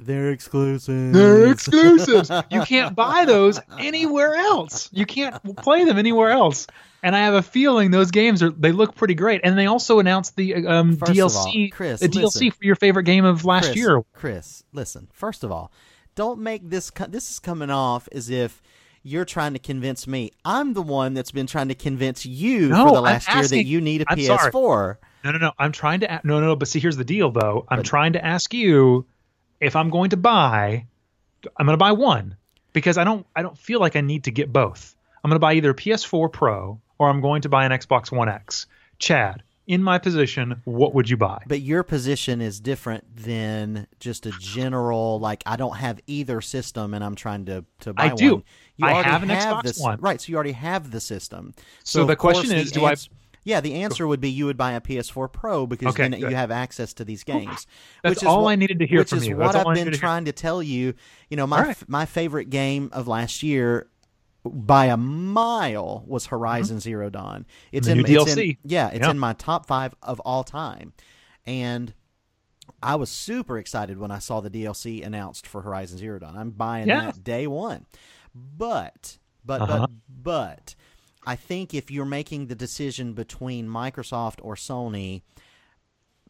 They're 0.00 0.30
exclusive. 0.30 1.12
They're 1.12 1.50
exclusives. 1.50 2.30
you 2.50 2.62
can't 2.62 2.94
buy 2.94 3.24
those 3.24 3.60
anywhere 3.78 4.34
else. 4.36 4.88
You 4.92 5.06
can't 5.06 5.56
play 5.56 5.84
them 5.84 5.98
anywhere 5.98 6.30
else. 6.30 6.66
And 7.02 7.14
I 7.14 7.20
have 7.20 7.34
a 7.34 7.42
feeling 7.42 7.90
those 7.90 8.10
games 8.10 8.42
are 8.42 8.50
they 8.50 8.72
look 8.72 8.94
pretty 8.94 9.14
great. 9.14 9.40
And 9.44 9.58
they 9.58 9.66
also 9.66 9.98
announced 9.98 10.36
the 10.36 10.66
um, 10.66 10.96
DLC, 10.96 11.64
all, 11.64 11.76
Chris, 11.76 12.00
the 12.00 12.08
DLC 12.08 12.22
listen. 12.24 12.50
for 12.52 12.64
your 12.64 12.76
favorite 12.76 13.04
game 13.04 13.24
of 13.24 13.44
last 13.44 13.66
Chris, 13.66 13.76
year. 13.76 14.02
Chris, 14.12 14.62
listen. 14.72 15.08
First 15.12 15.44
of 15.44 15.52
all, 15.52 15.72
don't 16.14 16.40
make 16.40 16.68
this. 16.68 16.90
Co- 16.90 17.06
this 17.06 17.30
is 17.30 17.38
coming 17.38 17.70
off 17.70 18.08
as 18.12 18.30
if 18.30 18.60
you're 19.04 19.24
trying 19.24 19.52
to 19.52 19.60
convince 19.60 20.06
me. 20.06 20.32
I'm 20.44 20.74
the 20.74 20.82
one 20.82 21.14
that's 21.14 21.30
been 21.30 21.46
trying 21.46 21.68
to 21.68 21.74
convince 21.76 22.26
you 22.26 22.68
No, 22.68 22.86
for 22.86 22.90
the 22.92 22.96
I'm 22.98 23.02
last 23.04 23.32
year 23.32 23.46
that 23.46 23.64
you 23.64 23.80
need 23.80 24.02
a 24.02 24.06
I'm. 24.08 24.18
PS4. 24.18 24.96
No, 25.24 25.32
no, 25.32 25.38
no. 25.38 25.52
I'm 25.58 25.72
trying 25.72 26.00
to. 26.00 26.12
a- 26.12 26.20
No, 26.24 26.40
no, 26.40 26.46
no. 26.46 26.56
But 26.56 26.68
see, 26.68 26.80
here's 26.80 26.96
the 26.96 27.04
deal, 27.04 27.30
though. 27.30 27.64
I'm 27.68 27.82
trying 27.82 28.14
to 28.14 28.24
ask 28.24 28.52
you 28.54 29.06
if 29.60 29.76
I'm 29.76 29.90
going 29.90 30.10
to 30.10 30.16
buy. 30.16 30.86
I'm 31.56 31.66
going 31.66 31.74
to 31.74 31.78
buy 31.78 31.92
one 31.92 32.36
because 32.72 32.98
I 32.98 33.04
don't. 33.04 33.26
I 33.36 33.42
don't 33.42 33.56
feel 33.56 33.80
like 33.80 33.96
I 33.96 34.00
need 34.00 34.24
to 34.24 34.30
get 34.30 34.52
both. 34.52 34.96
I'm 35.22 35.30
going 35.30 35.36
to 35.36 35.40
buy 35.40 35.54
either 35.54 35.70
a 35.70 35.74
PS4 35.74 36.32
Pro 36.32 36.80
or 36.98 37.08
I'm 37.08 37.20
going 37.20 37.42
to 37.42 37.48
buy 37.48 37.64
an 37.64 37.72
Xbox 37.72 38.10
One 38.10 38.28
X. 38.28 38.66
Chad, 38.98 39.42
in 39.68 39.82
my 39.82 39.98
position, 39.98 40.60
what 40.64 40.94
would 40.94 41.08
you 41.08 41.16
buy? 41.16 41.42
But 41.46 41.60
your 41.60 41.82
position 41.82 42.40
is 42.40 42.58
different 42.58 43.04
than 43.16 43.86
just 44.00 44.26
a 44.26 44.32
general 44.40 45.20
like 45.20 45.42
I 45.46 45.56
don't 45.56 45.76
have 45.76 46.00
either 46.06 46.40
system 46.40 46.94
and 46.94 47.04
I'm 47.04 47.14
trying 47.14 47.44
to 47.46 47.64
to 47.80 47.92
buy 47.92 48.04
I 48.04 48.14
do. 48.14 48.36
one. 48.36 48.44
You 48.78 48.86
I 48.86 49.02
have 49.02 49.22
an 49.22 49.28
Xbox 49.28 49.62
this, 49.62 49.80
One. 49.80 50.00
Right, 50.00 50.20
so 50.20 50.30
you 50.30 50.36
already 50.36 50.52
have 50.52 50.90
the 50.90 51.00
system. 51.00 51.54
So 51.84 52.04
the 52.04 52.16
question 52.16 52.52
is, 52.52 52.70
the 52.72 52.80
do 52.80 52.86
I- 52.86 52.94
Yeah, 53.48 53.60
the 53.60 53.74
answer 53.82 54.06
would 54.06 54.20
be 54.20 54.30
you 54.30 54.44
would 54.46 54.56
buy 54.58 54.72
a 54.72 54.80
PS4 54.80 55.32
Pro 55.32 55.66
because 55.66 55.94
Okay, 55.94 56.02
then 56.08 56.20
good. 56.20 56.30
you 56.30 56.36
have 56.36 56.50
access 56.50 56.92
to 56.94 57.04
these 57.04 57.24
games. 57.24 57.66
That's 58.02 58.16
which 58.16 58.22
is 58.22 58.24
all 58.24 58.44
what- 58.44 58.50
I 58.52 58.56
needed 58.56 58.78
to 58.80 58.86
hear 58.86 58.98
which 59.00 59.08
from 59.08 59.18
is 59.18 59.26
you. 59.26 59.36
what 59.36 59.52
That's 59.52 59.64
all 59.64 59.68
I 59.68 59.72
I've 59.72 59.84
been 59.84 59.92
to 59.92 59.98
trying 59.98 60.26
to 60.26 60.32
tell 60.32 60.62
you. 60.62 60.94
You 61.30 61.36
know, 61.38 61.46
my 61.46 61.60
right. 61.62 61.70
f- 61.70 61.88
my 61.88 62.04
favorite 62.04 62.50
game 62.50 62.90
of 62.92 63.08
last 63.08 63.42
year 63.42 63.88
by 64.44 64.86
a 64.86 64.96
mile 64.98 66.04
was 66.06 66.26
Horizon 66.26 66.78
Zero 66.80 67.10
Dawn. 67.10 67.46
It's 67.72 67.86
The 67.86 67.92
in 67.94 68.00
it's 68.00 68.08
in- 68.10 68.16
DLC. 68.16 68.58
yeah, 68.64 68.88
it's 68.88 69.00
Yeah. 69.00 69.10
in 69.10 69.18
my 69.18 69.32
top 69.32 69.66
five 69.66 69.94
of 70.02 70.20
all 70.20 70.44
time, 70.44 70.92
and 71.46 71.94
I 72.82 72.96
was 72.96 73.10
super 73.10 73.56
excited 73.58 73.98
when 73.98 74.10
I 74.10 74.18
saw 74.18 74.40
the 74.40 74.50
DLC 74.50 75.02
announced 75.02 75.46
for 75.46 75.62
Horizon 75.62 75.96
Zero 75.98 76.18
Dawn. 76.18 76.36
I'm 76.36 76.50
buying 76.50 76.86
that 76.88 77.24
day 77.24 77.46
one. 77.46 77.86
But 78.34 79.18
but 79.44 79.62
Uh-huh. 79.62 79.86
but 79.88 79.90
but 80.22 80.74
I 81.28 81.36
think 81.36 81.74
if 81.74 81.90
you're 81.90 82.06
making 82.06 82.46
the 82.46 82.54
decision 82.54 83.12
between 83.12 83.68
Microsoft 83.68 84.36
or 84.40 84.54
Sony, 84.54 85.20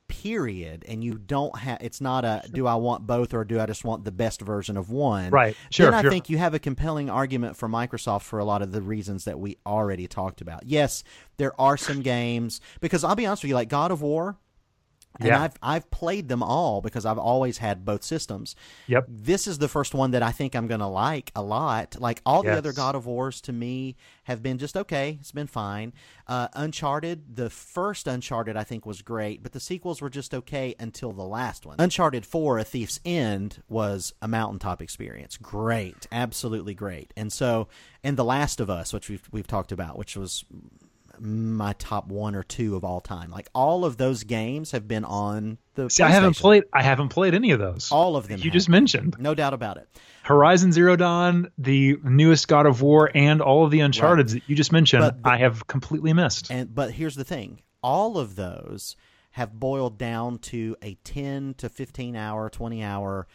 period, 0.08 0.84
and 0.88 1.04
you 1.04 1.14
don't 1.14 1.56
have 1.56 1.78
it's 1.80 2.00
not 2.00 2.24
a 2.24 2.42
do 2.52 2.66
I 2.66 2.74
want 2.74 3.06
both 3.06 3.32
or 3.32 3.44
do 3.44 3.61
I 3.61 3.66
just 3.66 3.84
want 3.84 4.04
the 4.04 4.11
best 4.11 4.40
version 4.40 4.76
of 4.76 4.90
one? 4.90 5.30
Right. 5.30 5.56
Sure, 5.70 5.87
Then 5.87 5.94
I 5.94 6.02
sure. 6.02 6.11
think 6.11 6.28
you 6.28 6.38
have 6.38 6.52
a 6.52 6.58
compelling 6.58 7.08
argument 7.08 7.56
for 7.56 7.68
Microsoft 7.68 8.22
for 8.22 8.40
a 8.40 8.44
lot 8.44 8.61
of 8.61 8.72
the 8.72 8.82
reasons 8.82 9.24
that 9.26 9.38
we 9.38 9.56
already 9.64 10.08
talked 10.08 10.40
about. 10.40 10.66
Yes, 10.66 11.04
there 11.37 11.58
are 11.61 11.76
some 11.76 12.02
games 12.02 12.61
because 12.80 13.04
I'll 13.04 13.14
be 13.14 13.24
honest 13.24 13.44
with 13.44 13.50
you, 13.50 13.54
like 13.54 13.68
God 13.68 13.92
of 13.92 14.02
War. 14.02 14.37
And 15.18 15.28
Yeah. 15.28 15.42
I've 15.42 15.54
I've 15.62 15.90
played 15.90 16.28
them 16.28 16.42
all 16.42 16.81
because 16.81 17.04
I've 17.04 17.18
always 17.18 17.59
had 17.59 17.85
both 17.85 18.02
systems. 18.04 18.54
Yep. 18.87 19.07
This 19.09 19.46
is 19.46 19.59
the 19.59 19.68
first 19.68 19.94
one 19.94 20.12
that 20.12 20.22
I 20.22 20.31
think 20.33 20.54
I'm 20.54 20.66
going 20.68 20.81
to 20.81 20.87
like 20.87 21.33
a 21.35 21.42
lot. 21.42 21.96
Like 21.98 22.20
all 22.24 22.42
the 22.42 22.50
Yes. 22.50 22.59
other 22.59 22.72
God 22.72 22.94
of 22.94 23.07
Wars 23.07 23.40
to 23.42 23.52
me 23.52 23.96
have 24.24 24.42
been 24.42 24.59
just 24.59 24.76
okay. 24.76 25.18
It's 25.20 25.33
been 25.33 25.46
fine. 25.46 25.92
Uh, 26.26 26.48
Uncharted, 26.54 27.37
the 27.37 27.50
first 27.50 28.07
Uncharted 28.07 28.57
I 28.57 28.64
think 28.64 28.85
was 28.87 29.02
great, 29.02 29.42
but 29.42 29.52
the 29.52 29.61
sequels 29.61 30.00
were 30.00 30.11
just 30.11 30.35
okay 30.35 30.74
until 30.78 31.12
the 31.12 31.24
last 31.24 31.64
one. 31.66 31.76
Uncharted 31.78 32.24
4 32.26 32.59
A 32.59 32.64
Thief's 32.64 33.00
End 33.04 33.62
was 33.68 34.12
a 34.22 34.28
mountaintop 34.28 34.81
experience. 34.83 35.37
Great. 35.37 36.07
Absolutely 36.12 36.74
great. 36.74 37.12
And 37.16 37.33
so 37.33 37.68
and 38.04 38.16
The 38.16 38.24
Last 38.24 38.61
of 38.61 38.70
Us, 38.70 38.92
which 38.92 39.09
we've 39.09 39.28
we've 39.33 39.46
talked 39.46 39.72
about, 39.72 39.98
which 39.98 40.16
was 40.16 40.44
my 41.20 41.72
top 41.74 42.09
one 42.09 42.35
or 42.35 42.42
two 42.42 42.76
of 42.76 42.85
all 42.85 43.00
time. 43.00 43.31
Like 43.31 43.48
all 43.54 43.85
of 43.85 43.96
those 43.96 44.24
games 44.24 44.72
have 44.72 44.87
been 44.88 45.04
on 45.04 45.59
the. 45.74 45.88
See, 45.90 46.02
I 46.02 46.09
haven't 46.11 46.37
played. 46.37 46.64
I 46.72 46.83
haven't 46.83 47.09
played 47.09 47.35
any 47.35 47.50
of 47.50 47.59
those. 47.59 47.90
all 47.92 48.16
of 48.16 48.28
them. 48.28 48.38
you 48.38 48.44
have. 48.44 48.52
just 48.52 48.68
mentioned 48.68 49.16
no 49.18 49.35
doubt 49.35 49.54
about 49.54 49.76
it. 49.76 49.88
Horizon 50.22 50.72
Zero 50.72 50.94
Dawn, 50.96 51.50
the 51.57 51.96
newest 52.04 52.48
God 52.48 52.66
of 52.66 52.83
War, 52.83 53.11
and 53.14 53.40
all 53.40 53.64
of 53.64 53.70
the 53.70 53.81
Uncharted 53.81 54.28
that 54.28 54.42
you 54.46 54.54
just 54.54 54.72
mentioned. 54.72 55.02
But 55.02 55.16
I 55.24 55.38
have 55.38 55.66
completely 55.66 56.12
missed. 56.12 56.50
And 56.50 56.74
but 56.74 56.92
here's 56.92 57.16
the 57.16 57.24
thing: 57.24 57.62
all 57.83 58.18
of 58.18 58.37
those 58.37 58.96
have 59.33 59.52
boiled 59.59 59.98
down 59.98 60.38
to 60.38 60.76
a 60.83 60.94
ten 61.04 61.54
to 61.59 61.68
fifteen 61.68 62.16
hour, 62.16 62.48
twenty 62.50 62.83
hour 62.83 63.26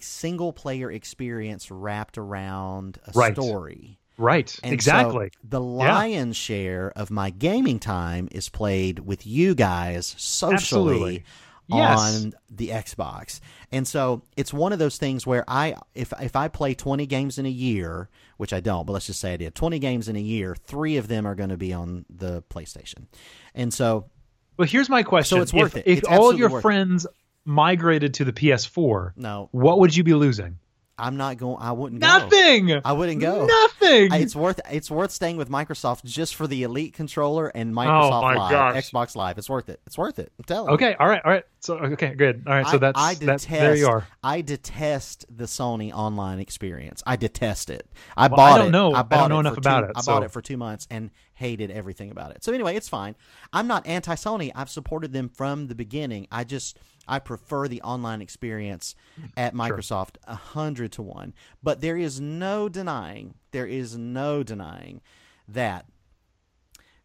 single 0.00 0.52
player 0.52 0.90
experience 0.90 1.70
wrapped 1.70 2.16
around 2.16 2.98
a 3.06 3.12
Right. 3.14 3.34
story. 3.34 3.98
Right. 4.18 4.58
And 4.62 4.72
exactly. 4.72 5.30
so 5.32 5.38
the 5.48 5.60
lion's 5.60 6.36
share 6.36 6.92
of 6.96 7.10
my 7.10 7.30
gaming 7.30 7.78
time 7.78 8.28
is 8.32 8.48
played 8.48 9.00
with 9.00 9.26
you 9.26 9.54
guys 9.54 10.14
socially 10.18 10.54
Absolutely. 10.54 11.24
Yes. 11.68 11.98
on 12.24 12.32
the 12.50 12.68
Xbox. 12.68 13.40
And 13.70 13.88
so 13.88 14.22
it's 14.36 14.52
one 14.52 14.72
of 14.72 14.78
those 14.78 14.98
things 14.98 15.26
where 15.26 15.44
I 15.48 15.76
if 15.94 16.12
if 16.20 16.36
I 16.36 16.48
play 16.48 16.74
20 16.74 17.06
games 17.06 17.38
in 17.38 17.46
a 17.46 17.50
year, 17.50 18.10
which 18.36 18.52
I 18.52 18.60
don't, 18.60 18.84
but 18.86 18.92
let's 18.92 19.06
just 19.06 19.20
say 19.20 19.32
I 19.32 19.36
did 19.36 19.54
20 19.54 19.78
games 19.78 20.08
in 20.08 20.16
a 20.16 20.20
year, 20.20 20.54
3 20.54 20.96
of 20.98 21.08
them 21.08 21.26
are 21.26 21.34
going 21.34 21.48
to 21.48 21.56
be 21.56 21.72
on 21.72 22.04
the 22.10 22.42
PlayStation. 22.50 23.06
And 23.54 23.72
so 23.72 24.10
Well, 24.58 24.68
here's 24.68 24.90
my 24.90 25.02
question: 25.02 25.38
So 25.38 25.42
it's 25.42 25.52
worth 25.54 25.76
if, 25.76 25.86
it. 25.86 25.90
If 25.90 25.98
It's 26.00 26.08
all 26.08 26.30
of 26.30 26.38
your 26.38 26.50
worth 26.50 26.60
it. 26.60 26.62
friends 26.62 27.06
migrated 27.44 28.14
to 28.14 28.24
the 28.24 28.32
PS4, 28.32 29.12
no, 29.16 29.48
what 29.52 29.78
would 29.80 29.96
you 29.96 30.04
be 30.04 30.14
losing? 30.14 30.58
I'm 31.02 31.16
not 31.16 31.36
going 31.36 31.56
I 31.60 31.72
wouldn't 31.72 32.00
go. 32.00 32.06
Nothing. 32.06 32.80
I 32.84 32.92
wouldn't 32.92 33.20
go. 33.20 33.44
Nothing. 33.46 34.12
I- 34.12 34.18
It's 34.18 34.36
worth 34.36 34.60
it's 34.70 34.90
worth 34.90 35.10
staying 35.10 35.36
with 35.36 35.50
Microsoft 35.50 36.04
just 36.04 36.34
for 36.36 36.46
the 36.46 36.62
Elite 36.62 36.94
controller 36.94 37.48
and 37.48 37.72
oh 37.72 37.80
Microsoft 37.80 38.12
Oh 38.18 38.22
my 38.22 38.34
Live, 38.36 38.50
gosh. 38.52 38.90
Xbox 38.90 39.16
Live. 39.16 39.36
It's 39.38 39.50
worth 39.50 39.68
it. 39.68 39.80
It's 39.86 39.98
worth 39.98 40.18
it. 40.18 40.32
I'm 40.38 40.44
telling 40.44 40.68
you. 40.68 40.74
okay. 40.74 40.94
All 40.98 41.08
right. 41.08 41.20
All 41.24 41.30
right. 41.32 41.44
So 41.60 41.78
okay. 41.78 42.14
Good. 42.14 42.44
All 42.46 42.52
right. 42.54 42.66
So 42.68 42.74
I- 42.76 42.78
that's 42.78 42.98
I 43.00 43.14
detest, 43.14 43.48
there 43.48 43.76
you 43.76 43.88
are. 43.88 44.06
I 44.22 44.40
detest 44.42 45.26
the 45.34 45.44
Sony 45.44 45.92
online 45.92 46.38
experience. 46.38 47.02
I 47.06 47.16
detest 47.16 47.68
it. 47.70 47.86
I 48.16 48.28
Well, 48.28 48.34
I 48.34 48.36
bought 48.50 48.58
don't 48.58 48.68
it. 48.68 48.70
know. 48.70 48.92
I 48.94 49.00
I 49.00 49.02
bought 49.02 49.28
don't 49.28 49.30
know 49.30 49.40
enough 49.40 49.58
about 49.58 49.80
two, 49.80 49.86
it, 49.86 49.92
I 49.96 50.02
bought 50.02 50.22
it 50.22 50.30
for 50.30 50.40
two 50.40 50.56
months 50.56 50.86
and 50.90 51.10
hated 51.34 51.70
everything 51.72 52.10
about 52.12 52.30
it. 52.30 52.44
So 52.44 52.52
anyway, 52.52 52.76
it's 52.76 52.88
fine. 52.88 53.16
I'm 53.52 53.66
not 53.66 53.86
anti 53.86 54.14
Sony. 54.14 54.52
I've 54.54 54.70
supported 54.70 55.12
them 55.12 55.28
from 55.28 55.66
the 55.66 55.74
beginning. 55.74 56.28
I 56.30 56.44
just 56.44 56.78
I 57.08 57.18
prefer 57.18 57.68
the 57.68 57.82
online 57.82 58.22
experience 58.22 58.94
mm-hmm. 59.18 59.28
at 59.36 59.54
Microsoft 59.54 60.16
a 60.26 60.34
hundred 60.34 60.92
to 60.92 61.02
one. 61.02 61.34
But 61.62 61.80
there 61.80 61.96
is 61.96 62.20
no 62.20 62.68
denying. 62.68 63.34
There 63.50 63.66
is 63.66 63.96
no 63.96 64.42
denying 64.42 65.00
that 65.48 65.86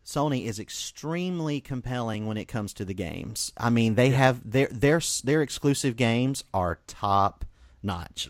Sony 0.06 0.46
is 0.46 0.60
extremely 0.60 1.60
compelling 1.60 2.28
when 2.28 2.38
it 2.38 2.46
comes 2.48 2.74
to 2.76 2.86
the 2.86 2.94
games. 2.94 3.52
I 3.58 3.70
mean, 3.70 3.96
they 3.96 4.12
have 4.12 4.50
their 4.50 4.68
their 4.68 5.02
their 5.24 5.42
exclusive 5.42 5.96
games 5.98 6.44
are 6.54 6.80
top 6.88 7.44
notch. 7.84 8.30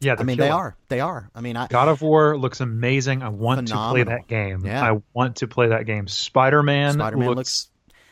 Yeah. 0.00 0.16
I 0.18 0.22
mean, 0.22 0.38
they 0.38 0.48
are. 0.48 0.76
They 0.88 1.00
are. 1.00 1.30
I 1.34 1.42
mean, 1.42 1.56
I 1.56 1.68
God 1.68 1.88
of 1.88 2.00
War 2.02 2.36
looks 2.36 2.60
amazing. 2.60 3.22
I 3.22 3.28
want 3.28 3.68
to 3.68 3.74
play 3.74 4.02
that 4.02 4.26
game. 4.26 4.64
Yeah. 4.64 4.82
I 4.82 5.00
want 5.12 5.36
to 5.36 5.46
play 5.46 5.68
that 5.68 5.84
game. 5.86 6.08
Spider 6.08 6.62
Man 6.62 6.94
Spider-Man 6.94 7.28
looks, 7.28 7.36
looks- 7.36 7.69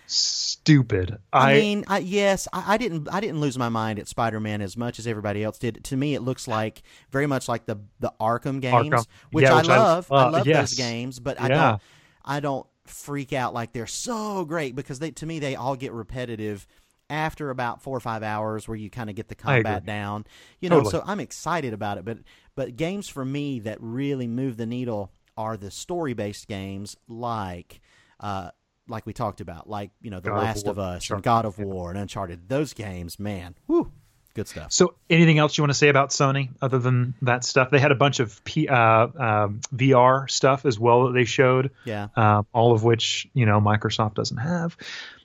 stupid. 0.08 1.18
I, 1.32 1.52
I, 1.52 1.60
mean, 1.60 1.84
I, 1.86 1.98
yes, 1.98 2.48
I, 2.52 2.74
I 2.74 2.76
didn't. 2.78 3.08
I 3.12 3.20
didn't 3.20 3.40
lose 3.40 3.56
my 3.58 3.68
mind 3.68 3.98
at 3.98 4.08
Spider 4.08 4.40
Man 4.40 4.60
as 4.60 4.76
much 4.76 4.98
as 4.98 5.06
everybody 5.06 5.44
else 5.44 5.58
did. 5.58 5.84
To 5.84 5.96
me, 5.96 6.14
it 6.14 6.20
looks 6.22 6.48
like 6.48 6.82
very 7.10 7.26
much 7.26 7.48
like 7.48 7.66
the 7.66 7.76
the 8.00 8.12
Arkham 8.20 8.60
games, 8.60 8.88
Arkham. 8.94 9.06
which 9.32 9.44
Yeah, 9.44 9.54
I 9.54 9.56
which 9.58 9.68
I- 9.68 9.78
love. 9.78 10.12
I 10.12 10.14
uh, 10.24 10.30
love 10.32 10.46
yes. 10.46 10.70
those 10.70 10.78
games, 10.78 11.20
but 11.20 11.40
I 11.40 11.48
Yeah. 11.48 11.70
don't. 11.70 11.82
I 12.24 12.40
don't 12.40 12.66
freak 12.84 13.32
out 13.32 13.52
like 13.54 13.72
they're 13.72 13.86
so 13.86 14.44
great 14.44 14.74
because 14.74 14.98
they 14.98 15.10
to 15.12 15.26
me 15.26 15.38
they 15.38 15.54
all 15.56 15.76
get 15.76 15.92
repetitive 15.92 16.66
after 17.10 17.48
about 17.50 17.82
four 17.82 17.96
or 17.96 18.00
five 18.00 18.22
hours 18.22 18.66
where 18.68 18.76
you 18.76 18.90
kind 18.90 19.08
of 19.08 19.16
get 19.16 19.28
the 19.28 19.34
combat 19.34 19.86
down. 19.86 20.24
You 20.60 20.68
know, 20.68 20.82
Totally. 20.82 20.90
so 20.92 21.02
I'm 21.06 21.20
excited 21.20 21.72
about 21.72 21.98
it. 21.98 22.04
But 22.04 22.18
but 22.54 22.76
games 22.76 23.08
for 23.08 23.24
me 23.24 23.60
that 23.60 23.78
really 23.80 24.26
move 24.26 24.56
the 24.56 24.66
needle 24.66 25.12
are 25.36 25.56
the 25.56 25.70
story 25.70 26.14
based 26.14 26.48
games 26.48 26.96
like. 27.08 27.80
Uh, 28.20 28.50
like 28.88 29.06
we 29.06 29.12
talked 29.12 29.40
about, 29.40 29.68
like 29.68 29.90
you 30.02 30.10
know, 30.10 30.20
The 30.20 30.30
God 30.30 30.42
Last 30.42 30.64
War, 30.64 30.72
of 30.72 30.78
Us, 30.78 31.10
and 31.10 31.22
God 31.22 31.44
of 31.44 31.58
yeah. 31.58 31.64
War, 31.64 31.90
and 31.90 31.98
Uncharted. 31.98 32.48
Those 32.48 32.74
games, 32.74 33.18
man, 33.18 33.54
whoo, 33.66 33.90
good 34.34 34.48
stuff. 34.48 34.72
so 34.72 34.94
anything 35.10 35.38
else 35.38 35.56
you 35.56 35.62
want 35.62 35.70
to 35.70 35.78
say 35.78 35.88
about 35.88 36.10
Sony 36.10 36.50
other 36.60 36.78
than 36.78 37.14
that 37.22 37.44
stuff? 37.44 37.70
They 37.70 37.78
had 37.78 37.92
a 37.92 37.96
bunch 37.96 38.20
of 38.20 38.42
P, 38.44 38.68
uh, 38.68 38.76
um, 38.76 39.60
VR 39.74 40.30
stuff 40.30 40.64
as 40.64 40.78
well 40.78 41.06
that 41.06 41.12
they 41.12 41.24
showed. 41.24 41.70
Yeah. 41.84 42.08
um, 42.16 42.46
all 42.52 42.72
of 42.72 42.82
which 42.84 43.28
you 43.34 43.46
know 43.46 43.60
Microsoft 43.60 44.14
doesn't 44.14 44.38
have. 44.38 44.76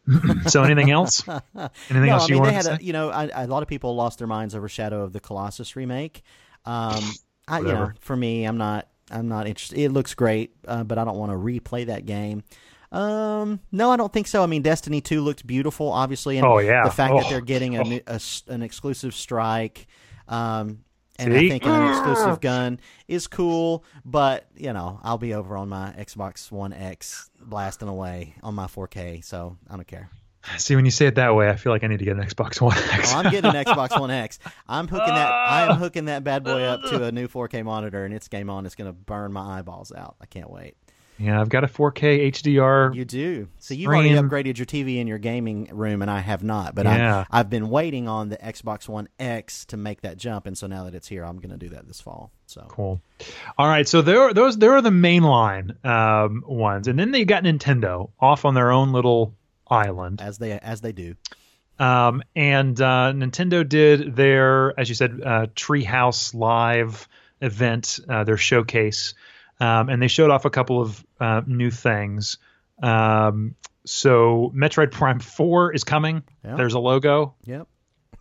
so 0.47 0.63
anything 0.63 0.91
else? 0.91 1.23
Anything 1.27 2.07
no, 2.07 2.13
else 2.13 2.23
I 2.23 2.27
you 2.27 2.33
mean 2.33 2.41
want 2.41 2.45
they 2.45 2.49
to 2.49 2.55
had 2.55 2.65
say? 2.65 2.75
a, 2.75 2.85
you 2.85 2.93
know 2.93 3.09
I, 3.09 3.43
a 3.43 3.47
lot 3.47 3.63
of 3.63 3.69
people 3.69 3.95
lost 3.95 4.17
their 4.17 4.27
minds 4.27 4.53
over 4.53 4.67
Shadow 4.67 5.01
of 5.01 5.13
the 5.13 5.21
Colossus 5.21 5.75
remake. 5.77 6.23
Um, 6.65 7.03
I, 7.47 7.59
you 7.59 7.65
know, 7.65 7.91
for 7.99 8.15
me, 8.15 8.45
I'm 8.45 8.57
not 8.57 8.87
I'm 9.11 9.27
not 9.27 9.47
interested. 9.47 9.79
It 9.79 9.89
looks 9.89 10.13
great, 10.13 10.55
uh, 10.67 10.83
but 10.83 10.97
I 10.97 11.03
don't 11.03 11.17
want 11.17 11.31
to 11.31 11.37
replay 11.37 11.85
that 11.87 12.05
game. 12.05 12.43
Um, 12.93 13.59
no, 13.71 13.91
I 13.91 13.97
don't 13.97 14.13
think 14.13 14.27
so. 14.27 14.43
I 14.43 14.45
mean, 14.45 14.61
Destiny 14.61 15.01
Two 15.01 15.21
looked 15.21 15.45
beautiful, 15.47 15.91
obviously, 15.91 16.37
and 16.37 16.45
Oh, 16.45 16.59
yeah. 16.59 16.83
the 16.83 16.91
fact 16.91 17.15
that 17.15 17.25
Oh. 17.25 17.29
they're 17.29 17.41
getting 17.41 17.75
a, 17.75 17.79
Oh. 17.81 17.83
new, 17.83 18.01
a 18.07 18.13
s- 18.13 18.43
an 18.47 18.61
exclusive 18.61 19.13
strike. 19.15 19.87
Um, 20.27 20.79
and 21.19 21.31
See? 21.33 21.45
I 21.47 21.49
think 21.49 21.65
an 21.65 21.89
exclusive 21.89 22.39
gun 22.41 22.79
is 23.07 23.27
cool, 23.27 23.83
but 24.05 24.45
you 24.55 24.73
know, 24.73 24.99
I'll 25.03 25.17
be 25.17 25.33
over 25.33 25.57
on 25.57 25.69
my 25.69 25.91
Xbox 25.97 26.51
One 26.51 26.71
X 26.73 27.29
blasting 27.41 27.87
away 27.87 28.35
on 28.43 28.55
my 28.55 28.67
4K, 28.67 29.21
so 29.23 29.57
I 29.69 29.75
don't 29.75 29.87
care. 29.87 30.09
See, 30.57 30.75
when 30.75 30.83
you 30.85 30.91
say 30.91 31.05
it 31.07 31.15
that 31.15 31.35
way, 31.35 31.49
I 31.49 31.55
feel 31.55 31.71
like 31.71 31.83
I 31.83 31.87
need 31.87 31.99
to 31.99 32.05
get 32.05 32.17
an 32.17 32.23
Xbox 32.23 32.59
One 32.61 32.77
X. 32.77 33.13
Oh, 33.13 33.17
I'm 33.19 33.31
getting 33.31 33.49
an 33.55 33.63
Xbox 33.65 33.97
One 33.99 34.11
X. 34.11 34.39
I'm 34.67 34.87
hooking 34.87 35.13
that. 35.13 35.31
I 35.31 35.67
am 35.71 35.77
hooking 35.79 36.05
that 36.05 36.23
bad 36.23 36.43
boy 36.43 36.61
up 36.63 36.81
to 36.89 37.03
a 37.05 37.11
new 37.11 37.27
4K 37.27 37.63
monitor, 37.63 38.05
and 38.05 38.13
it's 38.13 38.27
game 38.27 38.49
on. 38.49 38.65
It's 38.65 38.75
going 38.75 38.89
to 38.89 38.93
burn 38.93 39.31
my 39.33 39.59
eyeballs 39.59 39.91
out. 39.91 40.15
I 40.21 40.25
can't 40.25 40.49
wait. 40.49 40.75
Yeah, 41.17 41.39
I've 41.39 41.49
got 41.49 41.63
a 41.63 41.67
4K 41.67 42.31
HDR. 42.31 42.95
You 42.95 43.05
do. 43.05 43.47
So 43.59 43.73
you've 43.73 43.87
already 43.87 44.09
upgraded 44.09 44.57
your 44.57 44.65
TV 44.65 44.97
in 44.97 45.07
your 45.07 45.17
gaming 45.17 45.69
room, 45.71 46.01
and 46.01 46.09
I 46.09 46.19
have 46.19 46.43
not. 46.43 46.75
But 46.75 46.85
Yeah. 46.85 47.25
I, 47.29 47.39
I've 47.39 47.49
been 47.49 47.69
waiting 47.69 48.07
on 48.07 48.29
the 48.29 48.37
Xbox 48.37 48.87
One 48.87 49.07
X 49.19 49.65
to 49.65 49.77
make 49.77 50.01
that 50.01 50.17
jump, 50.17 50.45
and 50.45 50.57
so 50.57 50.67
now 50.67 50.85
that 50.85 50.95
it's 50.95 51.07
here, 51.07 51.23
I'm 51.23 51.37
going 51.37 51.51
to 51.51 51.57
do 51.57 51.69
that 51.69 51.87
this 51.87 52.01
fall. 52.01 52.31
So 52.47 52.65
Cool. 52.67 53.01
All 53.57 53.67
right, 53.67 53.87
so 53.87 54.01
there 54.01 54.21
are 54.21 54.33
those. 54.33 54.57
There 54.57 54.73
are 54.73 54.81
the 54.81 54.89
mainline 54.89 55.83
um, 55.85 56.43
ones, 56.45 56.87
and 56.87 56.97
then 56.99 57.11
they 57.11 57.25
got 57.25 57.43
Nintendo 57.43 58.09
off 58.19 58.45
on 58.45 58.53
their 58.53 58.71
own 58.71 58.91
little 58.91 59.33
island. 59.67 60.21
as 60.21 60.37
they 60.37 60.51
as 60.51 60.81
they 60.81 60.91
do. 60.91 61.15
Um, 61.79 62.21
and 62.35 62.79
uh, 62.79 63.13
Nintendo 63.15 63.67
did 63.67 64.15
their, 64.15 64.79
as 64.79 64.89
you 64.89 64.95
said, 64.95 65.19
uh, 65.25 65.47
Treehouse 65.55 66.33
Live 66.35 67.07
event, 67.41 67.99
uh, 68.07 68.23
their 68.23 68.37
showcase, 68.37 69.15
um, 69.59 69.89
and 69.89 70.01
they 70.01 70.07
showed 70.07 70.29
off 70.31 70.45
a 70.45 70.49
couple 70.49 70.81
of 70.81 71.05
uh, 71.19 71.41
new 71.45 71.71
things. 71.71 72.37
Um, 72.81 73.55
so 73.85 74.51
Metroid 74.55 74.91
Prime 74.91 75.19
Four 75.19 75.73
is 75.73 75.83
coming. 75.83 76.23
Yeah. 76.43 76.55
There's 76.55 76.73
a 76.73 76.79
logo. 76.79 77.35
Yep. 77.45 77.67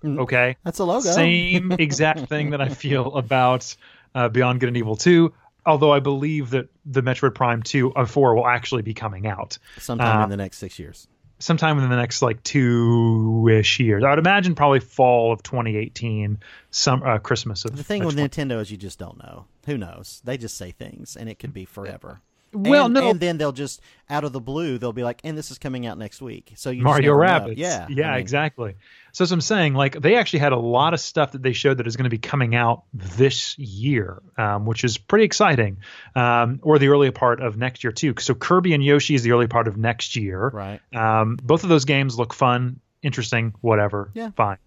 Okay. 0.05 0.57
That's 0.65 0.79
a 0.81 0.85
logo. 0.85 1.01
Same 1.11 1.73
exact 1.73 2.21
thing 2.29 2.51
that 2.51 2.61
I 2.61 2.69
feel 2.69 3.15
about 3.17 3.75
uh, 4.15 4.29
Beyond 4.29 4.61
Good 4.61 4.69
and 4.69 4.77
Evil 4.77 4.97
2. 4.97 5.33
Although 5.65 5.93
I 5.93 6.01
believe 6.01 6.51
that 6.51 6.69
the 6.85 7.03
Metroid 7.03 7.35
Prime 7.37 7.63
2 7.63 7.93
or 7.93 8.05
4 8.07 8.35
will 8.35 8.47
actually 8.49 8.83
be 8.83 8.95
coming 8.95 9.29
out 9.29 9.59
Sometime 9.79 10.21
Uh, 10.21 10.25
in 10.25 10.31
the 10.31 10.37
next 10.37 10.59
six 10.59 10.77
years. 10.81 11.07
sometime 11.39 11.79
in 11.79 11.89
the 11.89 11.95
next 11.97 12.21
like 12.23 12.43
two 12.43 13.49
ish 13.51 13.79
years. 13.79 14.03
I 14.03 14.11
would 14.11 14.19
imagine 14.19 14.57
probably 14.57 14.81
fall 14.81 15.33
of 15.33 15.43
2018, 15.45 16.41
some 16.73 17.03
uh, 17.05 17.19
Christmas 17.19 17.65
of 17.65 17.77
The 17.77 17.85
thing 17.85 18.05
with 18.05 18.17
Nintendo 18.17 18.61
is 18.61 18.71
you 18.73 18.77
just 18.77 18.99
don't 18.99 19.19
know. 19.19 19.45
Who 19.67 19.79
knows? 19.79 20.21
They 20.25 20.37
just 20.37 20.57
say 20.57 20.71
things, 20.71 21.17
and 21.17 21.29
it 21.29 21.39
could 21.39 21.55
be 21.55 21.65
forever. 21.65 22.21
Well, 22.55 22.85
and, 22.87 22.95
no. 22.95 23.11
and 23.11 23.19
then 23.19 23.39
they'll 23.39 23.53
just 23.53 23.81
out 24.11 24.25
of 24.25 24.33
the 24.33 24.41
blue 24.41 24.77
they'll 24.77 24.93
be 24.93 25.03
like, 25.03 25.21
"And 25.25 25.39
this 25.39 25.51
is 25.51 25.59
coming 25.59 25.87
out 25.87 25.97
next 25.97 26.21
week." 26.21 26.53
So 26.57 26.71
you 26.71 26.83
Mario. 26.83 27.15
Rabbids. 27.15 27.55
yeah, 27.57 27.87
yeah, 27.89 28.09
I 28.09 28.13
mean, 28.13 28.21
exactly. 28.21 28.75
So 29.13 29.23
as 29.23 29.33
I'm 29.33 29.41
saying, 29.41 29.73
like 29.75 29.99
they 29.99 30.17
actually 30.17 30.41
had 30.41 30.53
a 30.53 30.59
lot 30.59 30.93
of 30.93 31.01
stuff 31.01 31.33
that 31.33 31.43
they 31.43 31.55
showed 31.55 31.79
that 31.79 31.87
is 31.87 31.97
going 31.97 32.05
to 32.05 32.11
be 32.11 32.19
coming 32.19 32.55
out 32.55 32.85
this 32.93 33.59
year, 33.59 34.21
um, 34.37 34.67
which 34.67 34.85
is 34.85 34.99
pretty 34.99 35.25
exciting, 35.25 35.79
um, 36.15 36.61
or 36.63 36.79
the 36.79 36.89
early 36.89 37.11
part 37.11 37.41
of 37.41 37.57
next 37.57 37.85
year 37.85 37.93
too. 37.93 38.15
So 38.19 38.35
Kirby 38.35 38.75
and 38.75 38.85
Yoshi 38.85 39.15
is 39.15 39.23
the 39.23 39.33
early 39.33 39.47
part 39.47 39.67
of 39.67 39.79
next 39.79 40.17
year. 40.17 40.49
Right. 40.49 40.81
Um, 40.95 41.39
both 41.43 41.63
of 41.63 41.71
those 41.71 41.87
games 41.87 42.19
look 42.19 42.35
fun, 42.35 42.81
interesting, 43.03 43.55
whatever. 43.63 44.11
Yeah. 44.13 44.31
Fine. 44.33 44.59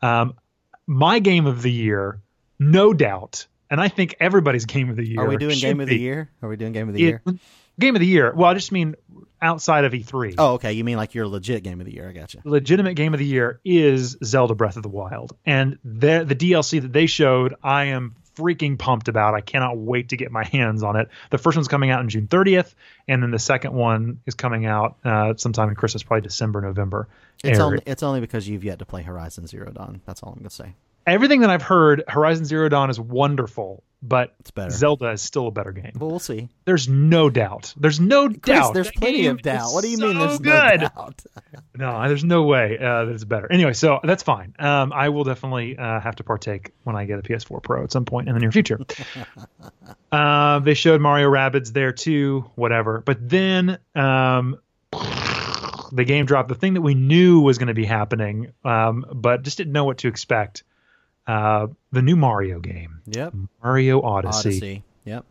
Um, 0.00 0.34
my 0.86 1.18
game 1.18 1.46
of 1.46 1.60
the 1.60 1.72
year, 1.72 2.20
no 2.58 2.94
doubt, 2.94 3.46
and 3.70 3.80
I 3.80 3.88
think 3.88 4.16
everybody's 4.20 4.64
game 4.66 4.90
of 4.90 4.96
the 4.96 5.06
year. 5.06 5.20
Are 5.20 5.28
we 5.28 5.36
doing 5.36 5.58
game 5.58 5.80
of 5.80 5.88
the 5.88 5.96
be- 5.96 6.02
year? 6.02 6.30
Are 6.42 6.48
we 6.48 6.56
doing 6.56 6.72
game 6.72 6.88
of 6.88 6.94
the 6.94 7.02
it- 7.02 7.06
year? 7.06 7.22
Game 7.78 7.94
of 7.94 8.00
the 8.00 8.06
year. 8.06 8.32
Well, 8.34 8.48
I 8.48 8.54
just 8.54 8.72
mean 8.72 8.94
outside 9.42 9.84
of 9.84 9.92
E3. 9.92 10.36
Oh, 10.38 10.54
okay. 10.54 10.72
You 10.72 10.82
mean 10.82 10.96
like 10.96 11.14
your 11.14 11.26
legit 11.28 11.62
game 11.62 11.78
of 11.80 11.86
the 11.86 11.92
year? 11.92 12.08
I 12.08 12.12
got 12.12 12.32
you. 12.32 12.40
legitimate 12.44 12.94
game 12.94 13.12
of 13.12 13.18
the 13.18 13.26
year 13.26 13.60
is 13.66 14.16
Zelda 14.24 14.54
Breath 14.54 14.76
of 14.76 14.82
the 14.82 14.88
Wild. 14.88 15.36
And 15.44 15.78
the 15.84 16.24
the 16.26 16.34
DLC 16.34 16.80
that 16.80 16.92
they 16.92 17.04
showed, 17.06 17.54
I 17.62 17.84
am 17.86 18.14
freaking 18.34 18.78
pumped 18.78 19.08
about. 19.08 19.34
I 19.34 19.40
cannot 19.42 19.76
wait 19.76 20.10
to 20.10 20.16
get 20.16 20.30
my 20.30 20.44
hands 20.44 20.82
on 20.82 20.96
it. 20.96 21.08
The 21.30 21.38
first 21.38 21.56
one's 21.56 21.68
coming 21.68 21.90
out 21.90 22.00
on 22.00 22.08
June 22.08 22.28
30th, 22.28 22.74
and 23.08 23.22
then 23.22 23.30
the 23.30 23.38
second 23.38 23.72
one 23.72 24.20
is 24.26 24.34
coming 24.34 24.66
out 24.66 24.96
uh, 25.04 25.34
sometime 25.36 25.68
in 25.70 25.74
Christmas, 25.74 26.02
probably 26.02 26.22
December, 26.22 26.60
November. 26.60 27.08
It's 27.44 27.58
only 27.58 27.80
it's 27.84 28.02
only 28.02 28.20
because 28.20 28.48
you've 28.48 28.64
yet 28.64 28.78
to 28.78 28.86
play 28.86 29.02
Horizon 29.02 29.46
Zero 29.46 29.70
Dawn. 29.70 30.00
That's 30.06 30.22
all 30.22 30.32
I'm 30.32 30.38
gonna 30.38 30.48
say. 30.50 30.74
Everything 31.06 31.40
that 31.42 31.50
I've 31.50 31.62
heard, 31.62 32.02
Horizon 32.08 32.44
Zero 32.44 32.68
Dawn 32.68 32.90
is 32.90 32.98
wonderful, 32.98 33.84
but. 34.02 34.34
Zelda 34.70 35.10
is 35.10 35.22
still 35.22 35.46
a 35.46 35.50
better 35.50 35.70
game. 35.72 35.92
But 35.94 36.06
we'll 36.06 36.18
see. 36.18 36.48
There's 36.64 36.88
no 36.88 37.30
doubt. 37.30 37.74
There's 37.76 38.00
no 38.00 38.28
Chris, 38.28 38.40
doubt. 38.40 38.74
there's 38.74 38.86
That 38.88 38.96
plenty 38.96 39.26
of 39.26 39.40
doubt. 39.42 39.72
What 39.72 39.82
do 39.82 39.90
you 39.90 39.98
mean? 39.98 40.18
There's 40.18 40.38
good. 40.38 40.80
no 40.80 40.88
doubt. 40.88 41.24
No, 41.78 42.08
there's 42.08 42.24
no 42.24 42.44
way 42.44 42.78
uh, 42.78 43.04
that 43.04 43.14
it's 43.14 43.24
better. 43.24 43.52
Anyway, 43.52 43.74
so 43.74 44.00
that's 44.02 44.22
fine. 44.22 44.54
Um, 44.58 44.94
I 44.94 45.10
will 45.10 45.24
definitely 45.24 45.76
uh, 45.76 46.00
have 46.00 46.16
to 46.16 46.24
partake 46.24 46.72
when 46.84 46.96
I 46.96 47.04
get 47.04 47.18
a 47.18 47.22
PS4 47.22 47.62
Pro 47.62 47.84
at 47.84 47.92
some 47.92 48.06
point 48.06 48.28
in 48.28 48.34
the 48.34 48.40
near 48.40 48.50
future. 48.50 48.80
uh, 50.12 50.58
they 50.60 50.72
showed 50.72 51.02
Mario 51.02 51.30
Rabbids 51.30 51.74
there 51.74 51.92
too, 51.92 52.50
whatever. 52.54 53.02
But 53.04 53.28
then 53.28 53.78
um, 53.94 54.58
the 55.92 56.04
game 56.06 56.24
dropped. 56.24 56.48
The 56.48 56.54
thing 56.54 56.74
that 56.74 56.82
we 56.82 56.94
knew 56.94 57.40
was 57.40 57.58
going 57.58 57.68
to 57.68 57.74
be 57.74 57.84
happening, 57.84 58.52
um, 58.64 59.04
but 59.12 59.42
just 59.42 59.58
didn't 59.58 59.74
know 59.74 59.84
what 59.84 59.98
to 59.98 60.08
expect. 60.08 60.64
Uh, 61.26 61.66
the 61.92 62.02
new 62.02 62.16
Mario 62.16 62.60
game, 62.60 63.00
Yep. 63.06 63.34
Mario 63.62 64.00
Odyssey. 64.02 64.48
Odyssey. 64.48 64.84
Yep. 65.04 65.24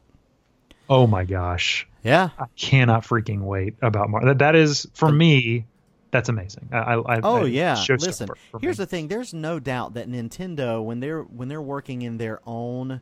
Oh 0.89 1.08
my 1.08 1.24
gosh, 1.24 1.88
Yeah. 2.04 2.30
I 2.38 2.46
cannot 2.58 3.04
freaking 3.04 3.41
wait 3.41 3.76
about 3.82 4.10
Mario. 4.10 4.28
That, 4.30 4.39
that 4.39 4.56
is 4.56 4.88
for 4.93 5.12
me. 5.12 5.66
That's 6.12 6.30
amazing. 6.30 6.70
I, 6.72 6.93
I, 6.96 7.20
Oh 7.24 7.43
I, 7.43 7.46
yeah. 7.46 7.84
Listen, 7.89 8.28
for 8.52 8.60
here's 8.60 8.78
me. 8.78 8.84
the 8.84 8.88
thing. 8.88 9.08
There's 9.08 9.34
no 9.34 9.60
doubt 9.60 9.96
that 9.96 10.08
Nintendo, 10.10 10.84
when 10.84 11.00
they're 11.00 11.22
when 11.24 11.48
they're 11.48 11.62
working 11.62 12.02
in 12.04 12.18
their 12.18 12.39
own 12.46 13.02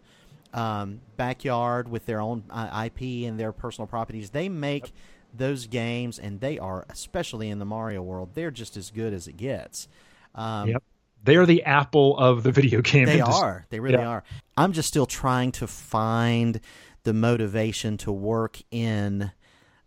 um, 0.54 1.02
backyard 1.18 1.90
with 1.90 2.06
their 2.06 2.22
own 2.22 2.44
uh, 2.50 2.86
IP 2.88 3.28
and 3.28 3.40
their 3.40 3.52
personal 3.52 3.88
properties, 3.88 4.30
they 4.32 4.50
make 4.50 4.92
those 5.36 5.66
games, 5.68 6.18
and 6.20 6.40
they 6.40 6.58
are, 6.60 6.86
especially 6.90 7.50
in 7.50 7.60
the 7.60 7.66
Mario 7.66 8.02
world, 8.02 8.30
they're 8.36 8.52
just 8.52 8.78
as 8.78 8.92
good 8.92 9.14
as 9.14 9.28
it 9.28 9.36
gets. 9.38 9.88
Um, 10.36 10.70
Yep. 10.70 10.84
They 11.24 11.38
are 11.38 11.46
the 11.46 11.64
Apple 11.64 12.18
of 12.18 12.44
the 12.44 12.52
video 12.52 12.82
game 12.84 13.06
They 13.06 13.20
industry. 13.20 13.44
are. 13.44 13.66
They 13.70 13.80
really 13.80 13.98
Yeah. 13.98 14.08
are. 14.10 14.24
I'm 14.58 14.74
just 14.74 14.88
still 14.88 15.06
trying 15.06 15.52
to 15.54 15.68
find 15.68 16.60
the 17.04 17.14
motivation 17.14 17.98
to 17.98 18.12
work 18.12 18.60
in 18.72 19.32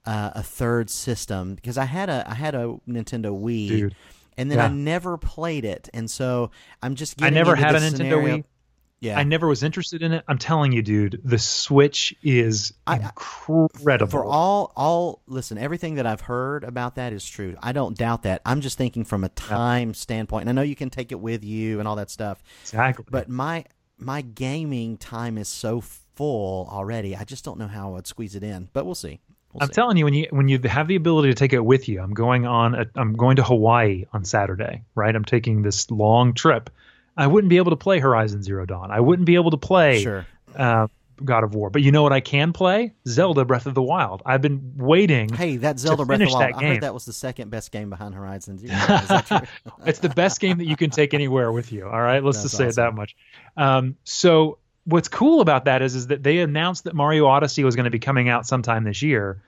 uh, 0.04 0.30
a 0.34 0.42
third 0.42 0.88
system 0.90 1.54
because 1.54 1.76
I 1.78 1.84
had 1.84 2.08
a 2.08 2.24
I 2.28 2.34
had 2.34 2.54
a 2.54 2.76
Nintendo 2.88 3.36
Wii, 3.38 3.68
Dude. 3.68 3.94
and 4.36 4.50
then 4.50 4.58
I 4.60 4.68
never 4.68 5.16
played 5.18 5.64
it, 5.64 5.88
and 5.92 6.10
so 6.10 6.50
I'm 6.82 6.94
just. 6.94 7.20
I 7.22 7.30
never 7.30 7.56
had 7.56 7.74
a 7.74 7.80
Nintendo 7.80 7.96
scenario- 7.96 8.36
Wii. 8.38 8.44
Yeah, 9.00 9.18
I 9.18 9.24
never 9.24 9.46
was 9.46 9.62
interested 9.62 10.02
in 10.02 10.12
it. 10.12 10.24
I'm 10.26 10.38
telling 10.38 10.72
you, 10.72 10.80
dude, 10.82 11.20
the 11.22 11.38
Switch 11.38 12.14
is 12.22 12.72
I- 12.86 12.96
incredible. 12.96 14.10
for 14.10 14.24
all 14.24 14.72
all 14.76 15.22
listen 15.26 15.58
everything 15.58 15.96
that 15.96 16.06
i've 16.06 16.20
heard 16.22 16.64
about 16.64 16.94
that 16.96 17.12
is 17.12 17.24
true 17.28 17.54
i 17.62 17.72
don't 17.72 17.96
doubt 17.96 18.22
that 18.22 18.40
i'm 18.46 18.60
just 18.60 18.76
thinking 18.78 19.04
from 19.04 19.24
a 19.24 19.28
time 19.30 19.94
standpoint 19.94 20.42
and 20.42 20.50
i 20.50 20.52
know 20.52 20.62
you 20.66 20.76
can 20.76 20.90
take 20.90 21.12
it 21.12 21.20
with 21.20 21.44
you 21.44 21.78
and 21.78 21.86
all 21.88 21.96
that 21.96 22.10
stuff 22.10 22.42
exactly. 22.62 23.04
but 23.10 23.28
my 23.28 23.64
my 23.98 24.20
gaming 24.22 24.96
time 24.96 25.38
is 25.38 25.48
so 25.48 25.80
full 25.80 26.68
already 26.70 27.16
i 27.16 27.24
just 27.24 27.44
don't 27.44 27.58
know 27.58 27.68
how 27.68 27.96
i'd 27.96 28.06
squeeze 28.06 28.34
it 28.34 28.42
in 28.42 28.68
but 28.72 28.84
we'll 28.86 28.94
see 28.94 29.20
We'll 29.52 29.62
I'm 29.62 29.68
see. 29.68 29.74
telling 29.74 29.96
you, 29.96 30.04
when 30.04 30.12
you 30.14 30.26
when 30.30 30.48
you 30.48 30.60
have 30.64 30.86
the 30.88 30.96
ability 30.96 31.28
to 31.28 31.34
take 31.34 31.54
it 31.54 31.64
with 31.64 31.88
you, 31.88 32.02
I'm 32.02 32.12
going 32.12 32.44
on. 32.46 32.74
A, 32.74 32.86
I'm 32.94 33.14
going 33.14 33.36
to 33.36 33.42
Hawaii 33.44 34.04
on 34.12 34.22
Saturday. 34.24 34.82
Right, 34.94 35.14
I'm 35.14 35.24
taking 35.24 35.62
this 35.62 35.90
long 35.90 36.34
trip. 36.34 36.68
I 37.16 37.26
wouldn't 37.26 37.48
be 37.48 37.56
able 37.56 37.70
to 37.70 37.76
play 37.76 37.98
Horizon 37.98 38.42
Zero 38.42 38.66
Dawn. 38.66 38.90
I 38.90 39.00
wouldn't 39.00 39.26
be 39.26 39.34
able 39.36 39.50
to 39.52 39.56
play 39.56 40.02
Sure. 40.02 40.26
uh, 40.54 40.88
God 41.24 41.44
of 41.44 41.54
War. 41.54 41.70
But 41.70 41.80
you 41.82 41.92
know 41.92 42.02
what? 42.02 42.12
I 42.12 42.20
can 42.20 42.52
play 42.52 42.92
Zelda 43.08 43.44
Breath 43.46 43.64
of 43.66 43.74
the 43.74 43.82
Wild. 43.82 44.22
I've 44.26 44.42
been 44.42 44.74
waiting. 44.76 45.32
Hey, 45.32 45.56
that 45.56 45.78
Zelda 45.78 46.04
Breath 46.04 46.20
of 46.20 46.28
the 46.28 46.34
Wild. 46.34 46.54
I 46.54 46.64
heard 46.66 46.82
that 46.82 46.92
was 46.92 47.06
the 47.06 47.12
second 47.14 47.50
best 47.50 47.72
game 47.72 47.88
behind 47.88 48.14
Horizon 48.14 48.58
Zero. 48.58 48.74
Is 48.74 49.08
that 49.08 49.26
true? 49.26 49.38
it's 49.86 50.00
the 50.00 50.10
best 50.10 50.40
game 50.40 50.58
that 50.58 50.66
you 50.66 50.76
can 50.76 50.90
take 50.90 51.14
anywhere 51.14 51.50
with 51.52 51.72
you. 51.72 51.86
All 51.86 52.00
right, 52.02 52.22
let's 52.22 52.36
That's 52.38 52.50
just 52.50 52.56
say 52.58 52.66
it 52.68 52.74
that 52.76 52.94
much. 52.94 53.16
Um, 53.56 53.96
so 54.04 54.58
what's 54.84 55.08
cool 55.08 55.40
about 55.40 55.64
that 55.64 55.80
is 55.80 55.94
is 55.94 56.08
that 56.08 56.22
they 56.22 56.38
announced 56.40 56.84
that 56.84 56.94
Mario 56.94 57.26
Odyssey 57.26 57.64
was 57.64 57.76
going 57.76 57.84
to 57.84 57.90
be 57.90 57.98
coming 57.98 58.28
out 58.28 58.46
sometime 58.46 58.84
this 58.84 59.00
year. 59.00 59.42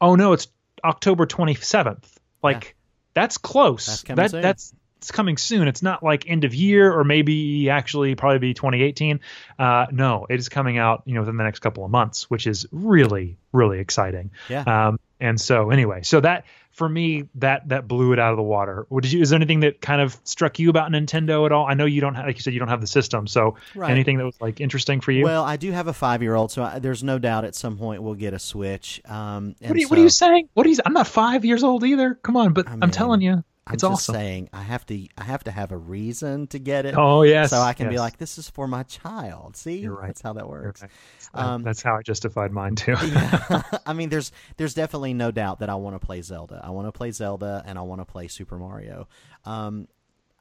Oh 0.00 0.16
no, 0.16 0.32
it's 0.32 0.48
October 0.84 1.24
27th. 1.26 2.04
Like 2.42 2.74
that's 3.14 3.38
close. 3.38 4.02
That's 4.02 4.32
that 4.32 4.42
that's 4.42 4.74
it's 5.02 5.10
coming 5.10 5.36
soon. 5.36 5.66
It's 5.66 5.82
not 5.82 6.04
like 6.04 6.28
end 6.30 6.44
of 6.44 6.54
year 6.54 6.92
or 6.96 7.02
maybe 7.02 7.68
actually 7.68 8.14
probably 8.14 8.38
be 8.38 8.54
2018. 8.54 9.18
Uh, 9.58 9.86
no, 9.90 10.26
it 10.30 10.38
is 10.38 10.48
coming 10.48 10.78
out 10.78 11.02
you 11.06 11.14
know 11.14 11.20
within 11.22 11.36
the 11.36 11.42
next 11.42 11.58
couple 11.58 11.84
of 11.84 11.90
months, 11.90 12.30
which 12.30 12.46
is 12.46 12.66
really 12.70 13.36
really 13.52 13.80
exciting. 13.80 14.30
Yeah. 14.48 14.62
Um, 14.62 15.00
and 15.20 15.40
so 15.40 15.70
anyway, 15.70 16.02
so 16.02 16.20
that 16.20 16.44
for 16.70 16.88
me 16.88 17.28
that 17.34 17.68
that 17.68 17.86
blew 17.88 18.12
it 18.12 18.18
out 18.20 18.30
of 18.30 18.36
the 18.36 18.42
water. 18.44 18.86
What 18.90 19.02
did 19.02 19.12
you? 19.12 19.20
Is 19.22 19.30
there 19.30 19.36
anything 19.36 19.60
that 19.60 19.80
kind 19.80 20.00
of 20.00 20.16
struck 20.24 20.58
you 20.60 20.70
about 20.70 20.90
Nintendo 20.92 21.44
at 21.46 21.52
all? 21.52 21.66
I 21.66 21.74
know 21.74 21.84
you 21.84 22.00
don't 22.00 22.14
have, 22.14 22.26
like 22.26 22.36
you 22.36 22.42
said, 22.42 22.52
you 22.54 22.60
don't 22.60 22.68
have 22.68 22.80
the 22.80 22.86
system. 22.86 23.26
So 23.26 23.56
Right. 23.74 23.90
anything 23.90 24.18
that 24.18 24.24
was 24.24 24.40
like 24.40 24.60
interesting 24.60 25.00
for 25.00 25.10
you? 25.10 25.24
Well, 25.24 25.42
I 25.44 25.56
do 25.56 25.70
have 25.72 25.88
a 25.88 25.92
five-year-old, 25.92 26.50
so 26.52 26.62
I, 26.62 26.78
there's 26.78 27.02
no 27.04 27.18
doubt 27.18 27.44
at 27.44 27.54
some 27.56 27.76
point 27.76 28.02
we'll 28.02 28.14
get 28.14 28.34
a 28.34 28.38
Switch. 28.38 29.02
Um, 29.04 29.54
what 29.60 29.72
are 29.72 29.78
you, 29.78 29.84
so 29.84 29.90
what 29.90 29.98
are 29.98 30.02
you 30.02 30.08
saying? 30.08 30.48
What 30.54 30.64
are 30.66 30.70
you? 30.70 30.76
I'm 30.86 30.92
not 30.92 31.08
five 31.08 31.44
years 31.44 31.62
old 31.64 31.84
either. 31.84 32.14
Come 32.22 32.36
on, 32.36 32.52
but 32.52 32.68
I 32.68 32.72
I'm 32.72 32.78
mean, 32.80 32.90
telling 32.90 33.20
you, 33.20 33.42
I'm 33.66 33.74
it's 33.74 33.82
just 33.82 33.92
awesome. 33.92 34.14
saying 34.14 34.48
I 34.52 34.62
have 34.62 34.84
to 34.86 35.06
I 35.16 35.22
have 35.24 35.44
to 35.44 35.50
have 35.52 35.70
a 35.70 35.76
reason 35.76 36.48
to 36.48 36.58
get 36.58 36.84
it. 36.84 36.94
Oh 36.96 37.22
yes, 37.22 37.50
so 37.50 37.60
I 37.60 37.74
can 37.74 37.88
be 37.88 37.98
like, 37.98 38.18
this 38.18 38.36
is 38.36 38.50
for 38.50 38.66
my 38.66 38.82
child. 38.82 39.56
See, 39.56 39.78
You're 39.78 39.94
right. 39.94 40.08
That's 40.08 40.20
how 40.20 40.32
that 40.32 40.48
works. 40.48 40.82
right. 40.82 40.90
Um, 41.34 41.62
that's 41.62 41.80
how 41.82 41.96
I 41.96 42.02
justified 42.02 42.52
mine 42.52 42.74
too. 42.74 42.96
Yeah. 43.02 43.62
I 43.86 43.92
mean, 43.92 44.08
there's 44.08 44.32
there's 44.56 44.74
definitely 44.74 45.14
no 45.14 45.30
doubt 45.30 45.60
that 45.60 45.70
I 45.70 45.76
want 45.76 45.94
to 45.94 46.04
play 46.04 46.22
Zelda. 46.22 46.60
I 46.62 46.70
want 46.70 46.88
to 46.88 46.92
play 46.92 47.12
Zelda, 47.12 47.62
and 47.64 47.78
I 47.78 47.82
want 47.82 48.00
to 48.00 48.04
play 48.04 48.26
Super 48.28 48.58
Mario. 48.58 49.08
Um, 49.44 49.86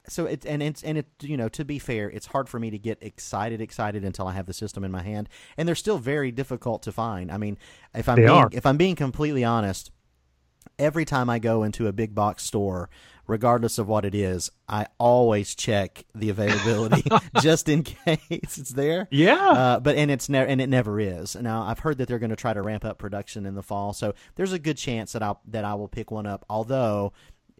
so 0.07 0.25
it 0.25 0.45
and 0.45 0.63
it's 0.63 0.83
and 0.83 0.97
it 0.97 1.07
you 1.21 1.37
know 1.37 1.47
to 1.49 1.63
be 1.63 1.77
fair, 1.77 2.09
it's 2.09 2.25
hard 2.25 2.49
for 2.49 2.59
me 2.59 2.71
to 2.71 2.79
get 2.79 2.97
excited 3.01 3.61
excited 3.61 4.03
until 4.03 4.27
I 4.27 4.33
have 4.33 4.47
the 4.47 4.53
system 4.53 4.83
in 4.83 4.91
my 4.91 5.03
hand, 5.03 5.29
and 5.57 5.67
they're 5.67 5.75
still 5.75 5.99
very 5.99 6.31
difficult 6.31 6.81
to 6.83 6.91
find. 6.91 7.31
I 7.31 7.37
mean, 7.37 7.57
if 7.93 8.09
I'm 8.09 8.19
They 8.19 8.23
being, 8.23 8.31
are. 8.31 8.49
if 8.51 8.65
I'm 8.65 8.77
being 8.77 8.95
completely 8.95 9.43
honest, 9.43 9.91
every 10.79 11.05
time 11.05 11.29
I 11.29 11.39
go 11.39 11.63
into 11.63 11.87
a 11.87 11.93
big 11.93 12.15
box 12.15 12.43
store, 12.43 12.89
regardless 13.27 13.77
of 13.77 13.87
what 13.87 14.03
it 14.03 14.13
is, 14.13 14.51
I 14.67 14.87
always 14.97 15.55
check 15.55 16.05
the 16.13 16.29
availability 16.29 17.03
just 17.41 17.69
in 17.69 17.83
case 17.83 18.19
it's 18.29 18.71
there. 18.71 19.07
yeah. 19.11 19.49
Uh, 19.49 19.79
but 19.79 19.95
and 19.95 20.11
it's 20.11 20.27
never 20.29 20.47
and 20.49 20.59
it 20.59 20.67
never 20.67 20.99
is. 20.99 21.35
Now 21.35 21.63
I've 21.63 21.79
heard 21.79 21.97
that 21.99 22.07
they're 22.07 22.19
going 22.19 22.31
to 22.31 22.35
try 22.35 22.53
to 22.53 22.61
ramp 22.61 22.83
up 22.85 22.97
production 22.97 23.45
in 23.45 23.55
the 23.55 23.63
fall, 23.63 23.93
so 23.93 24.13
there's 24.35 24.53
a 24.53 24.59
good 24.59 24.77
chance 24.77 25.13
that 25.13 25.23
I 25.23 25.35
that 25.47 25.63
I 25.63 25.75
will 25.75 25.87
pick 25.87 26.11
one 26.11 26.25
up. 26.25 26.45
Although 26.49 27.13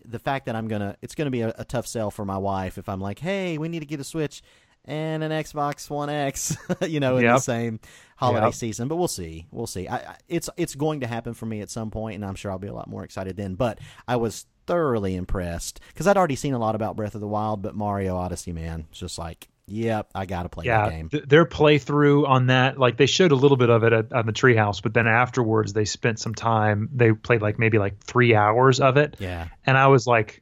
the 0.04 0.20
fact 0.20 0.48
that 0.48 0.56
I'm 0.56 0.68
gonna 0.68 0.98
it's 1.02 1.16
gonna 1.16 1.32
be 1.32 1.42
a, 1.42 1.54
a 1.58 1.66
tough 1.66 1.88
sell 1.88 2.12
for 2.12 2.26
my 2.26 2.38
wife 2.38 2.78
if 2.78 2.90
I'm 2.90 3.00
like, 3.00 3.20
hey, 3.20 3.58
we 3.58 3.70
need 3.70 3.80
to 3.80 3.86
get 3.86 4.00
a 4.00 4.04
Switch 4.04 4.42
and 4.86 5.24
an 5.24 5.32
Xbox 5.32 5.90
One 5.90 6.10
X, 6.10 6.56
you 6.88 7.00
know, 7.00 7.18
in 7.18 7.26
the 7.26 7.40
same 7.40 7.80
holiday 8.18 8.46
Yep. 8.48 8.54
season. 8.56 8.88
But 8.88 8.96
we'll 8.98 9.08
see, 9.08 9.48
we'll 9.52 9.68
see. 9.68 9.88
I, 9.88 9.98
I, 9.98 10.16
it's 10.28 10.50
it's 10.58 10.76
going 10.76 11.02
to 11.02 11.08
happen 11.08 11.34
for 11.34 11.46
me 11.46 11.62
at 11.62 11.70
some 11.70 11.92
point, 11.92 12.16
and 12.16 12.26
I'm 12.26 12.36
sure 12.36 12.52
I'll 12.52 12.60
be 12.60 12.68
a 12.68 12.74
lot 12.74 12.88
more 12.90 13.04
excited 13.04 13.38
then. 13.38 13.56
But 13.56 13.80
I 14.08 14.16
was 14.18 14.46
thoroughly 14.68 15.16
impressed 15.16 15.80
because 15.90 16.08
I'd 16.08 16.18
already 16.18 16.36
seen 16.36 16.54
a 16.54 16.60
lot 16.60 16.76
about 16.76 16.96
Breath 16.96 17.16
of 17.16 17.22
the 17.22 17.28
Wild, 17.28 17.62
but 17.62 17.76
Mario 17.76 18.16
Odyssey, 18.16 18.54
man, 18.54 18.86
it's 18.92 19.00
just 19.00 19.18
like, 19.18 19.48
yep, 19.68 20.10
I 20.16 20.26
got 20.26 20.44
to 20.44 20.50
play 20.50 20.66
yeah, 20.66 20.86
that 20.86 20.92
game. 20.92 21.10
th- 21.10 21.26
their 21.26 21.46
playthrough 21.46 22.28
on 22.28 22.48
that, 22.48 22.78
like 22.78 22.96
they 22.98 23.08
showed 23.08 23.32
a 23.32 23.36
little 23.36 23.58
bit 23.58 23.70
of 23.70 23.84
it 23.84 23.92
at, 23.94 24.14
on 24.14 24.26
the 24.28 24.34
treehouse, 24.34 24.82
but 24.82 24.94
then 24.94 25.08
afterwards 25.08 25.74
they 25.74 25.86
spent 25.86 26.20
some 26.20 26.36
time. 26.36 26.90
They 26.94 27.12
played 27.12 27.42
like 27.42 27.58
maybe 27.60 27.80
like 27.80 28.00
three 28.04 28.36
hours 28.36 28.80
of 28.80 28.98
it, 28.98 29.16
Yeah. 29.20 29.48
and 29.66 29.78
I 29.78 29.88
was 29.88 30.06
like, 30.08 30.42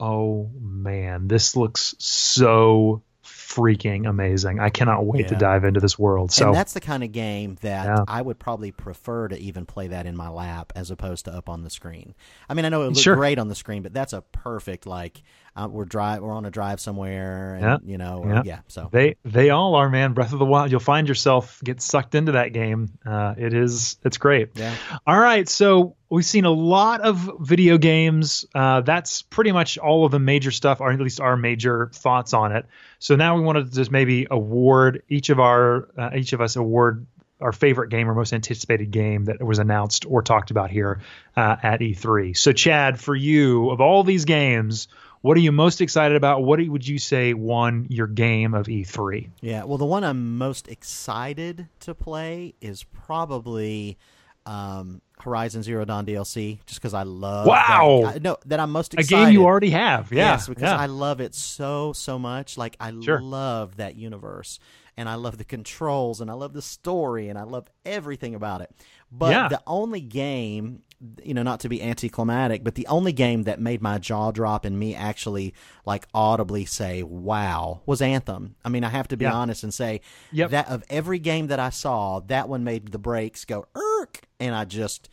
"Oh 0.00 0.50
man, 0.60 1.28
this 1.28 1.54
looks 1.56 1.94
so 1.98 3.02
freaking 3.48 4.08
amazing! 4.08 4.60
I 4.60 4.68
cannot 4.70 5.06
wait 5.06 5.28
to 5.28 5.36
dive 5.36 5.64
into 5.64 5.80
this 5.80 5.98
world." 5.98 6.30
So 6.32 6.46
and 6.48 6.54
that's 6.54 6.72
the 6.74 6.80
kind 6.80 7.02
of 7.02 7.12
game 7.12 7.56
that 7.62 7.86
Yeah. 7.86 8.04
I 8.06 8.20
would 8.20 8.38
probably 8.38 8.72
prefer 8.72 9.28
to 9.28 9.38
even 9.38 9.64
play 9.66 9.88
that 9.88 10.06
in 10.06 10.16
my 10.16 10.28
lap 10.28 10.72
as 10.76 10.90
opposed 10.90 11.24
to 11.24 11.32
up 11.32 11.48
on 11.48 11.62
the 11.62 11.70
screen. 11.70 12.14
I 12.48 12.54
mean, 12.54 12.64
I 12.64 12.68
know 12.68 12.82
it 12.82 12.88
looks 12.88 13.00
Sure. 13.00 13.16
great 13.16 13.38
on 13.38 13.48
the 13.48 13.54
screen, 13.54 13.82
but 13.82 13.94
that's 13.94 14.12
a 14.12 14.22
perfect 14.22 14.86
like 14.86 15.22
uh, 15.64 15.68
we're 15.68 15.84
drive 15.84 16.22
we're 16.22 16.32
on 16.32 16.44
a 16.44 16.50
drive 16.50 16.80
somewhere, 16.80 17.54
and 17.54 17.62
Yeah. 17.62 17.76
you 17.84 17.98
know, 17.98 18.24
Yeah. 18.26 18.42
yeah. 18.44 18.58
So 18.68 18.88
they 18.92 19.16
they 19.24 19.50
all 19.50 19.74
are, 19.74 19.88
man. 19.88 20.12
Breath 20.12 20.32
of 20.32 20.38
the 20.38 20.44
Wild. 20.44 20.70
You'll 20.70 20.80
find 20.80 21.08
yourself 21.08 21.60
get 21.64 21.80
sucked 21.82 22.14
into 22.14 22.32
that 22.32 22.52
game. 22.52 22.90
Uh, 23.04 23.34
it 23.36 23.54
is 23.54 23.98
it's 24.04 24.18
great. 24.18 24.50
yeah, 24.54 24.74
All 25.06 25.18
right, 25.18 25.48
so 25.48 25.96
we've 26.10 26.24
seen 26.24 26.44
a 26.44 26.50
lot 26.50 27.00
of 27.02 27.30
video 27.40 27.76
games. 27.78 28.44
Uh, 28.54 28.80
that's 28.82 29.22
pretty 29.22 29.52
much 29.52 29.78
all 29.78 30.04
of 30.04 30.12
the 30.12 30.18
major 30.18 30.50
stuff, 30.50 30.80
or 30.80 30.90
at 30.92 31.00
least 31.00 31.20
our 31.20 31.36
major 31.36 31.90
thoughts 31.94 32.32
on 32.34 32.52
it. 32.52 32.66
So 32.98 33.16
now 33.16 33.36
we 33.36 33.42
wanted 33.42 33.66
to 33.66 33.72
just 33.74 33.90
maybe 33.90 34.26
award 34.30 35.02
each 35.08 35.30
of 35.30 35.40
our 35.40 35.88
uh, 35.98 36.10
each 36.16 36.32
of 36.32 36.40
us 36.40 36.56
award 36.56 37.06
our 37.40 37.52
favorite 37.52 37.88
game 37.88 38.10
or 38.10 38.14
most 38.16 38.32
anticipated 38.32 38.90
game 38.90 39.26
that 39.26 39.40
was 39.40 39.60
announced 39.60 40.04
or 40.08 40.22
talked 40.22 40.50
about 40.50 40.70
here 40.72 41.00
uh, 41.36 41.54
at 41.62 41.78
E3. 41.78 42.36
So 42.36 42.50
Chad, 42.50 42.98
for 42.98 43.14
you, 43.14 43.70
of 43.70 43.80
all 43.80 44.02
these 44.02 44.24
games, 44.24 44.88
what 45.22 45.36
are 45.36 45.40
you 45.40 45.52
most 45.52 45.80
excited 45.80 46.16
about? 46.16 46.42
What 46.44 46.60
would 46.66 46.86
you 46.86 46.98
say 46.98 47.34
won 47.34 47.86
your 47.90 48.06
game 48.06 48.54
of 48.54 48.68
E 48.68 48.84
E3? 48.84 49.28
yeah. 49.40 49.64
Well, 49.64 49.78
the 49.78 49.84
one 49.86 50.04
I'm 50.04 50.38
most 50.38 50.68
excited 50.68 51.68
to 51.80 51.94
play 51.94 52.54
is 52.60 52.84
probably. 52.84 53.98
Um, 54.46 55.02
Horizon 55.20 55.62
Zero 55.62 55.84
Dawn 55.84 56.06
DLC, 56.06 56.58
just 56.64 56.80
because 56.80 56.94
I 56.94 57.02
love 57.02 57.46
Wow. 57.48 58.00
that, 58.02 58.14
I, 58.14 58.18
no, 58.18 58.38
that 58.46 58.58
I'm 58.60 58.70
most 58.70 58.94
excited. 58.94 59.22
A 59.22 59.26
game 59.26 59.32
you 59.34 59.44
already 59.44 59.68
have, 59.70 60.10
yeah, 60.10 60.22
Yes, 60.32 60.48
because 60.48 60.62
yeah. 60.62 60.78
I 60.78 60.86
love 60.86 61.20
it 61.20 61.34
so 61.34 61.92
so 61.92 62.18
much. 62.18 62.56
Like 62.56 62.74
I 62.80 62.90
Sure. 62.98 63.20
love 63.20 63.76
that 63.76 63.96
universe, 63.96 64.58
and 64.96 65.06
I 65.06 65.16
love 65.16 65.36
the 65.36 65.44
controls, 65.44 66.22
and 66.22 66.30
I 66.30 66.34
love 66.34 66.54
the 66.54 66.62
story, 66.62 67.28
and 67.28 67.38
I 67.38 67.42
love 67.42 67.66
everything 67.84 68.34
about 68.34 68.62
it. 68.62 68.70
But 69.12 69.32
Yeah. 69.32 69.48
the 69.48 69.60
only 69.66 70.00
game, 70.00 70.82
you 71.22 71.32
know, 71.32 71.42
not 71.44 71.60
to 71.60 71.68
be 71.68 71.80
anticlimactic, 71.82 72.64
but 72.64 72.74
the 72.74 72.86
only 72.88 73.12
game 73.12 73.44
that 73.44 73.60
made 73.60 73.80
my 73.80 73.98
jaw 73.98 74.30
drop 74.32 74.64
and 74.64 74.78
me 74.78 74.94
actually 74.96 75.54
like 75.86 76.06
audibly 76.12 76.64
say 76.64 77.02
"Wow" 77.04 77.82
was 77.86 78.02
Anthem. 78.02 78.56
I 78.64 78.68
mean, 78.68 78.82
I 78.84 78.88
have 78.88 79.08
to 79.08 79.16
be 79.16 79.24
Yeah. 79.24 79.34
honest 79.34 79.62
and 79.62 79.72
say 79.72 80.00
Yep. 80.32 80.50
that 80.50 80.68
of 80.68 80.82
every 80.90 81.18
game 81.20 81.46
that 81.48 81.60
I 81.60 81.70
saw, 81.70 82.20
that 82.26 82.48
one 82.48 82.64
made 82.64 82.90
the 82.90 82.98
brakes 82.98 83.44
go 83.44 83.66
"irk," 83.76 84.22
and 84.40 84.54
I 84.54 84.64
just 84.64 85.08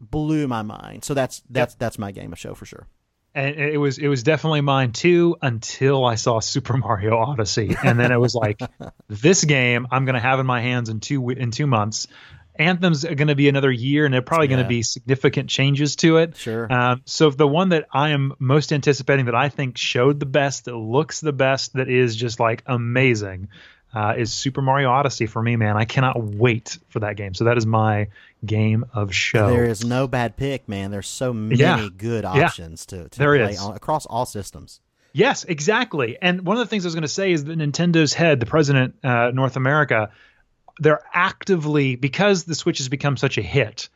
blew 0.00 0.46
my 0.46 0.62
mind. 0.62 1.04
So 1.04 1.14
that's 1.14 1.42
that's 1.50 1.74
that's 1.76 1.98
my 1.98 2.12
game 2.12 2.32
of 2.32 2.38
show 2.38 2.54
for 2.54 2.66
sure. 2.66 2.86
and 3.34 3.56
it 3.56 3.78
was 3.78 3.98
it 3.98 4.08
was 4.08 4.22
definitely 4.22 4.60
mine 4.62 4.92
too 4.92 5.36
until 5.42 6.04
I 6.04 6.14
saw 6.16 6.40
Super 6.40 6.76
Mario 6.84 7.16
Odyssey, 7.18 7.76
and 7.82 7.98
then 7.98 8.12
it 8.12 8.20
was 8.20 8.34
like 8.34 8.60
this 9.08 9.44
game 9.44 9.86
I'm 9.90 10.04
going 10.04 10.14
to 10.14 10.20
have 10.20 10.38
in 10.40 10.46
my 10.46 10.60
hands 10.60 10.88
in 10.88 11.00
two 11.00 11.30
in 11.30 11.50
two 11.50 11.66
months. 11.66 12.06
Anthem's 12.58 13.04
going 13.04 13.28
to 13.28 13.34
be 13.34 13.48
another 13.48 13.70
year, 13.70 14.04
and 14.04 14.12
there 14.12 14.18
are 14.18 14.22
probably 14.22 14.48
going 14.48 14.62
to 14.62 14.68
be 14.68 14.82
significant 14.82 15.48
changes 15.48 15.96
to 15.96 16.16
it. 16.18 16.36
Sure. 16.36 16.70
Um, 16.72 17.02
so 17.04 17.30
the 17.30 17.46
one 17.46 17.68
that 17.70 17.86
I 17.92 18.10
am 18.10 18.34
most 18.38 18.72
anticipating, 18.72 19.26
that 19.26 19.34
I 19.34 19.48
think 19.48 19.76
showed 19.78 20.18
the 20.20 20.26
best, 20.26 20.64
that 20.64 20.76
looks 20.76 21.20
the 21.20 21.32
best, 21.32 21.74
that 21.74 21.88
is 21.88 22.16
just 22.16 22.40
like 22.40 22.62
amazing, 22.66 23.48
uh, 23.94 24.14
is 24.18 24.32
Super 24.32 24.60
Mario 24.60 24.90
Odyssey 24.90 25.26
for 25.26 25.40
me, 25.42 25.56
man. 25.56 25.76
I 25.76 25.84
cannot 25.84 26.22
wait 26.22 26.78
for 26.88 27.00
that 27.00 27.16
game. 27.16 27.34
So 27.34 27.44
that 27.44 27.56
is 27.56 27.64
my 27.66 28.08
game 28.44 28.84
of 28.92 29.14
show. 29.14 29.48
There 29.50 29.64
is 29.64 29.84
no 29.84 30.06
bad 30.06 30.36
pick, 30.36 30.68
man. 30.68 30.90
There's 30.90 31.08
so 31.08 31.32
many 31.32 31.60
Yeah. 31.60 31.88
good 31.96 32.24
Yeah. 32.24 32.44
options 32.46 32.86
to, 32.86 33.08
to 33.08 33.18
There 33.18 33.36
play 33.36 33.56
on, 33.56 33.74
across 33.74 34.04
all 34.06 34.26
systems. 34.26 34.80
Yes, 35.14 35.44
exactly. 35.44 36.18
And 36.20 36.42
one 36.44 36.56
of 36.58 36.60
the 36.60 36.66
things 36.68 36.84
I 36.84 36.88
was 36.88 36.94
going 36.94 37.02
to 37.02 37.08
say 37.08 37.32
is 37.32 37.44
that 37.44 37.58
Nintendo's 37.58 38.12
head, 38.12 38.40
the 38.40 38.46
president, 38.46 38.96
uh, 39.02 39.30
North 39.32 39.56
America, 39.56 40.10
they're 40.78 41.02
actively 41.12 41.96
because 41.96 42.44
the 42.44 42.54
Switch 42.54 42.78
has 42.78 42.88
become 42.88 43.16
such 43.16 43.38
a 43.38 43.42
hit. 43.42 43.88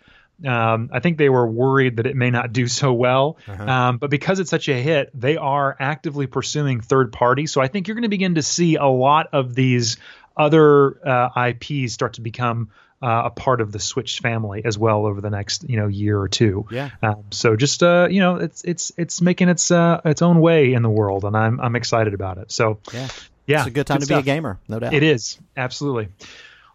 Um, 0.45 0.91
I 0.93 0.99
think 1.01 1.19
they 1.19 1.29
were 1.29 1.47
worried 1.47 1.99
that 1.99 2.07
it 2.07 2.17
may 2.17 2.31
not 2.31 2.53
do 2.53 2.67
so 2.67 2.93
well, 2.93 3.37
um, 3.47 3.99
but 3.99 4.11
because 4.11 4.41
it's 4.41 4.51
such 4.51 4.69
a 4.69 4.75
hit, 4.75 5.11
they 5.15 5.37
are 5.37 5.77
actively 5.79 6.27
pursuing 6.27 6.81
third 6.81 7.13
parties. 7.13 7.53
So 7.53 7.61
I 7.61 7.69
think 7.69 7.87
you're 7.87 7.95
going 7.95 8.03
to 8.03 8.09
begin 8.09 8.35
to 8.35 8.43
see 8.43 8.77
a 8.77 8.87
lot 8.87 9.29
of 9.33 9.55
these 9.55 9.99
other 10.37 11.07
uh, 11.07 11.51
IPs 11.51 11.93
start 11.93 12.15
to 12.15 12.23
become 12.23 12.71
uh, 13.03 13.23
a 13.27 13.31
part 13.31 13.61
of 13.61 13.73
the 13.73 13.81
Switch 13.81 14.21
family 14.21 14.65
as 14.65 14.79
well 14.79 15.07
over 15.07 15.21
the 15.21 15.31
next 15.31 15.69
you 15.69 15.77
know 15.77 15.89
year 15.89 16.19
or 16.19 16.29
two. 16.29 16.67
Yeah. 16.71 16.91
Um, 17.03 17.25
so 17.31 17.57
just 17.57 17.83
uh, 17.83 18.09
you 18.11 18.21
know, 18.21 18.37
it's 18.37 18.63
it's 18.65 18.93
it's 18.97 19.21
making 19.21 19.49
its 19.49 19.71
uh, 19.71 20.01
its 20.05 20.23
own 20.23 20.41
way 20.41 20.73
in 20.73 20.83
the 20.83 20.91
world, 20.91 21.25
and 21.25 21.37
I'm 21.37 21.61
I'm 21.61 21.77
excited 21.77 22.15
about 22.15 22.39
it. 22.39 22.53
So 22.53 22.79
Yeah. 22.93 23.09
yeah, 23.47 23.59
It's 23.59 23.67
a 23.69 23.71
good 23.71 23.87
time 23.87 24.01
to 24.01 24.07
be 24.07 24.15
a 24.15 24.23
gamer, 24.23 24.59
no 24.69 24.79
doubt. 24.79 24.95
It 24.95 25.03
is 25.03 25.39
absolutely. 25.57 26.09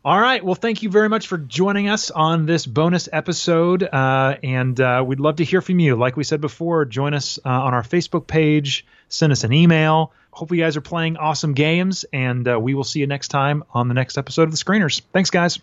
All 0.06 0.20
right. 0.20 0.44
Well, 0.44 0.56
thank 0.56 0.84
you 0.84 0.90
very 0.90 1.10
much 1.10 1.28
for 1.28 1.38
joining 1.38 1.90
us 1.90 2.12
on 2.12 2.46
this 2.46 2.66
bonus 2.66 3.10
episode. 3.12 3.84
Uh, 3.84 4.38
and 4.42 4.80
uh, 4.80 5.04
we'd 5.06 5.20
love 5.20 5.38
to 5.38 5.44
hear 5.44 5.62
from 5.62 5.80
you. 5.80 5.96
Like 5.96 6.16
we 6.16 6.24
said 6.24 6.40
before, 6.40 6.86
join 6.86 7.14
us 7.14 7.40
uh, 7.44 7.50
on 7.50 7.74
our 7.74 7.84
Facebook 7.84 8.26
page, 8.28 8.86
send 9.10 9.32
us 9.32 9.44
an 9.44 9.52
email. 9.52 10.14
Hope 10.32 10.52
you 10.52 10.58
guys 10.58 10.78
are 10.78 10.82
playing 10.82 11.18
awesome 11.18 11.54
games, 11.54 12.06
and 12.14 12.48
uh, 12.48 12.60
we 12.60 12.76
will 12.76 12.84
see 12.84 13.00
you 13.00 13.08
next 13.08 13.30
time 13.30 13.64
on 13.74 13.88
the 13.88 13.96
next 13.96 14.18
episode 14.18 14.44
of 14.44 14.52
The 14.52 14.58
Screeners. 14.58 15.02
Thanks, 15.12 15.32
guys. 15.32 15.60